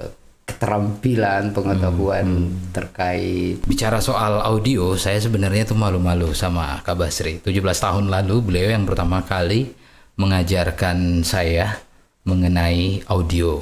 eh, 0.00 0.12
keterampilan 0.48 1.52
pengetahuan 1.52 2.48
terkait 2.72 3.60
Bicara 3.68 4.00
soal 4.00 4.40
audio, 4.40 4.96
saya 4.96 5.20
sebenarnya 5.20 5.68
tuh 5.68 5.76
malu-malu 5.76 6.32
sama 6.32 6.80
Kak 6.80 6.96
Basri. 6.96 7.44
17 7.44 7.52
tahun 7.60 8.08
lalu 8.08 8.36
beliau 8.40 8.72
yang 8.72 8.88
pertama 8.88 9.20
kali 9.20 9.76
mengajarkan 10.16 11.28
saya 11.28 11.76
mengenai 12.24 13.04
audio. 13.12 13.60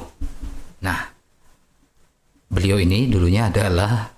Nah, 0.81 1.11
beliau 2.47 2.79
ini 2.79 3.11
dulunya 3.11 3.51
adalah 3.51 4.16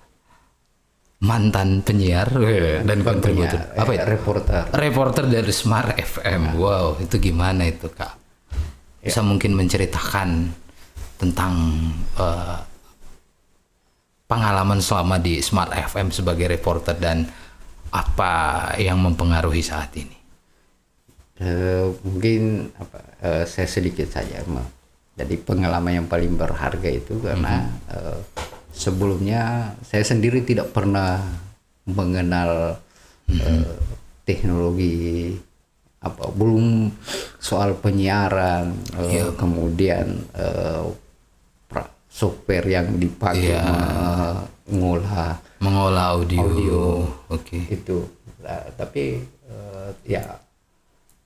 mantan 1.20 1.84
penyiar 1.84 2.32
eh, 2.40 2.80
dan 2.80 3.04
kontributor. 3.04 3.60
penyiar, 3.60 3.80
Apa 3.84 3.92
itu? 3.92 4.04
reporter 4.08 4.62
Reporter 4.72 5.24
dari 5.28 5.52
Smart 5.52 5.92
FM. 6.00 6.56
Wow, 6.56 6.96
itu 6.96 7.20
gimana 7.20 7.68
itu, 7.68 7.92
Kak? 7.92 8.16
Bisa 9.04 9.20
mungkin 9.20 9.52
menceritakan 9.56 10.48
tentang 11.20 11.52
eh, 12.16 12.58
pengalaman 14.24 14.80
selama 14.80 15.20
di 15.20 15.44
Smart 15.44 15.76
FM 15.76 16.08
sebagai 16.08 16.48
reporter 16.48 16.96
dan 16.96 17.28
apa 17.90 18.32
yang 18.78 19.02
mempengaruhi 19.02 19.60
saat 19.60 19.92
ini? 19.98 20.16
Eh, 21.40 21.88
mungkin 22.04 22.68
apa 22.76 23.00
eh, 23.24 23.44
saya 23.48 23.64
sedikit 23.64 24.12
saja 24.12 24.44
Ma. 24.44 24.60
jadi 25.16 25.40
pengalaman 25.40 26.04
yang 26.04 26.06
paling 26.08 26.36
berharga 26.36 26.84
itu 26.92 27.16
karena 27.16 27.64
eh, 27.88 28.20
sebelumnya 28.72 29.42
saya 29.80 30.02
sendiri 30.02 30.40
tidak 30.40 30.70
pernah 30.70 31.20
mengenal 31.84 32.78
eh, 33.28 33.74
teknologi 34.24 35.34
apa 35.98 36.30
belum 36.30 36.88
soal 37.36 37.74
penyiaran 37.74 38.72
eh, 38.96 39.28
kemudian 39.34 40.24
pra- 41.66 41.92
software 42.06 42.66
yang 42.66 42.96
dipakai 42.96 43.52
Iya. 43.52 43.64
mengolah 44.66 45.34
Mengolah 45.60 46.16
audio. 46.16 47.04
Oke. 47.28 47.68
itu 47.68 48.00
Nah, 48.40 48.64
tapi 48.72 49.20
eh, 49.44 49.88
ya 50.08 50.24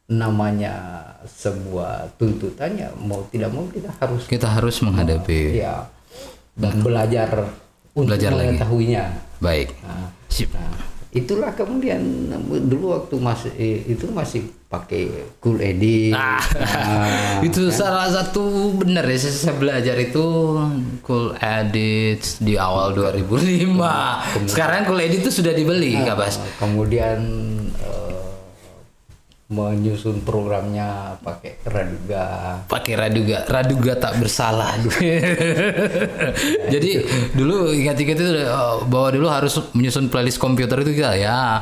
namanya 0.05 0.75
sebuah 1.25 2.13
tuntutannya 2.15 2.93
mau 2.99 3.25
tidak 3.31 3.49
mau 3.49 3.65
kita 3.67 3.89
harus 3.95 4.27
Kita 4.27 4.49
harus 4.51 4.77
menghadapi. 4.83 5.57
ya 5.57 5.87
dan 6.55 6.81
belajar 6.81 7.51
untuk 7.93 8.15
Belajar 8.15 8.31
lagi. 8.31 8.41
mengetahuinya 8.49 9.05
Baik. 9.39 9.69
Nah, 9.81 10.09
Sip. 10.27 10.51
nah, 10.51 10.73
itulah 11.11 11.53
kemudian 11.53 12.01
dulu 12.67 12.91
waktu 12.91 13.15
masih 13.17 13.53
itu 13.87 14.09
masih 14.09 14.43
pakai 14.67 15.07
cool 15.39 15.59
edit 15.59 16.11
Ah, 16.11 16.43
Nah, 16.59 17.39
itu 17.39 17.71
salah 17.71 18.11
satu 18.11 18.43
benar 18.75 19.07
ya 19.07 19.15
saya, 19.15 19.55
belajar 19.55 19.95
itu 19.95 20.27
cool 21.01 21.31
edit 21.39 22.19
di 22.41 22.59
awal 22.59 22.91
2005 22.91 23.79
sekarang 24.51 24.83
cool 24.85 24.99
edit 24.99 25.23
itu 25.23 25.31
sudah 25.31 25.53
dibeli 25.53 25.95
Kak 25.97 26.17
Bas 26.17 26.35
kemudian 26.59 27.23
eh, 27.79 28.34
menyusun 29.45 30.25
programnya 30.25 31.21
pakai 31.21 31.61
Raduga. 31.69 32.25
pakai 32.65 32.97
raduga. 32.97 33.45
Raduga 33.45 33.93
tak 34.01 34.17
bersalah. 34.17 34.73
Jadi 36.73 36.91
dulu 37.37 37.69
ingat-ingat 37.69 38.17
itu 38.25 38.41
eh, 38.41 38.77
bahwa 38.89 39.09
dulu 39.13 39.29
harus 39.29 39.61
menyusun 39.77 40.09
playlist 40.09 40.41
komputer 40.41 40.81
itu 40.81 40.97
kita 40.97 41.13
ya. 41.21 41.61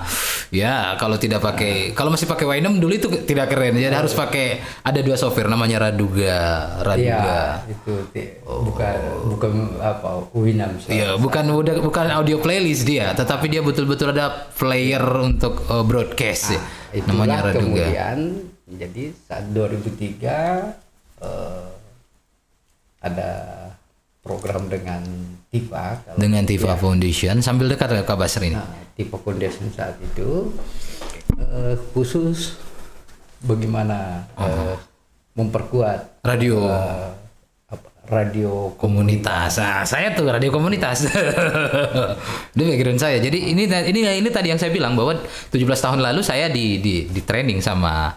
Ya 0.54 0.94
kalau 0.94 1.18
tidak 1.18 1.42
pakai 1.42 1.90
kalau 1.90 2.14
masih 2.14 2.30
pakai 2.30 2.46
Winem 2.46 2.78
dulu 2.78 2.94
itu 2.94 3.10
tidak 3.26 3.50
keren. 3.50 3.74
Jadi 3.74 3.90
harus 3.90 4.14
pakai 4.14 4.62
ada 4.86 5.02
dua 5.02 5.18
software 5.18 5.50
namanya 5.50 5.90
raduga 5.90 6.78
raduga. 6.86 7.66
Iya, 7.66 7.66
itu 7.66 7.92
bukan 8.46 8.98
bukan 9.26 9.52
apa 9.82 10.22
Winam 10.38 10.78
sih. 10.78 11.02
Iya, 11.02 11.18
bukan 11.18 11.50
udah 11.50 11.82
bukan 11.82 12.14
audio 12.14 12.38
playlist 12.38 12.86
dia, 12.86 13.10
tetapi 13.10 13.50
dia 13.50 13.58
betul-betul 13.58 14.14
ada 14.14 14.54
player 14.54 15.02
untuk 15.18 15.66
eh, 15.66 15.82
broadcast. 15.82 16.54
Ya. 16.54 16.62
Itulah 16.92 17.24
namanya 17.24 17.38
Raduga. 17.48 17.60
kemudian 17.60 18.18
jadi 18.68 19.04
saat 19.24 19.44
2003 19.50 21.24
eh, 21.24 21.68
ada 23.02 23.30
program 24.22 24.70
dengan 24.70 25.02
TIFA 25.50 26.16
Dengan 26.16 26.46
Tifa 26.46 26.78
Foundation 26.78 27.42
sambil 27.42 27.68
dekat 27.74 27.90
ke 27.90 28.06
Kak 28.06 28.16
Basri 28.16 28.54
ini. 28.54 28.56
Nah, 28.56 28.70
tipe 28.96 29.16
foundation 29.18 29.68
saat 29.72 29.96
itu 29.98 30.52
eh, 31.36 31.74
khusus 31.92 32.56
bagaimana 33.42 34.28
eh, 34.38 34.76
memperkuat 35.34 36.22
Radio 36.22 36.68
eh, 36.68 37.21
radio 38.10 38.74
komunitas. 38.74 39.62
Nah, 39.62 39.86
saya 39.86 40.10
tuh 40.10 40.26
radio 40.26 40.50
komunitas. 40.50 41.06
Itu 42.54 42.62
background 42.66 42.98
saya. 42.98 43.22
Jadi 43.22 43.54
ini 43.54 43.70
ini 43.70 44.00
ini 44.02 44.28
tadi 44.30 44.50
yang 44.50 44.58
saya 44.58 44.74
bilang 44.74 44.98
bahwa 44.98 45.14
17 45.54 45.62
tahun 45.62 46.00
lalu 46.02 46.20
saya 46.26 46.50
di 46.50 46.82
di 46.82 47.06
di 47.06 47.20
training 47.22 47.62
sama 47.62 48.10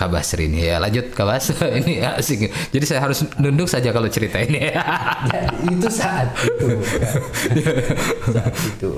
Kak 0.00 0.08
Basri 0.08 0.48
ini. 0.48 0.64
Ya 0.64 0.80
lanjut 0.80 1.12
Kak 1.12 1.28
Bas. 1.28 1.52
Ini 1.84 2.00
asik. 2.16 2.48
Jadi 2.72 2.84
saya 2.88 3.04
harus 3.04 3.20
nunduk 3.36 3.68
saja 3.68 3.92
kalau 3.92 4.08
cerita 4.08 4.40
ini. 4.40 4.72
Ya, 4.72 4.80
itu 5.76 5.88
saat 5.92 6.32
itu 6.40 6.68
saat 8.32 8.54
itu 8.56 8.92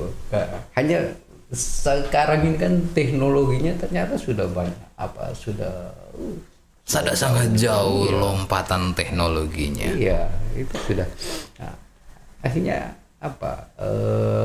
hanya 0.79 1.11
sekarang 1.51 2.47
ini 2.47 2.55
kan 2.55 2.73
teknologinya 2.95 3.75
ternyata 3.83 4.15
sudah 4.15 4.47
banyak. 4.47 4.79
Apa 4.95 5.35
sudah 5.35 5.91
uh, 6.15 6.39
Sada 6.83 7.15
sangat 7.15 7.55
jauh 7.55 8.11
lompatan 8.11 8.91
teknologinya. 8.93 9.87
Iya 9.89 10.27
itu 10.53 10.75
sudah. 10.83 11.07
Nah, 11.57 11.75
akhirnya 12.41 12.79
apa 13.17 13.71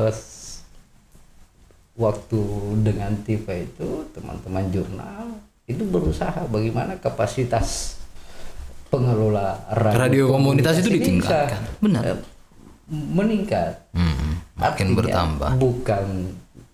s- 0.08 0.62
waktu 1.92 2.40
dengan 2.80 3.10
TV 3.20 3.42
itu 3.64 3.88
teman-teman 4.08 4.70
jurnal 4.70 5.34
itu 5.66 5.82
berusaha 5.84 6.46
bagaimana 6.46 6.94
kapasitas 6.96 7.98
pengelola 8.88 9.58
radio, 9.68 9.98
Radio 9.98 10.24
komunitas 10.30 10.78
itu 10.78 10.88
ini 10.88 10.96
ditingkatkan. 10.96 11.60
bisa, 11.60 11.82
Benar. 11.82 12.02
eh, 12.06 12.18
meningkat. 12.88 13.72
Hmm, 13.92 14.40
makin 14.54 14.64
Artinya 14.86 14.96
bertambah. 14.96 15.50
bukan 15.58 16.06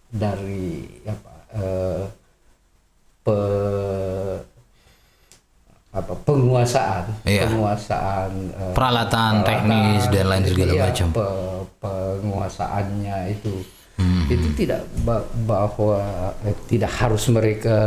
dari 0.08 0.70
apa 1.02 1.32
eh, 1.50 2.04
pe- 3.24 4.40
apa 5.94 6.10
penguasaan 6.20 7.04
Iya. 7.22 7.46
penguasaan 7.46 8.30
eh, 8.50 8.74
peralatan 8.74 9.32
teknis 9.42 10.02
dan 10.10 10.26
lain 10.26 10.42
segala 10.42 10.72
iya, 10.72 10.82
macam. 10.84 11.08
pe- 11.08 11.64
penguasaannya 11.78 13.18
itu. 13.30 13.54
Hmm. 13.94 14.26
itu 14.26 14.50
tidak 14.58 14.82
ba- 15.06 15.22
bahwa 15.46 16.02
eh, 16.42 16.56
tidak 16.66 16.90
harus 16.92 17.30
mereka 17.30 17.78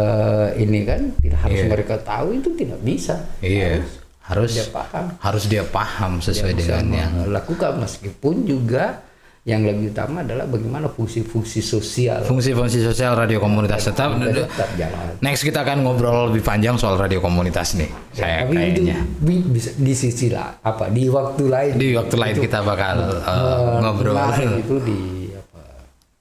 ini 0.56 0.88
kan 0.88 1.12
tidak 1.20 1.40
harus 1.44 1.62
mereka 1.68 2.00
tahu 2.00 2.32
itu 2.34 2.50
tidak 2.56 2.80
bisa. 2.80 3.28
Iya. 3.44 3.84
Harus 4.24 4.56
dia 4.56 4.68
paham. 4.70 5.06
harus 5.20 5.44
dia 5.46 5.64
paham 5.64 6.20
sesuai 6.20 6.52
bisa 6.52 6.80
dengan 6.80 6.86
yang 6.94 7.12
melakukan 7.24 7.76
meskipun 7.78 8.44
juga 8.44 9.04
yang 9.48 9.64
lebih 9.64 9.96
utama 9.96 10.28
adalah 10.28 10.44
bagaimana 10.44 10.92
fungsi-fungsi 10.92 11.64
sosial. 11.64 12.20
Fungsi-fungsi 12.28 12.84
sosial 12.84 13.16
radio 13.16 13.40
komunitas 13.40 13.88
tetap 13.88 14.20
tetap. 14.20 14.68
jalan. 14.76 15.16
next 15.24 15.48
kita 15.48 15.64
akan 15.64 15.88
ngobrol 15.88 16.28
lebih 16.28 16.44
panjang 16.44 16.76
soal 16.76 17.00
radio 17.00 17.24
komunitas 17.24 17.80
nih. 17.80 17.88
Saya 18.12 18.44
Tapi 18.44 18.60
kayaknya. 18.60 19.00
bi- 19.24 19.48
bisa 19.48 19.72
di 19.80 19.94
sisi 19.96 20.28
lah 20.28 20.60
apa 20.60 20.92
di 20.92 21.08
waktu 21.08 21.48
lain. 21.48 21.74
Di 21.80 21.96
waktu 21.96 22.16
lain 22.20 22.36
kita 22.44 22.60
bakal 22.60 23.24
uh, 23.24 23.80
ngobrol. 23.88 24.20
itu 24.36 24.76
di 24.84 25.00
apa 25.32 25.64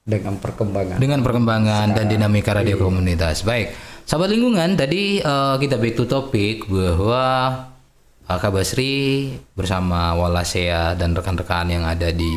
dengan 0.07 0.33
perkembangan. 0.39 0.95
Dengan 0.95 1.19
perkembangan 1.19 1.85
dan 1.99 2.07
dinamika 2.07 2.55
radio 2.55 2.79
komunitas. 2.79 3.43
Baik, 3.43 3.75
sahabat 4.07 4.31
lingkungan, 4.31 4.79
tadi 4.79 5.19
uh, 5.19 5.59
kita 5.59 5.75
back 5.75 5.99
to 5.99 6.07
topic 6.07 6.63
bahwa 6.71 7.25
uh, 8.23 8.37
Kak 8.39 8.55
Basri 8.55 9.35
bersama 9.51 10.15
Walasea 10.15 10.95
dan 10.95 11.11
rekan-rekan 11.11 11.67
yang 11.67 11.83
ada 11.83 12.07
di 12.15 12.31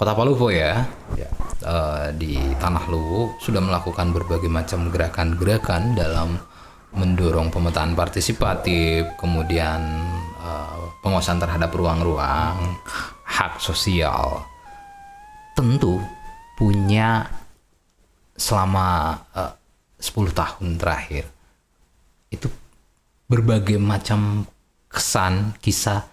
Kota 0.00 0.16
Palupo 0.16 0.48
ya, 0.48 0.80
ya 1.12 1.28
uh, 1.60 2.08
di 2.16 2.40
Tanah 2.56 2.88
Luwu 2.88 3.36
sudah 3.36 3.60
melakukan 3.60 4.16
berbagai 4.16 4.48
macam 4.48 4.88
gerakan-gerakan 4.88 5.92
dalam 5.92 6.40
mendorong 6.96 7.52
pemetaan 7.52 7.92
partisipatif, 7.92 9.04
kemudian 9.20 9.84
uh, 10.40 10.88
penguasaan 11.04 11.36
terhadap 11.36 11.68
ruang-ruang, 11.76 12.80
hak 13.28 13.60
sosial. 13.60 14.40
Tentu 15.52 16.00
punya 16.56 17.28
selama 18.40 19.20
uh, 19.36 19.52
10 20.00 20.32
tahun 20.32 20.80
terakhir 20.80 21.28
itu 22.32 22.48
berbagai 23.28 23.76
macam 23.76 24.48
kesan, 24.88 25.52
kisah 25.60 26.08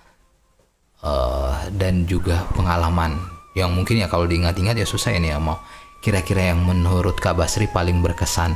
eh, 1.01 1.71
dan 1.71 2.03
juga 2.03 2.43
pengalaman 2.51 3.36
yang 3.57 3.73
mungkin 3.73 3.97
ya 3.97 4.05
kalau 4.05 4.29
diingat-ingat 4.29 4.77
ya 4.77 4.85
susah 4.85 5.17
ini 5.17 5.33
ya 5.33 5.41
mau 5.41 5.57
kira-kira 6.05 6.53
yang 6.53 6.61
menurut 6.61 7.17
Kak 7.17 7.41
Basri 7.41 7.65
paling 7.65 8.05
berkesan 8.05 8.53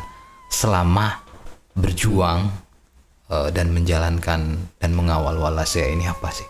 selama 0.53 1.25
berjuang 1.73 2.53
eh, 3.33 3.49
dan 3.49 3.73
menjalankan 3.73 4.61
dan 4.77 4.91
mengawal 4.93 5.41
Walasya 5.41 5.89
ini 5.89 6.05
apa 6.05 6.29
sih? 6.29 6.45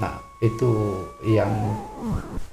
nah 0.00 0.18
itu 0.42 0.98
yang 1.22 1.52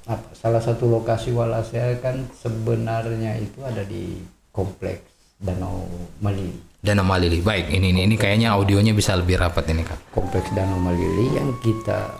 apa 0.06 0.28
salah 0.38 0.62
satu 0.62 0.86
lokasi 0.86 1.34
Walasea 1.34 1.98
kan 1.98 2.30
sebenarnya 2.38 3.42
itu 3.42 3.58
ada 3.66 3.82
di 3.82 4.22
kompleks 4.54 5.06
Danau 5.40 5.88
Malili 6.20 6.70
Danau 6.80 7.04
Malili. 7.04 7.44
Baik, 7.44 7.68
ini 7.74 7.92
ini, 7.92 8.00
ini 8.08 8.16
kayaknya 8.16 8.56
audionya 8.56 8.96
bisa 8.96 9.12
lebih 9.12 9.36
rapat 9.40 9.68
ini 9.72 9.82
Kak. 9.82 10.14
kompleks 10.14 10.52
Danau 10.54 10.78
Malili 10.78 11.34
yang 11.34 11.50
kita 11.58 12.14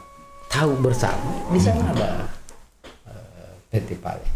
tahu 0.51 0.75
bersama 0.83 1.47
di 1.55 1.61
sana 1.63 1.95
ada 1.95 2.40
eh, 3.71 3.79
PT 3.79 4.03
Pale 4.03 4.27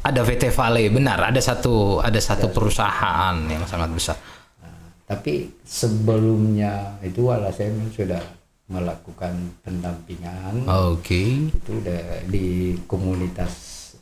Ada 0.00 0.24
VT 0.24 0.48
Vale, 0.48 0.88
benar. 0.88 1.28
Ada 1.28 1.40
satu 1.44 2.00
ada 2.00 2.16
satu 2.16 2.48
perusahaan 2.48 3.36
yang 3.44 3.68
sangat 3.68 3.92
besar. 3.92 4.16
Nah, 4.64 4.96
tapi 5.04 5.52
sebelumnya 5.60 6.96
itu 7.04 7.28
Walasea 7.28 7.68
memang 7.68 7.92
sudah 7.92 8.22
melakukan 8.70 9.60
pendampingan 9.60 10.64
Oke. 10.64 11.52
itu 11.52 11.70
udah 11.84 12.24
di 12.24 12.78
komunitas 12.88 13.52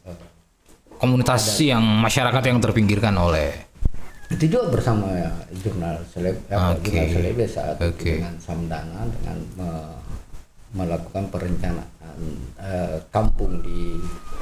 eh, 0.07 0.15
Komunitas 1.03 1.43
yang 1.59 1.83
masyarakat 1.83 2.43
yang 2.47 2.63
terpinggirkan 2.63 3.19
oleh 3.19 3.67
itu 4.29 4.45
juga 4.45 4.69
bersama 4.69 5.09
ya, 5.17 5.33
jurnal 5.65 6.05
seleb 6.13 6.37
apa, 6.53 6.77
Oke. 6.77 6.93
jurnal 6.93 7.07
seleb 7.09 7.39
saat 7.49 7.75
itu 7.81 7.89
Oke. 7.91 8.13
dengan 8.21 8.37
Samdana 8.37 9.03
dengan 9.09 9.37
me- 9.57 9.97
melakukan 10.77 11.33
perencanaan 11.33 11.98
eh, 12.57 12.97
kampung 13.09 13.61
di 13.61 13.97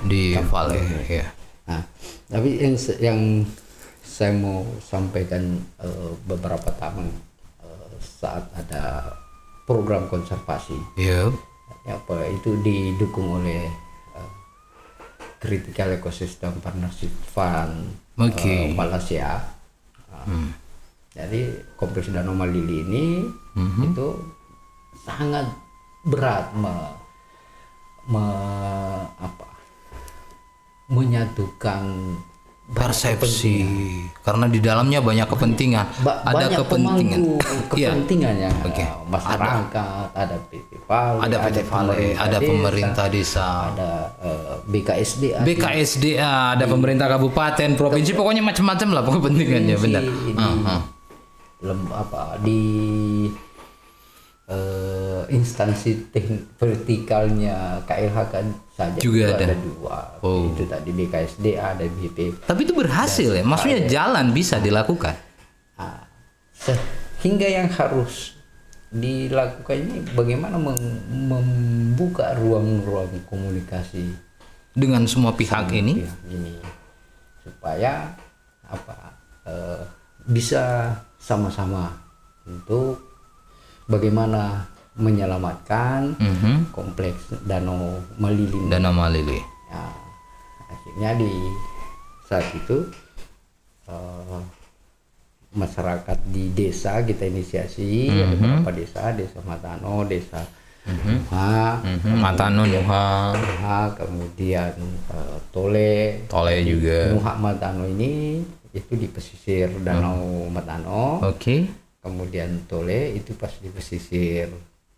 di 0.05 0.35
Vale 0.37 0.81
ya. 1.05 1.27
nah 1.65 1.83
tapi 2.27 2.57
yang 2.57 2.75
yang 2.99 3.21
saya 4.03 4.33
mau 4.33 4.63
sampaikan 4.81 5.43
eh, 5.79 6.11
beberapa 6.25 6.71
tahun 6.73 7.07
eh, 7.61 7.89
saat 7.99 8.49
ada 8.55 9.13
program 9.65 10.07
konservasi 10.07 10.77
Iya. 10.97 11.31
ya 11.83 11.95
apa 11.95 12.17
itu 12.29 12.55
didukung 12.61 13.43
oleh 13.43 13.67
eh, 14.13 14.31
Critical 15.37 15.95
Ecosystem 15.95 16.57
Partnership 16.59 17.13
Fund 17.27 17.93
Oke. 18.17 18.47
eh, 18.47 18.73
Malaysia. 18.73 19.45
Nah, 20.09 20.49
Jadi 21.13 21.49
kompleks 21.77 22.09
Danau 22.09 22.33
Malili 22.33 22.83
ini 22.83 23.05
itu 23.83 24.09
sangat 25.01 25.49
berat 26.05 26.53
me, 26.53 26.73
me- 28.07 29.07
apa 29.17 29.47
menyatukan 30.87 31.83
persepsi. 32.67 33.63
karena 34.27 34.51
di 34.51 34.59
dalamnya 34.59 34.99
banyak 34.99 35.31
kepentingan. 35.31 35.87
Ba- 36.03 36.19
ada 36.27 36.35
banyak 36.35 36.51
kepentingan. 36.59 37.19
Iya. 37.79 37.91
kepentingan 37.95 38.35
yang 38.41 38.55
Oke. 38.67 38.83
eh, 38.83 38.91
masyarakat 39.07 40.07
ada 40.11 40.37
PT 40.51 40.71
Vale 40.83 41.19
ada 41.23 41.37
PT 41.47 41.59
Vale 41.63 41.95
ada 42.19 42.39
pemerintah 42.43 43.07
desa. 43.07 43.71
ada 43.71 43.91
eh, 44.19 44.55
BKSDA 44.67 45.47
BKSDA 45.47 46.59
ada 46.59 46.65
pemerintah 46.67 47.07
kabupaten 47.07 47.71
provinsi 47.75 48.11
pokoknya 48.15 48.43
macam-macam 48.43 48.89
lah 48.91 49.03
kepentingannya 49.05 49.77
benar. 49.79 50.03
ini. 50.03 50.33
Ah, 50.35 50.55
ah. 50.67 50.81
lem, 51.63 51.81
apa 51.89 52.23
di 52.43 52.61
eh, 54.47 55.23
instansi 55.29 56.09
teknik 56.09 56.55
vertikalnya 56.55 57.83
KLHK 57.83 58.35
saja 58.73 58.99
Juga 58.99 59.27
itu 59.29 59.43
ada. 59.43 59.57
dua 59.57 59.99
Oh. 60.21 60.47
itu 60.47 60.63
tadi 60.65 60.91
BKSDA 60.91 61.75
ada 61.75 61.85
BP 61.85 62.45
Tapi 62.45 62.61
itu 62.63 62.73
berhasil 62.73 63.31
ya. 63.33 63.43
Maksudnya 63.43 63.87
jalan 63.87 64.31
bisa 64.31 64.59
dilakukan. 64.59 65.15
Nah, 65.77 66.03
sehingga 66.53 67.45
yang 67.45 67.69
harus 67.69 68.39
dilakukan 68.89 69.77
ini 69.77 69.97
bagaimana 70.09 70.57
mem- 70.57 71.03
membuka 71.27 72.33
ruang-ruang 72.33 73.11
komunikasi 73.25 74.15
Dengan 74.73 75.05
semua 75.07 75.33
pihak 75.33 75.69
ini. 75.71 76.01
pihak 76.01 76.21
ini 76.29 76.55
supaya 77.43 78.15
apa 78.63 78.95
eh, 79.43 79.83
bisa 80.25 80.91
sama-sama 81.17 81.91
untuk 82.43 83.06
bagaimana 83.87 84.67
menyelamatkan 84.97 86.17
Mhm. 86.17 86.73
kompleks 86.73 87.31
danau 87.43 88.01
Malilin. 88.17 88.67
Dana 88.67 88.91
Malili. 88.91 89.39
Ya, 89.69 89.85
akhirnya 90.67 91.11
di 91.17 91.33
saat 92.25 92.47
itu 92.53 92.87
eh, 93.87 94.41
masyarakat 95.53 96.19
di 96.27 96.51
desa 96.51 97.01
kita 97.01 97.23
inisiasi 97.25 98.11
ada 98.11 98.25
beberapa 98.29 98.71
desa, 98.73 99.15
desa 99.15 99.39
Matano, 99.43 100.03
desa 100.05 100.43
Nuha, 100.87 101.83
Mhm. 101.83 102.15
Matano 102.17 102.63
Nuha, 102.63 103.31
Nuha, 103.33 103.79
kemudian 103.93 104.71
eh, 105.07 105.37
Tole, 105.51 106.27
Tole 106.27 106.63
juga. 106.63 107.11
Nuha 107.11 107.33
Matano 107.37 107.83
ini 107.85 108.39
itu 108.71 108.93
di 108.93 109.07
pesisir 109.07 109.71
Danau 109.81 110.47
Matano, 110.49 111.23
Oke. 111.23 111.86
Kemudian 112.07 112.63
Tole 112.65 113.11
itu 113.13 113.35
pas 113.35 113.51
di 113.53 113.67
pesisir 113.67 114.47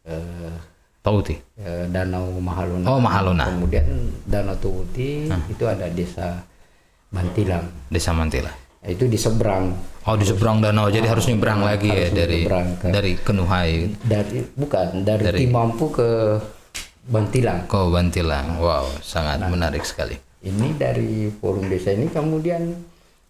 eh, 0.04 0.54
Tauti. 1.00 1.32
eh, 1.56 1.88
Danau 1.88 2.36
Mahaluna. 2.36 2.84
Oh, 2.86 3.00
Mahaluna. 3.00 3.48
Kemudian 3.48 3.88
Danau 4.22 4.52
Tuuti 4.54 5.24
itu 5.24 5.64
ada 5.64 5.88
desa 5.88 6.44
Bantilang. 7.08 7.64
Desa 7.88 8.12
Mantila. 8.12 8.52
Nah, 8.78 8.88
itu 8.88 9.08
di 9.08 9.16
seberang 9.16 9.72
Oh 10.04 10.14
di 10.14 10.24
seberang 10.24 10.60
danau, 10.60 10.88
jadi 10.88 11.04
harus 11.04 11.24
nyebrang 11.26 11.60
lagi 11.60 11.88
ya 11.88 12.08
dari 12.08 12.44
ke- 12.44 12.88
dari 12.88 13.12
Kenuhai 13.14 13.92
dari 14.00 14.40
bukan 14.54 15.04
dari, 15.04 15.44
Timampu 15.44 15.88
ke 15.90 16.08
Bantilang. 17.04 17.64
ke 17.64 17.80
Bantilang. 17.86 18.56
Wow, 18.56 18.88
sangat 19.00 19.44
menarik 19.44 19.82
sekali. 19.82 20.16
Ini 20.38 20.76
dari 20.76 21.28
forum 21.34 21.66
desa 21.66 21.90
ini 21.90 22.08
kemudian 22.08 22.72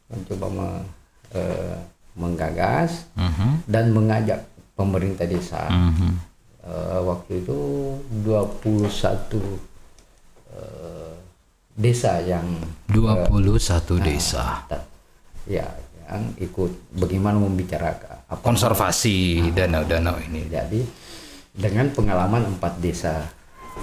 mencoba 0.06 0.46
me- 0.48 0.86
eh, 1.32 1.74
menggagas 2.18 3.06
Mhm. 3.14 3.64
dan 3.64 3.84
mengajak 3.90 4.42
pemerintah 4.74 5.24
desa. 5.24 5.64
Mhm. 5.66 6.10
Eh, 6.60 7.00
waktu 7.00 7.40
itu 7.40 7.58
21 8.20 9.40
eh, 10.50 11.12
desa 11.72 12.18
yang 12.20 12.44
21 12.88 13.96
desa. 13.98 14.66
ta- 14.66 14.84
ya 15.46 15.64
yang 16.04 16.34
ikut 16.36 16.72
bagaimana 16.94 17.38
membicarakan 17.38 18.26
apa 18.26 18.40
Konservasi 18.40 19.48
danau-danau 19.50 20.18
ini 20.22 20.44
jadi 20.46 20.80
dengan 21.50 21.88
pengalaman 21.90 22.44
empat 22.50 22.76
desa 22.78 23.24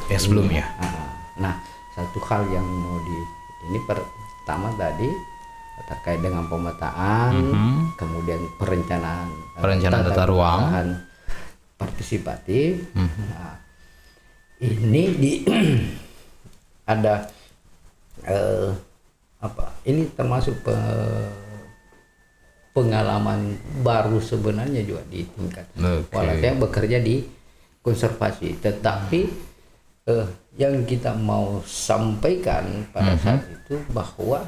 yang 0.07 0.19
sebelumnya. 0.19 0.65
Ah, 0.77 1.01
Nah, 1.35 1.55
satu 1.91 2.19
hal 2.23 2.47
yang 2.49 2.63
mau 2.63 2.95
di 2.97 3.17
ini 3.65 3.79
pertama 3.83 4.71
tadi 4.73 5.09
terkait 5.85 6.17
dengan 6.17 6.47
pemetaan, 6.47 7.33
kemudian 7.93 8.39
perencanaan 8.55 9.27
eh, 9.29 9.61
Perencanaan 9.61 10.03
tata 10.03 10.23
ruang. 10.25 10.59
pemerintahan 10.63 10.87
partisipatif. 11.75 12.89
Nah, 12.95 13.59
ini 14.59 15.03
di 15.13 15.31
ada 16.93 17.27
eh, 18.23 18.71
apa? 19.39 19.65
Ini 19.83 20.09
termasuk 20.15 20.63
pe- 20.63 21.43
pengalaman 22.71 23.55
baru 23.79 24.19
sebenarnya 24.19 24.83
juga 24.83 24.99
di 25.07 25.23
tingkat 25.23 25.63
Oke. 25.75 26.11
Walau 26.11 26.35
saya 26.35 26.53
bekerja 26.55 26.97
di 26.99 27.23
konservasi, 27.79 28.57
tetapi 28.59 29.19
eh, 30.05 30.27
yang 30.55 30.83
kita 30.83 31.13
mau 31.13 31.61
sampaikan 31.63 32.87
pada 32.89 33.15
saat 33.15 33.43
itu 33.45 33.75
bahwa 33.91 34.43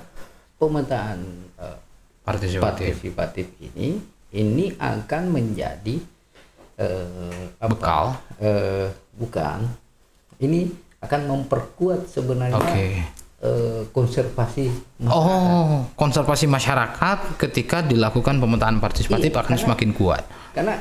pemetaan 0.58 1.20
eh, 1.56 1.78
Partisipatif. 2.22 2.62
partisipatif 2.92 3.46
ini 3.62 4.02
ini 4.34 4.66
akan 4.76 5.24
menjadi 5.30 5.96
eh, 6.76 7.44
apa? 7.58 7.72
Bekal. 7.72 8.06
Eh, 8.38 8.88
bukan, 9.16 9.60
ini 10.40 10.68
akan 11.00 11.22
memperkuat 11.26 12.06
sebenarnya 12.06 12.58
Oke. 12.58 12.88
eh, 13.40 13.82
konservasi 13.90 14.66
Oh, 15.08 15.86
konservasi 15.94 16.46
masyarakat 16.46 17.38
ketika 17.38 17.82
dilakukan 17.82 18.38
pemetaan 18.38 18.78
partisipatif 18.78 19.32
Iya, 19.32 19.40
akan 19.40 19.46
karena- 19.48 19.64
semakin 19.64 19.92
kuat. 19.94 20.24
karena 20.52 20.76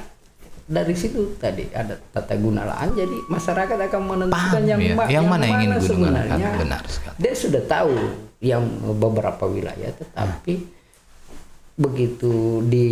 dari 0.66 0.92
situ 0.92 1.34
tadi 1.36 1.62
ada 1.70 1.94
tata 2.10 2.34
guna 2.34 2.64
lahan 2.64 2.90
jadi 2.92 3.16
masyarakat 3.26 3.78
akan 3.86 4.02
menentukan 4.02 4.34
Paham 4.50 4.62
yang, 4.64 4.80
ya, 4.80 4.92
ma- 4.92 5.06
yang 5.08 5.24
mana 5.24 5.44
yang 5.44 5.60
ingin 5.64 5.78
sebenarnya 5.80 6.48
Benar 6.56 6.82
sekali. 6.84 7.16
dia 7.16 7.32
sudah 7.32 7.62
tahu 7.64 7.94
yang 8.40 8.66
beberapa 8.92 9.46
wilayah 9.46 9.90
tetapi 9.92 10.66
begitu 11.76 12.34
di 12.62 12.86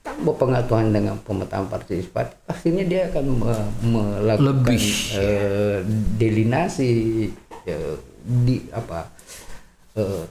tambah 0.00 0.32
pengetahuan 0.32 0.88
dengan 0.88 1.18
pemetaan 1.18 1.66
partisipatif 1.66 2.40
pastinya 2.42 2.80
dia 2.82 3.12
akan 3.12 3.24
me- 3.28 3.72
melakukan 3.84 4.48
Lebih. 4.48 4.84
eh, 5.12 5.78
delinasi 6.14 6.88
eh, 7.64 7.94
di 8.24 8.64
apa 8.70 9.12
eh, 9.92 10.24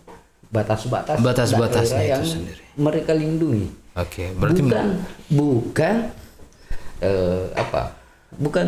batas-batas 0.48 1.20
Batas-batasnya 1.20 1.86
daerah 1.94 2.02
itu 2.02 2.14
yang 2.16 2.26
sendiri. 2.26 2.62
mereka 2.76 3.12
lindungi 3.14 3.68
Oke, 3.94 4.30
berarti 4.32 4.62
bukan 4.64 4.88
bukan 5.28 5.96
eh, 7.00 7.44
apa? 7.54 7.94
Bukan 8.30 8.68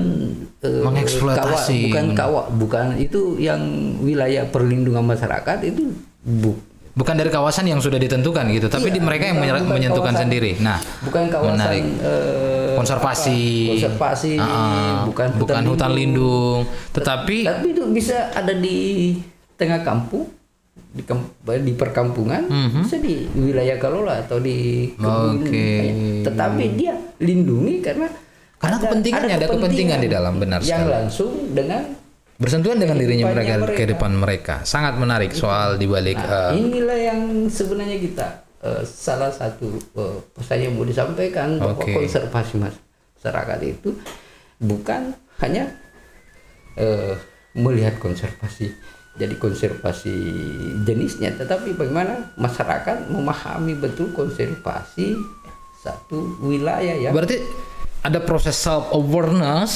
eh, 0.62 0.82
Mengeksploitasi. 0.82 1.42
kawah, 1.44 1.66
bukan 1.86 2.06
kawah 2.14 2.46
bukan 2.50 2.86
itu 2.96 3.36
yang 3.38 3.60
wilayah 4.00 4.46
perlindungan 4.46 5.04
masyarakat 5.04 5.58
itu 5.64 5.92
bu, 6.22 6.56
bukan 6.92 7.14
dari 7.14 7.28
kawasan 7.28 7.66
yang 7.66 7.78
sudah 7.78 7.96
ditentukan 7.96 8.48
gitu, 8.50 8.68
tapi 8.68 8.88
Iya, 8.88 8.96
di 8.96 9.02
mereka 9.02 9.24
yang 9.26 9.36
bukan- 9.36 9.46
menyer- 9.46 9.62
bukan 9.62 9.76
menyentuhkan 9.76 10.06
kawasan- 10.10 10.24
sendiri. 10.26 10.52
Nah, 10.60 10.80
bukan 11.02 11.24
kawasan 11.28 11.54
menarik. 11.54 11.84
eh, 12.02 12.76
konservasi, 12.76 13.40
apa, 13.40 13.72
konservasi 13.74 14.34
Ah, 14.36 15.04
bukan 15.04 15.28
bukan 15.36 15.62
hutan 15.66 15.92
lindung, 15.92 16.60
tetapi 16.92 17.38
tapi 17.44 17.68
itu 17.70 17.84
bisa 17.90 18.32
ada 18.32 18.52
di 18.52 18.78
tengah 19.54 19.80
kampung 19.82 20.24
di, 20.90 21.04
di 21.62 21.74
perkampungan 21.74 22.48
bisa 22.76 22.98
di 22.98 23.28
wilayah 23.34 23.76
kelola 23.76 24.20
atau 24.20 24.38
di 24.38 24.90
kebun. 24.92 25.42
Oke. 25.42 25.52
kayak- 25.52 25.98
tetapi 26.26 26.64
dia 26.76 26.94
lindungi 27.18 27.80
karena 27.80 28.08
Karena 28.56 28.76
kepentingannya, 28.78 29.36
ada 29.36 29.48
kepentingan 29.48 30.00
di 30.00 30.10
dalam, 30.10 30.34
benar 30.36 30.60
yang 30.60 30.84
sekali. 30.84 30.92
langsung 30.92 31.32
dengan 31.50 31.82
bersentuhan 32.36 32.76
dengan 32.76 32.96
dirinya 32.96 33.28
mereka, 33.30 33.56
mereka. 33.58 33.78
kehidupan 33.78 34.12
mereka. 34.14 34.56
Sangat 34.64 34.96
menarik 34.96 35.32
soal 35.32 35.76
dibalik 35.76 36.16
Nah, 36.16 36.52
eh, 36.52 36.60
inilah 36.60 37.00
yang 37.00 37.22
sebenarnya 37.48 37.96
kita 37.98 38.28
eh, 38.60 38.84
salah 38.84 39.32
satu 39.32 39.68
eh, 39.72 40.18
pesan 40.34 40.60
yang 40.62 40.74
mau 40.76 40.84
disampaikan 40.84 41.56
bahwa 41.56 41.80
Oke. 41.80 41.96
konservasi 41.96 42.60
masyarakat 42.60 43.60
itu 43.62 43.96
bukan 44.58 45.16
hanya 45.40 45.72
eh, 46.76 47.16
melihat 47.54 47.96
konservasi 47.96 48.76
jadi 49.20 49.36
konservasi 49.36 50.16
jenisnya 50.82 51.36
tetapi 51.36 51.76
bagaimana 51.76 52.32
masyarakat 52.34 53.12
memahami 53.12 53.76
betul 53.76 54.10
konservasi 54.10 55.20
satu 55.78 56.40
wilayah 56.42 56.96
ya 56.98 57.12
Berarti 57.12 57.40
ada 58.00 58.20
proses 58.20 58.56
self 58.56 58.92
awareness, 58.92 59.72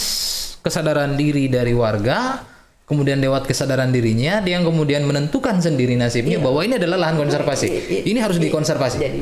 kesadaran 0.60 1.16
diri 1.16 1.48
dari 1.48 1.72
warga, 1.72 2.39
kemudian 2.84 3.20
lewat 3.20 3.44
kesadaran 3.44 3.91
dirinya 3.91 4.39
dia 4.39 4.56
yang 4.56 4.64
kemudian 4.64 5.04
menentukan 5.04 5.60
sendiri 5.60 5.96
nasibnya 5.96 6.39
bahwa 6.39 6.64
ini 6.64 6.76
adalah 6.76 6.96
lahan 6.98 7.20
konservasi. 7.20 7.68
I- 7.68 7.76
i- 8.00 8.04
Ini 8.12 8.20
harus 8.20 8.39
i- 8.39 8.44
dikonservasi. 8.44 8.98
jadi 8.98 9.22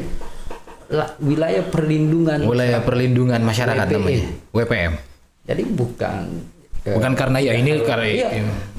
la- 0.91 1.13
wilayah 1.17 1.65
perlindungan 1.65 2.45
Wilayah 2.45 2.81
perlindungan 2.81 3.41
masyarakat 3.41 3.85
WPM. 3.87 3.97
namanya, 3.97 4.25
WPM. 4.51 4.93
jadi 5.43 5.63
bukan 5.65 6.23
Bukan 6.83 7.13
karena 7.13 7.37
ya 7.37 7.53
ini 7.53 7.77
karena 7.79 8.05
Iya. 8.05 8.29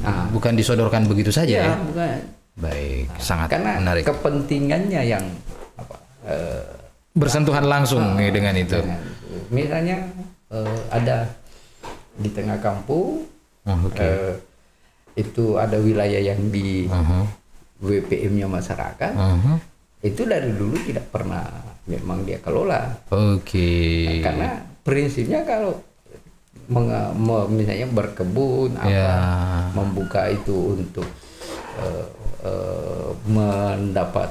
Nah. 0.00 0.26
bukan 0.28 0.52
disodorkan 0.52 1.06
begitu 1.06 1.30
saja 1.30 1.54
ya, 1.56 1.64
ya. 1.64 1.74
bukan 1.78 2.18
Baik, 2.52 3.06
sangat 3.16 3.48
karena 3.48 3.78
menarik. 3.78 4.04
kepentingannya 4.04 5.02
yang 5.06 5.24
apa 5.74 5.94
eh, 6.24 6.62
Bersentuhan 7.12 7.64
langsung 7.64 8.02
Ah. 8.02 8.18
ya 8.18 8.28
dengan 8.28 8.54
itu. 8.54 8.74
dengan 8.74 8.98
misalnya 9.48 9.96
eh, 10.48 10.78
ada 10.88 11.30
di 12.14 12.28
tengah 12.28 12.58
kampung 12.58 13.24
Oh, 13.62 13.78
Oke. 13.86 14.02
eh, 14.02 14.34
itu 15.14 15.54
ada 15.54 15.78
wilayah 15.78 16.18
yang 16.24 16.50
di 16.50 16.84
Uh-huh. 16.84 17.22
WPM-nya 17.80 18.50
masyarakat 18.50 19.12
Uh-huh. 19.12 19.56
itu 20.00 20.22
dari 20.24 20.50
dulu 20.50 20.74
tidak 20.82 21.06
pernah 21.08 21.46
memang 21.84 22.22
dia 22.22 22.38
kelola 22.38 22.98
Oke. 23.08 24.18
karena 24.18 24.58
prinsipnya 24.80 25.42
kalau 25.42 25.78
menga- 26.66 27.10
me- 27.12 27.48
misalnya 27.48 27.88
berkebun 27.88 28.74
apa 28.74 28.88
Ya. 28.88 29.14
membuka 29.72 30.26
itu 30.26 30.76
untuk 30.76 31.06
eh, 31.74 32.06
eh, 32.42 33.08
mendapat 33.26 34.30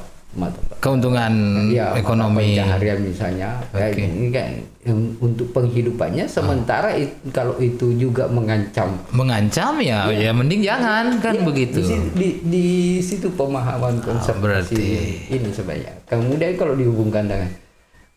Keuntungan 0.79 1.27
ya, 1.67 1.91
ekonomi. 1.93 2.55
pencaharian 2.55 3.03
misalnya 3.03 3.59
kayak 3.69 3.99
ini 3.99 4.31
kan 4.31 4.47
em, 4.81 5.11
untuk 5.19 5.51
penghidupannya 5.51 6.23
sementara 6.23 6.95
it- 6.95 7.19
kalau 7.29 7.59
itu 7.59 7.91
juga 7.93 8.25
mengancam 8.25 8.95
Mengancam 9.11 9.77
ya, 9.77 10.07
ya 10.07 10.31
mending 10.31 10.63
jangan 10.63 11.19
kan 11.19 11.35
Ya, 11.35 11.43
begitu. 11.43 11.77
Di, 11.77 11.85
si- 11.85 12.11
di, 12.13 12.29
di 12.41 12.67
situ 12.97 13.27
pemahaman 13.29 13.99
konservasi 13.99 14.39
berarti- 14.71 15.19
ini 15.29 15.51
sebenarnya. 15.51 15.99
Kemudian 16.05 16.55
kalau 16.55 16.73
dihubungkan 16.73 17.27
dengan 17.27 17.51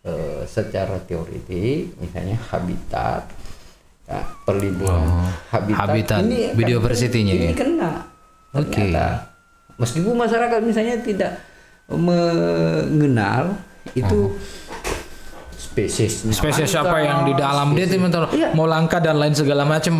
eh, 0.04 0.40
secara 0.44 0.94
teoritik, 1.02 1.98
misalnya 1.98 2.38
habitat, 2.46 3.26
ya, 4.04 4.20
perlindungan 4.42 5.00
Oh, 5.00 5.26
habitat, 5.50 5.78
habitat, 5.80 6.20
ini 6.22 6.52
biodiversity-nya 6.52 7.32
ini 7.32 7.46
ya? 7.46 7.54
kena. 7.54 7.90
Oke. 8.52 8.70
Ternyata. 8.70 9.34
Meskipun 9.74 10.14
masyarakat 10.14 10.60
misalnya 10.62 10.96
tidak 10.98 11.32
mengenal 11.88 13.58
itu 13.92 14.38
spesies 15.50 16.22
Spesies 16.30 16.70
apa 16.72 16.96
yang 17.00 17.24
di 17.24 17.34
dalam 17.34 17.74
dia 17.74 17.84
teman 17.84 18.08
Iya. 18.30 18.54
mau 18.54 18.64
langka 18.64 18.98
dan 18.98 19.18
lain 19.18 19.34
segala 19.34 19.66
macam 19.66 19.94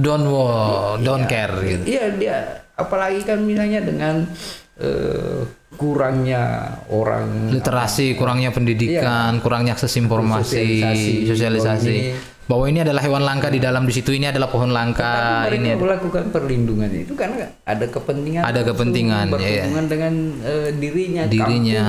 don't 0.00 0.26
wo- 0.26 0.98
don't 0.98 1.24
care 1.24 1.54
gitu. 1.62 1.84
Iya 1.86 2.04
dia 2.12 2.36
apalagi 2.74 3.22
kan 3.22 3.38
misalnya 3.40 3.80
dengan 3.80 4.26
eh, 4.74 5.46
kurangnya 5.74 6.42
orang 6.90 7.50
Literasi, 7.50 8.14
kurangnya 8.14 8.50
pendidikan, 8.50 9.38
kurangnya 9.38 9.74
akses 9.74 9.94
informasi, 9.94 10.82
Sosialisasi. 10.82 11.12
sosialisasi. 11.30 11.96
Bahwa 12.44 12.68
ini 12.68 12.78
adalah 12.78 13.00
hewan 13.00 13.24
langka 13.24 13.48
di 13.48 13.56
dalam 13.56 13.88
di 13.88 13.92
situ 13.92 14.12
ini 14.12 14.28
adalah 14.28 14.46
pohon 14.46 14.68
langka 14.68 15.48
tapi 15.48 15.56
ini 15.56 15.72
mereka 15.72 15.80
melakukan 15.80 16.24
perlindungan 16.28 16.90
itu 16.92 17.16
karena 17.16 17.48
ada 17.64 17.86
kepentingan 17.88 18.42
Ada 18.44 18.60
kepentingan, 18.62 19.24
iya. 19.24 19.32
berhubungan 19.32 19.84
dengan 19.88 20.12
eh, 20.44 20.70
dirinya, 20.76 21.22
Dirinya. 21.24 21.84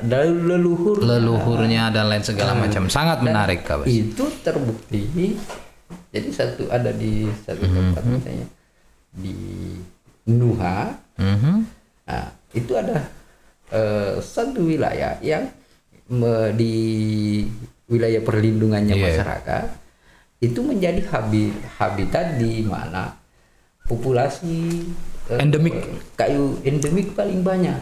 dan 0.00 0.46
leluhur 0.46 1.02
leluhurnya 1.02 1.90
dan 1.90 2.06
lain 2.06 2.22
segala 2.22 2.54
macam. 2.54 2.86
Sangat 2.86 3.18
menarik, 3.20 3.66
Kak. 3.66 3.82
Bas. 3.82 3.86
itu 3.88 4.22
terbukti 4.38 5.34
jadi 6.08 6.28
satu 6.30 6.68
ada 6.68 6.88
di 6.90 7.26
satu 7.42 7.64
tempat 7.64 8.02
Mhm. 8.02 8.12
misalnya 8.14 8.46
di 9.10 9.34
Nuha 10.28 10.94
Mhm. 11.16 11.54
Nah, 12.06 12.24
itu 12.50 12.72
ada 12.72 13.02
eh, 13.68 14.14
satu 14.16 14.62
wilayah 14.62 15.18
yang 15.18 15.50
me- 16.08 16.54
di 16.54 16.74
wilayah 17.84 18.22
perlindungannya 18.22 18.94
Iya. 18.94 19.04
masyarakat 19.04 19.66
itu 20.38 20.60
menjadi 20.60 21.02
habi, 21.08 21.50
habitat 21.76 22.38
di 22.38 22.62
mana 22.62 23.14
populasi 23.84 24.86
eh, 25.28 25.38
Endemik. 25.38 25.74
kayu 26.14 26.58
endemik 26.62 27.12
paling 27.12 27.42
banyak 27.42 27.78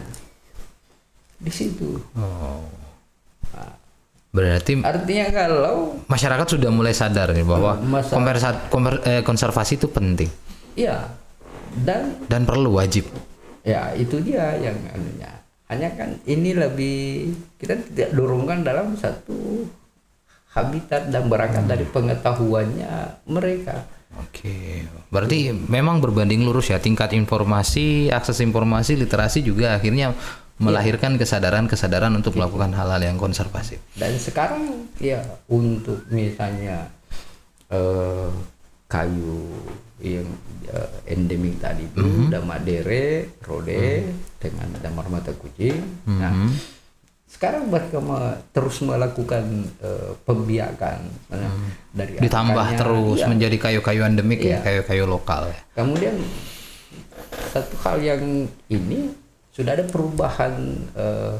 di 1.37 1.51
situ. 1.51 2.01
Oh. 2.13 2.65
Berarti 4.27 4.83
Artinya 4.83 5.27
kalau 5.31 5.97
masyarakat 6.05 6.45
sudah 6.47 6.69
mulai 6.69 6.93
sadar 6.93 7.31
nih 7.31 7.41
bahwa 7.41 7.79
konversa- 8.05 8.69
konver- 8.69 9.01
eh, 9.01 9.21
konservasi 9.21 9.77
itu 9.77 9.87
penting 9.87 10.29
ya 10.77 11.09
dan 11.81 12.13
dan 12.27 12.45
perlu 12.45 12.77
wajib. 12.77 13.09
ya 13.65 13.91
itu 13.93 14.21
dia 14.21 14.53
yang 14.55 14.77
anunya 14.93 15.31
hanya 15.67 15.89
kan 15.91 16.15
ini 16.23 16.53
lebih 16.53 17.33
kita 17.57 17.81
tidak 17.91 18.13
dorongkan 18.13 18.61
dalam 18.61 18.93
satu 18.93 19.65
habitat 20.55 21.11
dan 21.11 21.27
berangkat 21.27 21.65
dari 21.67 21.85
pengetahuannya 21.85 23.25
mereka. 23.27 23.85
Oke, 24.17 24.87
berarti 25.13 25.53
memang 25.53 26.01
berbanding 26.01 26.41
lurus 26.41 26.73
ya 26.73 26.81
tingkat 26.81 27.13
informasi, 27.13 28.09
akses 28.09 28.41
informasi, 28.41 28.97
literasi 28.97 29.45
juga 29.45 29.77
akhirnya 29.77 30.15
melahirkan 30.57 31.21
kesadaran-kesadaran 31.21 32.09
untuk 32.17 32.33
melakukan 32.33 32.73
hal-hal 32.73 32.97
yang 32.97 33.17
konservasi. 33.21 33.77
dan 33.93 34.17
sekarang 34.17 34.89
ya 34.97 35.21
untuk 35.53 36.01
misalnya 36.09 36.89
eh, 37.69 38.29
kayu 38.89 39.45
yang 40.01 40.25
eh, 40.65 41.13
endemik 41.13 41.61
tadi 41.61 41.85
itu 41.85 42.31
damadere 42.33 43.37
rode 43.45 44.17
dengan 44.41 44.67
damar 44.81 45.05
mata 45.13 45.29
kucing. 45.37 45.77
Nah 46.09 46.33
sekarang 47.27 47.67
mereka 47.67 47.99
me- 47.99 48.39
terus 48.49 48.79
melakukan 48.79 49.43
eh, 49.79 50.11
pembiakan 50.23 50.99
Nah, 51.27 51.51
dari 51.91 52.15
Ditambah 52.17 52.55
akarnya, 52.55 52.79
terus 52.79 53.19
iya. 53.19 53.27
menjadi 53.27 53.57
kayu-kayu 53.59 54.01
endemik 54.03 54.39
ya, 54.39 54.47
Iya. 54.47 54.59
kayu-kayu 54.63 55.03
lokal 55.05 55.51
ya. 55.51 55.59
Kemudian 55.75 56.15
satu 57.51 57.75
hal 57.83 57.97
yang 57.99 58.23
ini 58.67 59.11
sudah 59.51 59.75
ada 59.75 59.83
perubahan 59.83 60.53
eh, 60.95 61.35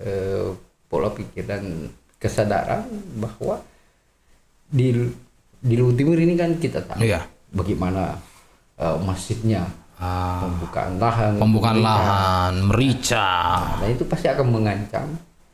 eh, 0.00 0.46
pola 0.86 1.08
pikir 1.08 1.46
dan 1.46 1.86
kesadaran 2.18 2.82
bahwa 3.16 3.62
di 4.66 4.90
di 5.56 5.74
Luhut 5.76 5.94
Timur 5.94 6.16
ini 6.16 6.34
kan 6.34 6.56
kita 6.56 6.82
tahu 6.82 6.98
Iya. 7.00 7.24
bagaimana 7.50 8.18
eh, 8.74 8.98
masifnya 9.00 9.70
Ah, 10.00 10.40
pembukaan 10.40 10.96
lahan, 10.96 11.32
pembukaan 11.36 11.76
mereka. 11.76 11.88
lahan, 11.92 12.54
merica, 12.64 13.28
Nah 13.76 13.88
itu 13.88 14.04
pasti 14.08 14.26
akan 14.26 14.46
mengancam, 14.48 15.06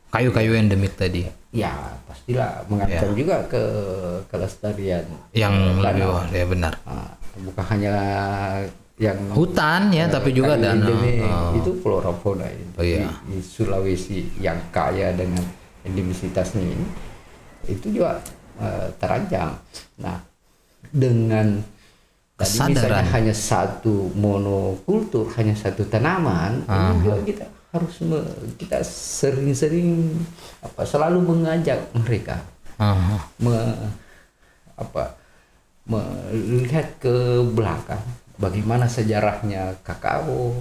kayu-kayu 0.07 0.55
endemik 0.55 0.95
tadi 0.95 1.27
ya 1.51 1.75
pastilah 2.07 2.63
mengancam 2.71 3.11
juga 3.11 3.43
ke 3.51 3.59
kelestarian 4.31 5.03
yang 5.35 5.51
eh, 5.51 5.83
lebih 5.83 6.07
wah, 6.07 6.23
ya 6.31 6.45
benar. 6.47 6.73
Nah, 6.83 7.11
bukan 7.43 7.65
hanya 7.75 7.93
yang 8.97 9.19
Hutan 9.29 9.93
ya, 9.93 10.07
tapi 10.07 10.31
juga 10.31 10.55
danau. 10.55 10.89
Oh. 10.95 11.51
itu 11.53 11.71
flora 11.83 12.09
fauna 12.17 12.47
itu 12.49 12.71
Oh, 12.79 12.81
iya. 12.81 13.05
di, 13.27 13.35
di 13.35 13.39
Sulawesi 13.43 14.25
yang 14.39 14.57
kaya 14.71 15.13
dengan 15.13 15.43
endemisitasnya 15.83 16.63
ini 16.63 16.87
itu 17.67 17.91
juga 17.91 18.23
eh, 18.57 18.87
terancam. 18.95 19.59
Nah, 19.99 20.17
dengan 20.87 21.61
tadi 22.37 22.53
Kesadaran. 22.53 22.71
misalnya 22.77 23.05
hanya 23.17 23.33
satu 23.33 24.13
monokultur, 24.13 25.25
hanya 25.41 25.57
satu 25.57 25.81
tanaman, 25.89 26.61
ini 26.63 27.01
juga 27.01 27.17
kita 27.25 27.45
harus 27.73 27.95
me- 28.05 28.29
kita 28.55 28.77
sering-sering 28.85 30.13
apa 30.61 30.85
selalu 30.85 31.19
mengajak 31.19 31.81
mereka. 31.97 32.37
Ah, 32.77 33.25
me- 33.41 33.89
apa 34.77 35.17
melihat 35.89 36.85
ke 37.01 37.41
belakang 37.49 38.03
bagaimana 38.37 38.85
sejarahnya 38.85 39.81
kakao 39.81 40.53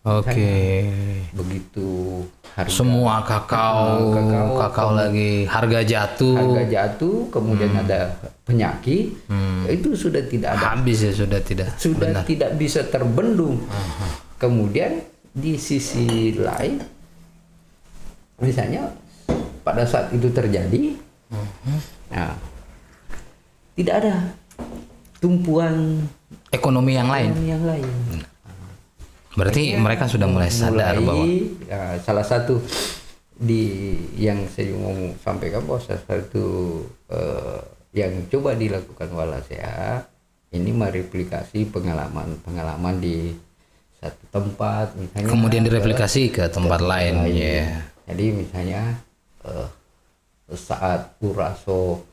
Oke. 0.00 0.88
begitu 1.36 2.24
harga. 2.56 2.72
Semua 2.72 3.20
kakao, 3.20 4.10
kakao, 4.16 4.48
kakao 4.56 4.90
lagi 4.96 5.44
harga 5.44 5.84
jatuh, 5.84 6.40
harga 6.40 6.64
jatuh 6.64 7.28
kemudian 7.28 7.68
ada 7.76 8.08
penyakit. 8.48 9.12
Itu 9.68 9.92
sudah 9.92 10.24
tidak 10.24 10.56
ada. 10.56 10.72
Habis 10.72 11.04
ya 11.04 11.12
sudah 11.12 11.40
tidak. 11.44 11.76
sudah 11.76 12.16
Benar. 12.16 12.24
tidak 12.24 12.50
bisa 12.56 12.80
terbendung. 12.88 13.60
Kemudian 14.40 15.04
di 15.30 15.54
sisi 15.60 16.34
lain 16.34 16.80
misalnya 18.40 18.90
pada 19.62 19.84
saat 19.86 20.10
itu 20.10 20.26
terjadi 20.32 20.96
nah 22.10 22.34
tidak 23.78 23.94
ada 24.02 24.14
tumpuan 25.22 26.02
Ekonomi 26.50 26.98
yang 26.98 27.06
lain. 27.06 27.30
yang 27.46 27.62
lain 27.62 27.86
Berarti 29.40 29.62
mereka 29.74 30.04
sudah 30.04 30.28
mulai 30.28 30.52
sadar 30.52 30.94
mulai, 30.94 31.06
bahwa 31.06 31.24
ya, 31.64 31.80
salah 31.98 32.22
satu 32.22 32.60
di 33.40 33.96
yang 34.20 34.44
saya 34.52 34.76
mau 34.76 34.92
sampaikan 35.16 35.64
bahwa 35.64 35.80
salah 35.80 36.04
satu 36.04 36.44
eh, 37.08 37.58
yang 37.96 38.12
coba 38.28 38.52
dilakukan 38.52 39.08
Walasea 39.10 40.04
ini 40.52 40.70
mereplikasi 40.70 41.64
pengalaman-pengalaman 41.66 43.00
di 43.00 43.32
satu 43.96 44.24
tempat 44.30 44.92
misalnya 44.94 45.28
kemudian 45.28 45.62
ke 45.64 45.68
direplikasi 45.68 46.22
ke 46.28 46.44
tempat 46.48 46.80
lain 46.80 47.24
lain. 47.24 47.32
ya. 47.32 47.80
Jadi 48.06 48.24
misalnya 48.36 48.82
eh, 49.44 49.68
saat 50.50 51.16
Uraso 51.20 52.04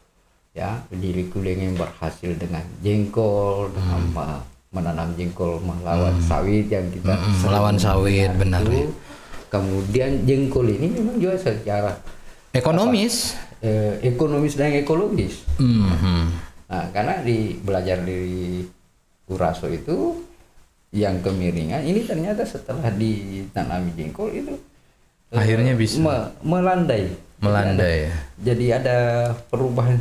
ya 0.54 0.80
di 0.90 1.12
Likuleng 1.12 1.60
yang 1.60 1.76
berhasil 1.76 2.34
dengan 2.34 2.64
jengkol 2.80 3.70
dengan 3.76 4.02
Hmm. 4.02 4.16
me- 4.16 4.46
menanam 4.70 5.10
jengkol 5.14 5.58
melawan 5.60 6.16
sawit 6.20 6.68
yang 6.68 6.86
kita 6.90 7.08
Mm, 7.10 7.24
sering 7.24 7.44
melawan 7.46 7.78
sawit, 7.78 8.30
benar, 8.36 8.62
ya. 8.64 8.86
Kemudian 9.48 10.24
jengkol 10.24 10.68
ini 10.68 10.88
memang 10.92 11.16
juga 11.18 11.36
secara 11.38 11.96
Ekonomis. 12.52 13.38
eh, 13.58 13.98
ekonomis 14.04 14.54
dan 14.54 14.70
ekologis. 14.72 15.42
Mhm. 15.58 16.20
Nah, 16.68 16.86
karena 16.92 17.22
di 17.22 17.56
belajar 17.56 17.98
dari 18.00 18.62
Uraso 19.26 19.68
itu 19.68 20.24
yang 20.90 21.20
kemiringan 21.20 21.82
ini 21.82 22.04
ternyata 22.04 22.44
setelah 22.44 22.88
ditanami 22.90 23.92
jengkol 23.94 24.32
itu 24.32 24.56
eh, 25.28 25.36
Akhirnya 25.36 25.74
bisa. 25.74 26.00
me- 26.00 26.32
melandai 26.42 27.12
melanda 27.38 27.84
ya 27.84 28.14
Jadi 28.38 28.66
ada 28.70 28.98
perubahan 29.46 30.00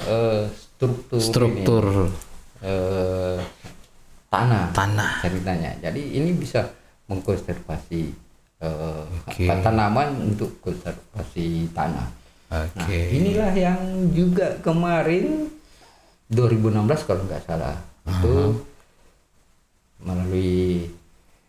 eh, 0.00 0.46
struktur, 0.48 1.18
struktur 1.18 1.84
ini, 1.84 2.14
eh, 2.62 3.36
tanah 4.28 4.72
tanah 4.76 5.24
ceritanya. 5.24 5.72
Jadi 5.80 6.20
ini 6.20 6.30
bisa 6.36 6.68
mengkonservasi 7.08 8.02
eh, 8.60 9.04
Oke. 9.28 9.44
apa, 9.48 9.64
tanaman 9.64 10.08
untuk 10.32 10.60
konservasi 10.60 11.72
tanah. 11.72 12.08
oke 12.48 12.80
Nah, 12.80 12.88
inilah 13.12 13.52
yang 13.52 14.08
juga 14.16 14.56
kemarin 14.64 15.52
2016 16.32 17.08
kalau 17.08 17.22
nggak 17.28 17.44
salah 17.44 17.76
itu 18.08 18.36
melalui 20.00 20.88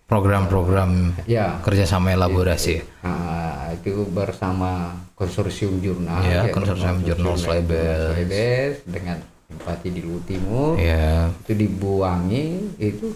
program-program 0.09 1.13
ya 1.29 1.61
kerjasama 1.61 2.11
elaborasi 2.17 2.81
ah, 3.05 3.69
itu 3.71 4.03
bersama 4.09 4.91
konsorsium 5.13 5.77
jurnal 5.83 6.19
Ya, 6.25 6.49
ya, 6.49 6.51
konsorsium 6.55 7.05
jurnal 7.05 7.37
Slaibes. 7.37 8.15
Slaibes 8.15 8.75
dengan 8.89 9.17
empati 9.49 9.89
di 9.89 10.01
Luhut 10.05 10.23
Timur. 10.25 10.77
Ya 10.77 11.33
itu 11.43 11.53
dibuangi 11.57 12.77
itu 12.77 13.13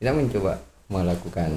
kita 0.00 0.12
mencoba 0.12 0.60
melakukan 0.92 1.56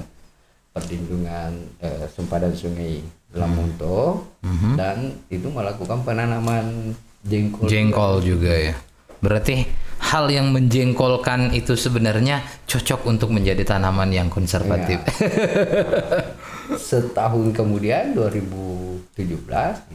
perlindungan 0.74 1.54
eh, 1.78 2.04
sempadan 2.10 2.52
sungai 2.56 3.00
Lamonto 3.34 4.30
dan 4.78 5.10
itu 5.26 5.50
melakukan 5.50 6.06
penanaman 6.06 6.94
jengkol 7.26 7.66
jengkol 7.66 8.22
juga. 8.22 8.54
ya. 8.54 8.74
Berarti 9.18 9.66
hal 9.98 10.30
yang 10.30 10.54
menjengkolkan 10.54 11.50
itu 11.56 11.74
sebenarnya 11.74 12.44
cocok 12.68 13.08
untuk 13.10 13.34
menjadi 13.34 13.64
tanaman 13.64 14.12
yang 14.14 14.28
konservatif. 14.30 15.02
Setahun 16.90 17.50
kemudian 17.50 18.14
2017 18.14 19.18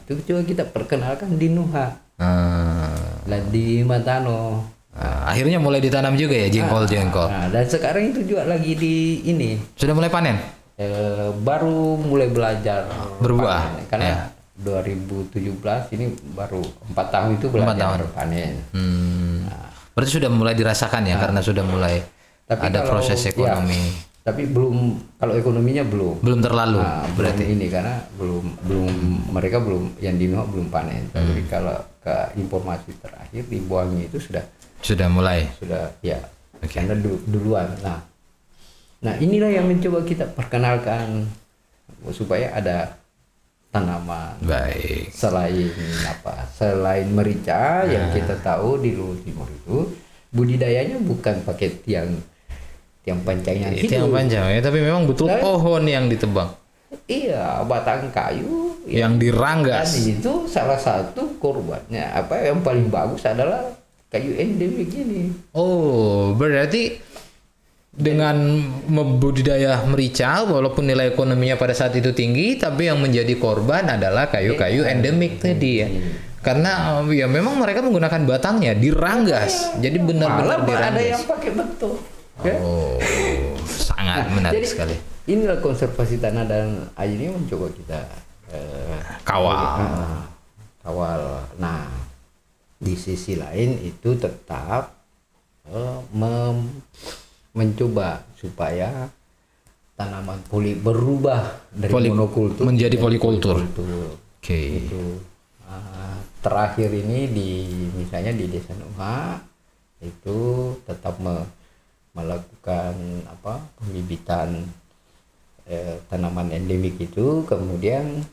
itu 0.04 0.12
coba 0.28 0.40
kita 0.44 0.64
perkenalkan 0.68 1.40
di 1.40 1.48
Nuha. 1.48 1.96
Ah, 2.20 2.99
dan 3.26 3.42
di 3.48 3.82
Matano 3.82 4.64
ah, 4.92 5.28
akhirnya 5.28 5.58
mulai 5.58 5.78
ditanam 5.78 6.14
juga 6.14 6.34
ya 6.34 6.48
jengkol-jengkol 6.48 7.28
nah, 7.28 7.48
dan 7.48 7.64
sekarang 7.64 8.10
itu 8.10 8.24
juga 8.24 8.44
lagi 8.44 8.72
di 8.74 8.94
ini. 9.24 9.56
Sudah 9.76 9.92
mulai 9.92 10.08
panen? 10.08 10.36
Eh, 10.80 11.28
baru 11.44 12.00
mulai 12.00 12.32
belajar 12.32 12.88
Berbuah, 13.20 13.60
panen. 13.68 13.84
karena 13.86 14.12
2017 14.56 15.92
ini 15.92 16.04
baru 16.32 16.60
empat 16.88 17.06
tahun 17.10 17.30
itu 17.36 17.46
belajar 17.48 18.00
panen. 18.12 18.60
Hmm. 18.72 19.44
Berarti 19.92 20.10
sudah 20.16 20.30
mulai 20.32 20.56
dirasakan 20.56 21.04
ya 21.04 21.16
karena 21.16 21.40
sudah 21.40 21.64
mulai 21.64 22.00
Tapi 22.48 22.62
ada 22.66 22.80
kalau- 22.80 22.90
proses 22.96 23.20
ya, 23.20 23.30
ekonomi. 23.30 24.09
Tapi 24.20 24.44
belum 24.44 25.00
kalau 25.16 25.32
ekonominya 25.32 25.84
belum 25.88 26.20
Belum 26.20 26.40
terlalu. 26.44 26.76
Nah, 26.76 27.08
belum 27.16 27.36
ini 27.40 27.66
karena 27.72 28.04
belum 28.20 28.44
belum 28.68 28.92
mereka 29.32 29.56
belum 29.64 29.96
yang 29.98 30.20
di 30.20 30.28
belum 30.28 30.68
panen. 30.68 31.08
Hmm. 31.10 31.24
Tapi 31.32 31.40
kalau 31.48 31.76
ke 32.04 32.16
informasi 32.36 32.96
terakhir 33.00 33.48
di 33.48 33.58
Buangi 33.64 34.08
itu 34.08 34.20
sudah 34.20 34.44
Sudah 34.80 35.08
mulai. 35.12 35.44
sudah 35.60 35.92
ya 36.04 36.20
karena 36.68 36.92
du- 36.96 37.24
duluan. 37.24 37.68
Nah, 37.80 38.00
nah 39.00 39.14
inilah 39.16 39.48
yang 39.48 39.64
mencoba 39.68 40.04
kita 40.04 40.28
perkenalkan 40.32 41.24
supaya 42.12 42.52
ada 42.56 43.00
tanaman 43.70 44.34
Baik. 44.42 45.14
selain 45.14 45.70
apa 46.02 46.42
selain 46.50 47.06
merica 47.06 47.86
yang 47.86 48.10
kita 48.10 48.34
tahu 48.42 48.82
di 48.82 48.98
Luhut 48.98 49.22
Timur 49.22 49.46
itu 49.46 49.94
budidayanya 50.34 50.98
bukan 50.98 51.46
pakai 51.46 51.78
tiang 51.86 52.18
tiang 53.00 53.20
pancang 53.24 53.56
yang 53.56 53.72
Itu 53.72 53.88
yang 53.92 54.08
hidup. 54.08 54.16
panjang 54.16 54.44
ya, 54.52 54.60
tapi 54.60 54.78
memang 54.84 55.08
betul 55.08 55.28
pohon 55.40 55.82
yang 55.88 56.06
ditebang, 56.12 56.52
Iya, 57.06 57.62
batang 57.70 58.10
kayu 58.10 58.74
yang 58.86 59.14
diranggas. 59.18 59.94
Dan 59.94 60.18
itu 60.18 60.32
salah 60.50 60.78
satu 60.78 61.38
korbannya. 61.38 62.02
Apa 62.02 62.50
yang 62.50 62.66
paling 62.66 62.90
bagus 62.90 63.22
adalah 63.26 63.62
kayu 64.10 64.34
endemik 64.34 64.90
ini. 64.90 65.30
Oh, 65.54 66.34
berarti 66.34 66.98
dengan 67.90 68.38
membudidaya 68.86 69.82
merica 69.86 70.46
walaupun 70.46 70.86
nilai 70.86 71.10
ekonominya 71.10 71.58
pada 71.58 71.74
saat 71.74 71.90
itu 71.98 72.14
tinggi 72.14 72.54
tapi 72.54 72.86
yang 72.86 73.02
menjadi 73.02 73.34
korban 73.34 73.82
adalah 73.98 74.30
kayu-kayu 74.30 74.86
endemik 74.86 75.42
tadi 75.42 75.72
ya 75.82 75.88
karena 76.40 77.02
eh, 77.04 77.20
ya 77.20 77.26
memang 77.28 77.58
mereka 77.60 77.84
menggunakan 77.84 78.24
batangnya 78.24 78.72
diranggas 78.72 79.76
jadi 79.82 79.98
Malah 80.00 80.06
benar-benar 80.08 80.58
ada 80.62 80.64
diranggas 80.64 81.10
yang 81.12 81.24
pakai 81.28 81.50
betul. 81.52 81.94
Oh 82.42 82.96
sangat 83.66 84.30
menarik 84.30 84.56
Jadi 84.56 84.66
sekali. 84.66 84.96
inilah 85.26 85.58
konservasi 85.58 86.16
tanah 86.16 86.44
dan 86.44 86.66
air 86.94 87.12
ini 87.12 87.28
mencoba 87.28 87.68
kita 87.70 88.00
eh, 88.48 88.98
kawal. 89.22 89.54
ah, 89.54 90.24
kawal. 90.80 91.22
Nah, 91.56 91.86
di 92.76 92.94
sisi 92.94 93.34
lain 93.34 93.78
itu 93.80 94.16
tetap 94.16 94.90
eh, 95.66 96.00
mem- 96.10 96.80
mencoba 97.52 98.24
supaya 98.34 99.10
tanaman 99.94 100.40
poli 100.42 100.72
berubah 100.72 101.44
dari 101.70 101.92
Poli- 101.92 102.08
monokultur 102.08 102.64
menjadi 102.64 102.96
polikultur. 102.96 103.56
oke. 103.60 104.60
Itu 104.80 105.02
Ah, 105.62 106.18
terakhir 106.42 106.90
ini 106.90 107.30
di 107.30 107.50
misalnya 107.94 108.34
di 108.34 108.50
desa 108.50 108.74
Nuha 108.74 109.38
itu 110.00 110.38
tetap 110.82 111.14
me- 111.22 111.46
melakukan 112.10 112.94
apa 113.30 113.62
pembibitan 113.78 114.66
eh, 115.70 115.96
tanaman 116.10 116.50
endemik 116.50 116.98
itu 116.98 117.46
kemudian 117.46 118.26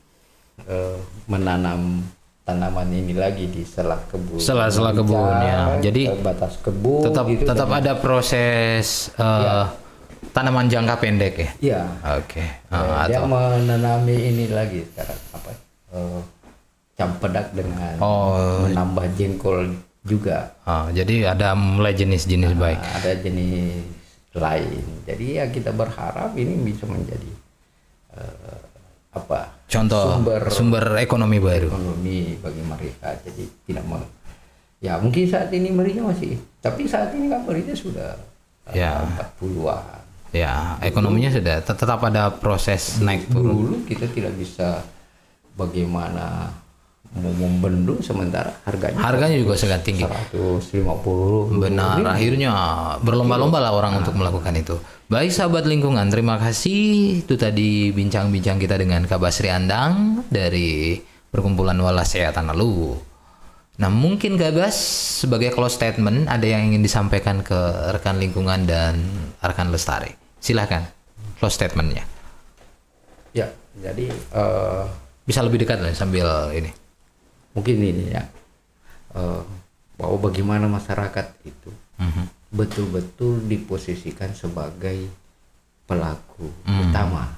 eh, 0.65 0.97
menanam 1.29 2.01
tanaman 2.47 2.87
ini 2.89 3.11
lagi 3.11 3.51
di 3.51 3.67
selah 3.67 3.99
kebun. 4.07 4.39
Selah-selah 4.39 4.95
kebun, 4.95 5.27
ya. 5.43 5.75
Jadi 5.83 6.07
batas 6.23 6.55
kebun 6.63 7.03
tetap 7.11 7.27
gitu 7.27 7.43
tetap 7.43 7.69
ada 7.69 7.93
proses 7.99 9.11
eh, 9.19 9.65
tanaman 10.31 10.71
jangka 10.71 10.95
pendek 10.97 11.35
ya? 11.37 11.49
Ya. 11.61 11.81
Oke. 12.17 12.41
Eh, 12.41 12.71
Ah, 12.73 13.05
dia 13.05 13.21
atau? 13.21 13.29
menanami 13.29 14.15
ini 14.15 14.45
lagi 14.49 14.81
sekarang 14.89 15.19
apa 15.35 15.51
eh, 15.93 16.19
campedak 16.97 17.47
dengan 17.53 17.93
oh. 18.01 18.65
menambah 18.65 19.05
jengkol 19.13 19.69
juga. 20.07 20.55
Ah, 20.63 20.87
jadi 20.89 21.29
ada 21.29 21.51
mulai 21.53 21.91
jenis-jenis 21.91 22.55
baik. 22.55 22.79
Nah, 22.79 22.93
ada 22.95 23.11
jenis 23.13 23.83
lain. 24.31 24.83
Jadi 25.03 25.25
ya 25.35 25.45
kita 25.47 25.69
berharap 25.69 26.31
ini 26.33 26.55
bisa 26.63 26.85
menjadi 26.85 27.31
eh, 28.13 28.59
apa 29.09 29.51
contoh 29.65 30.03
sumber 30.15 30.41
sumber 30.47 30.85
ekonomi 30.97 31.37
baru. 31.37 31.67
ekonomi 31.67 32.17
bagi 32.37 32.63
mereka. 32.63 33.11
Jadi 33.19 33.43
tidak 33.65 33.83
mau 33.83 33.99
ya 34.77 34.95
mungkin 34.95 35.25
saat 35.25 35.49
ini 35.49 35.69
merica 35.69 36.05
masih 36.05 36.37
tapi 36.57 36.85
saat 36.85 37.09
ini 37.11 37.27
kan 37.27 37.41
merica 37.43 37.73
sudah 37.73 38.13
eh, 38.69 38.77
Ya. 38.77 39.01
40-an 39.41 40.05
Ya, 40.29 40.75
ekonominya 40.83 41.31
sudah 41.31 41.63
tet- 41.63 41.79
tetap 41.79 42.03
ada 42.03 42.29
proses 42.29 42.99
naik 42.99 43.25
turun. 43.25 43.57
dulu 43.57 43.75
kita 43.87 44.05
tidak 44.07 44.35
bisa 44.35 44.83
bagaimana 45.55 46.51
mau 47.15 47.31
membendung 47.33 48.03
sementara 48.03 48.51
harganya 48.67 48.99
Harganya 48.99 49.37
juga 49.39 49.55
sangat 49.55 49.81
tinggi. 49.87 50.03
150 50.03 51.57
Benar, 51.57 52.03
akhirnya 52.03 52.51
berlomba-lomba 53.01 53.63
lah 53.63 53.71
orang 53.73 54.03
untuk 54.03 54.13
melakukan 54.19 54.53
itu. 54.57 54.75
Baik 55.07 55.31
sahabat 55.31 55.63
lingkungan, 55.63 56.11
terima 56.11 56.35
kasih. 56.35 57.23
Itu 57.23 57.39
tadi 57.39 57.95
bincang-bincang 57.95 58.59
kita 58.59 58.75
dengan 58.75 59.07
Kak 59.07 59.23
Basri 59.23 59.47
Andang 59.47 60.27
dari 60.27 60.99
Perkumpulan 61.31 61.79
Walasea 61.79 62.35
Tanah 62.35 62.51
Luwu. 62.51 62.99
Nah, 63.77 63.93
mungkin 63.93 64.41
Kak 64.41 64.57
Bas 64.57 64.75
sebagai 65.21 65.53
close 65.53 65.77
statement 65.77 66.25
ada 66.25 66.43
yang 66.43 66.73
ingin 66.73 66.81
disampaikan 66.81 67.45
ke 67.45 67.57
rekan 67.93 68.17
lingkungan 68.17 68.65
dan 68.65 68.99
rekan 69.39 69.69
lestari. 69.69 70.11
Silahkan 70.41 70.85
close 71.37 71.57
statementnya. 71.57 72.03
ya 73.37 73.45
jadi 73.77 74.09
eh, 74.09 74.83
Bisa 75.27 75.45
lebih 75.45 75.61
dekat 75.61 75.83
lah 75.83 75.93
sambil 75.93 76.25
ini. 76.57 76.86
Mungkin 77.57 77.75
ini 77.75 78.05
ya 78.07 78.21
eh, 79.11 79.41
bahwa 79.95 80.17
bagaimana 80.21 80.69
masyarakat 80.69 81.25
itu 81.43 81.73
Mhm. 81.97 82.53
betul-betul 82.53 83.41
diposisikan 83.43 84.29
sebagai 84.31 85.09
pelaku 85.83 86.45
Hmm. 86.63 86.85
utama 86.85 87.33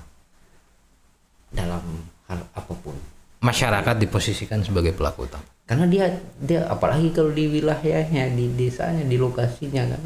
dalam 1.49 1.82
hal 2.26 2.43
apa 2.51 2.74
pun 2.76 2.93
Masyarakat 3.39 3.95
diposisikan 3.97 4.59
sebagai 4.59 4.91
pelaku 4.91 5.24
utama. 5.24 5.47
karena 5.63 5.86
dia 5.86 6.05
dia 6.36 6.67
apalagi 6.67 7.09
kalau 7.09 7.30
di 7.30 7.47
wilayahnya 7.47 8.28
di 8.30 8.51
desanya 8.51 9.01
di 9.01 9.15
lokasinya 9.15 9.86
kan 9.88 10.01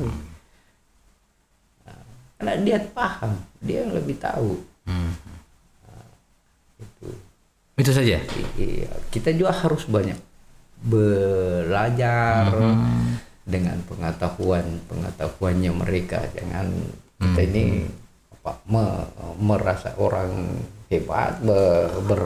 Nah, 1.84 2.00
karena 2.36 2.54
dia 2.62 2.78
paham 2.92 3.34
dia 3.58 3.82
lebih 3.84 4.16
tahu 4.18 4.62
Hmm. 4.84 5.16
Itu 7.74 7.82
Itu 7.82 7.92
saja. 7.92 8.18
Iya, 8.56 8.90
kita 9.10 9.30
juga 9.32 9.52
harus 9.52 9.86
banyak 9.86 10.18
belajar 10.84 12.48
dengan 13.44 13.78
pengetahuan 13.84 14.64
pengetahuannya 14.86 15.72
mereka. 15.74 16.22
Jangan 16.32 16.68
kita 17.18 17.42
ini 17.46 17.64
apa 18.36 18.52
me- 18.66 19.10
merasa 19.38 19.96
orang 19.98 20.54
hebat 20.88 21.40
ber, 21.40 21.90
ber, 22.04 22.22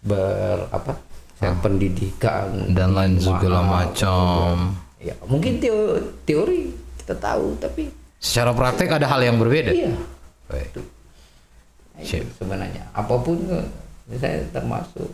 ber- 0.00 0.68
apa 0.68 0.98
saya 1.34 1.54
pendidikan 1.58 2.70
Dan 2.70 2.92
lain 2.92 3.16
di 3.16 3.24
segala 3.24 3.62
macam. 3.62 4.76
ya 4.98 5.14
mungkin 5.24 5.58
teo- 5.58 5.98
teori 6.22 6.70
kita 6.96 7.16
tahu 7.16 7.58
tapi 7.58 7.90
Secara 8.22 8.54
praktek 8.54 8.86
ada 8.92 9.06
hal 9.08 9.18
yang 9.20 9.34
berbeda. 9.34 9.74
iya. 9.74 9.90
Baik. 10.46 10.78
Nah, 11.92 12.00
itu 12.00 12.30
sebenarnya. 12.32 12.86
Apa 12.92 13.18
pun 13.18 13.34
misalnya 14.12 14.44
termasuk 14.52 15.08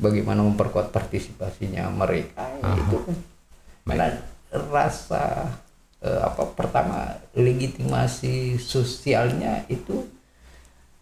bagaimana 0.00 0.40
memperkuat 0.40 0.88
partisipasinya 0.88 1.92
mereka 1.92 2.48
itu 2.64 2.96
kan 3.04 3.16
karena 3.86 4.08
rasa 4.72 5.52
eh, 6.00 6.20
apa 6.24 6.48
pertama 6.56 7.20
legitimasi 7.36 8.56
sosialnya 8.56 9.68
itu 9.68 10.08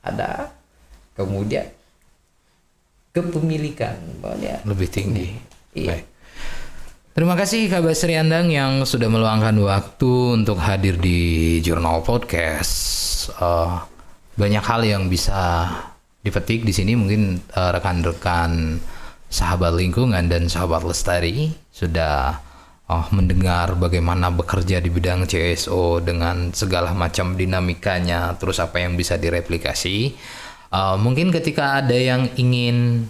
ada 0.02 0.50
kemudian 1.14 1.70
kepemilikan 3.14 3.94
bahwa 4.18 4.36
dia 4.42 4.58
Lebih 4.66 4.88
tinggi. 4.90 5.28
Iya. 5.72 6.02
Baik. 6.02 6.06
Terima 7.14 7.38
kasih 7.38 7.70
Kak 7.70 7.86
Basri 7.86 8.18
Andang 8.18 8.50
yang 8.50 8.82
sudah 8.82 9.06
meluangkan 9.06 9.54
waktu 9.62 10.42
untuk 10.42 10.58
hadir 10.58 10.98
di 10.98 11.62
Jurnal 11.62 12.02
Podcast. 12.02 13.30
Eh, 13.38 13.74
banyak 14.34 14.64
hal 14.66 14.82
yang 14.82 15.06
bisa 15.06 15.70
dipetik 16.24 16.64
di 16.64 16.72
sini 16.72 16.96
mungkin 16.96 17.36
eh, 17.38 17.70
rekan-rekan 17.70 18.80
sahabat 19.28 19.76
lingkungan 19.76 20.26
dan 20.26 20.48
sahabat 20.48 20.82
lestari 20.88 21.52
sudah 21.68 22.40
eh, 22.88 23.06
mendengar 23.12 23.76
bagaimana 23.76 24.32
bekerja 24.32 24.80
di 24.80 24.88
bidang 24.88 25.28
CSO 25.28 26.00
dengan 26.00 26.50
segala 26.56 26.96
macam 26.96 27.36
dinamikanya, 27.36 28.34
terus 28.40 28.58
apa 28.58 28.80
yang 28.80 28.96
bisa 28.96 29.20
direplikasi. 29.20 29.96
Eh, 30.72 30.96
mungkin 30.98 31.28
ketika 31.30 31.84
ada 31.84 31.94
yang 31.94 32.32
ingin 32.40 33.06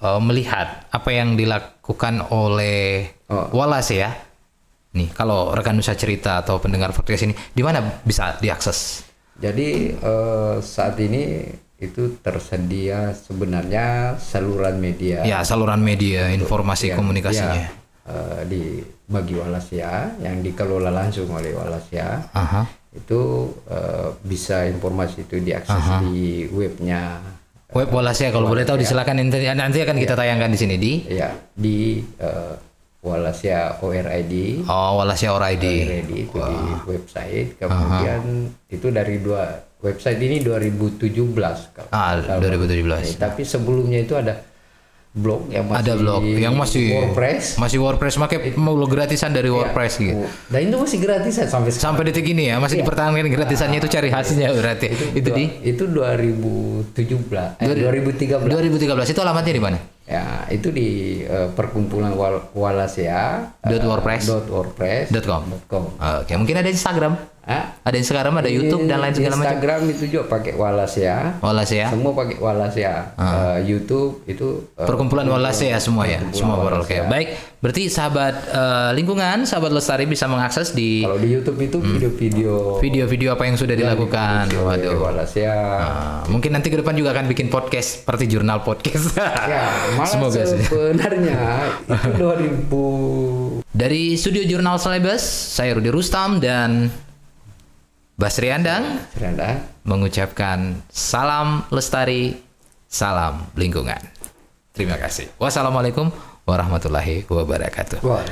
eh, 0.00 0.20
melihat 0.22 0.86
apa 0.94 1.10
yang 1.10 1.34
dilakukan 1.34 2.24
oleh 2.30 3.18
Oh. 3.28 3.52
Wallace 3.52 3.92
ya. 3.92 4.10
Nih, 4.96 5.12
kalau 5.12 5.52
rekan 5.52 5.76
Nusa 5.76 5.92
cerita 5.92 6.40
atau 6.40 6.56
pendengar 6.56 6.96
podcast 6.96 7.28
ini, 7.28 7.36
di 7.52 7.60
mana 7.60 8.00
bisa 8.00 8.40
diakses? 8.40 9.04
Jadi 9.36 9.92
eh, 9.92 10.56
saat 10.64 10.96
ini 10.96 11.44
itu 11.78 12.18
tersedia 12.18 13.14
sebenarnya 13.14 14.18
saluran 14.18 14.82
media. 14.82 15.22
Ya, 15.22 15.46
saluran 15.46 15.78
media, 15.78 16.26
informasi 16.34 16.90
Ya, 16.90 16.96
komunikasinya. 16.98 17.54
ya, 17.54 17.70
eh, 18.10 18.40
di 18.50 18.62
bagi 19.06 19.38
Walasia 19.38 20.10
yang 20.18 20.42
dikelola 20.42 20.90
langsung 20.90 21.30
oleh 21.30 21.54
Walasia 21.54 22.28
Aha. 22.34 22.66
itu 22.92 23.50
eh, 23.70 24.10
bisa 24.26 24.66
informasi 24.66 25.24
itu 25.24 25.38
diakses 25.38 25.84
di 26.04 26.50
webnya 26.50 27.22
Web 27.68 27.92
Wallace 27.92 28.24
ya, 28.24 28.32
kalau 28.32 28.48
boleh 28.48 28.64
tahu 28.64 28.80
disilakan 28.80 29.28
nanti, 29.28 29.44
akan 29.84 29.96
kita 30.00 30.16
tayangkan 30.16 30.48
di 30.48 30.56
sini 30.56 30.80
di 30.80 31.04
ya 31.04 31.28
di 31.52 32.00
eh, 32.16 32.54
Walasia 33.08 33.80
ORID 33.80 34.64
Oh, 34.68 35.00
Wallace 35.00 35.26
Or 35.26 35.40
ID. 35.40 35.64
ORID 35.88 36.10
itu 36.22 36.36
di 36.36 36.58
website 36.84 37.48
kemudian 37.56 38.20
itu 38.68 38.86
dari 38.92 39.16
dua 39.18 39.64
website 39.78 40.18
ini 40.18 40.42
2017 40.42 41.72
kalau 41.72 41.88
Ah, 41.90 42.18
nggak 42.18 42.26
salah. 42.26 42.42
2017. 42.44 43.04
Eh, 43.04 43.16
tapi 43.16 43.42
sebelumnya 43.46 44.02
itu 44.02 44.14
ada 44.18 44.42
blog 45.08 45.48
yang 45.50 45.64
masih 45.66 45.80
Ada 45.82 45.92
blog 45.96 46.22
yang 46.22 46.54
masih 46.54 46.84
WordPress 46.94 47.44
Masih 47.58 47.78
WordPress 47.80 48.14
pakai 48.20 48.38
mau 48.54 48.76
gratisan 48.84 49.32
dari 49.32 49.48
WordPress 49.48 49.92
gitu. 49.98 50.22
dan 50.52 50.60
itu 50.62 50.76
masih 50.78 50.98
gratisan 51.00 51.46
sampai 51.48 51.70
sekarang. 51.72 51.84
Sampai 51.96 52.02
detik 52.06 52.26
ini 52.28 52.52
ya, 52.52 52.60
masih 52.60 52.84
dipertahankan 52.84 53.26
gratisannya 53.26 53.78
itu 53.80 53.88
cari 53.88 54.08
hasilnya 54.12 54.52
berarti. 54.52 54.88
Itu, 55.16 55.28
di 55.32 55.44
itu 55.64 55.84
2017 55.88 57.58
eh, 57.58 57.66
2013 57.66 58.46
2013 58.46 59.12
itu 59.12 59.20
alamatnya 59.24 59.54
di 59.54 59.62
mana? 59.62 59.78
Ya 60.08 60.24
itu 60.48 60.72
di 60.72 60.88
eh, 61.20 61.52
perkumpulan 61.52 62.16
Wal 62.16 62.40
Walasia 62.56 63.52
Dot 63.60 63.84
WordPress? 63.84 64.24
dot 64.24 64.46
WordPress 64.48 65.12
Dot 65.12 65.22
com. 65.22 65.42
dot 65.44 65.64
com. 65.68 65.84
Oke, 66.24 66.32
mungkin 66.34 66.56
ada 66.56 66.66
Instagram. 66.66 67.14
Ah, 67.44 67.80
Ada 67.80 67.96
Instagram, 67.96 68.44
ada 68.44 68.50
YouTube 68.52 68.84
dan 68.84 69.00
lain 69.00 69.08
di 69.08 69.24
segala 69.24 69.40
macam. 69.40 69.56
Instagram 69.56 69.80
itu 69.88 70.04
juga 70.06 70.28
pakai 70.28 70.52
Walasia 70.52 71.40
Wallace 71.40 71.74
ya. 71.74 71.88
semua 71.88 72.12
pakai 72.12 72.36
Walasia 72.36 72.92
Eh, 73.16 73.58
YouTube 73.64 74.20
itu 74.24 74.68
eh, 74.76 74.84
Perkumpulan 74.84 75.24
Wallace 75.24 75.64
ya 75.64 75.80
semua 75.80 76.04
ya, 76.04 76.20
semua 76.28 76.60
Oke, 76.60 76.68
Wallace, 76.68 77.08
baik. 77.08 77.28
Berarti 77.58 77.90
sahabat 77.90 78.34
eh, 78.48 78.90
lingkungan, 78.94 79.42
sahabat 79.42 79.74
lestari 79.74 80.06
bisa 80.06 80.30
mengakses 80.30 80.70
di 80.70 81.02
kalau 81.02 81.18
di 81.18 81.26
YouTube 81.28 81.58
itu 81.58 81.82
video-video 81.82 82.78
video-video 82.78 83.34
apa 83.34 83.50
yang 83.50 83.58
sudah 83.58 83.74
dilakukan. 83.74 84.46
oleh 84.54 84.62
Waduh. 84.86 84.94
Walasia 85.02 85.50
Ah, 85.50 86.22
mungkin 86.26 86.54
nanti 86.54 86.70
ke 86.70 86.78
depan 86.78 86.94
juga 86.94 87.10
akan 87.10 87.26
bikin 87.26 87.50
podcast 87.50 88.02
seperti 88.02 88.30
jurnal 88.30 88.62
podcast. 88.62 89.10
ya 89.18 89.66
malah 89.98 90.06
Semoga 90.06 90.42
sih. 90.46 90.62
sebenarnya 90.62 91.38
itu 91.82 92.10
2000 92.14 93.74
Dari 93.74 94.14
studio 94.14 94.42
Jurnal 94.42 94.78
Selebes, 94.78 95.22
saya 95.22 95.74
Rudi 95.74 95.90
Rustam 95.90 96.38
dan 96.38 96.90
Basri 98.14 98.50
Andang 98.50 99.02
Seranda 99.14 99.62
mengucapkan 99.82 100.78
salam 100.90 101.66
lestari, 101.70 102.38
salam 102.86 103.50
lingkungan. 103.54 103.98
Terima 104.74 104.94
kasih. 104.94 105.26
Wassalamualaikum 105.38 106.10
warahmatullahi 106.48 107.28
wabarakatuh. 107.28 108.00
Wah, 108.00 108.24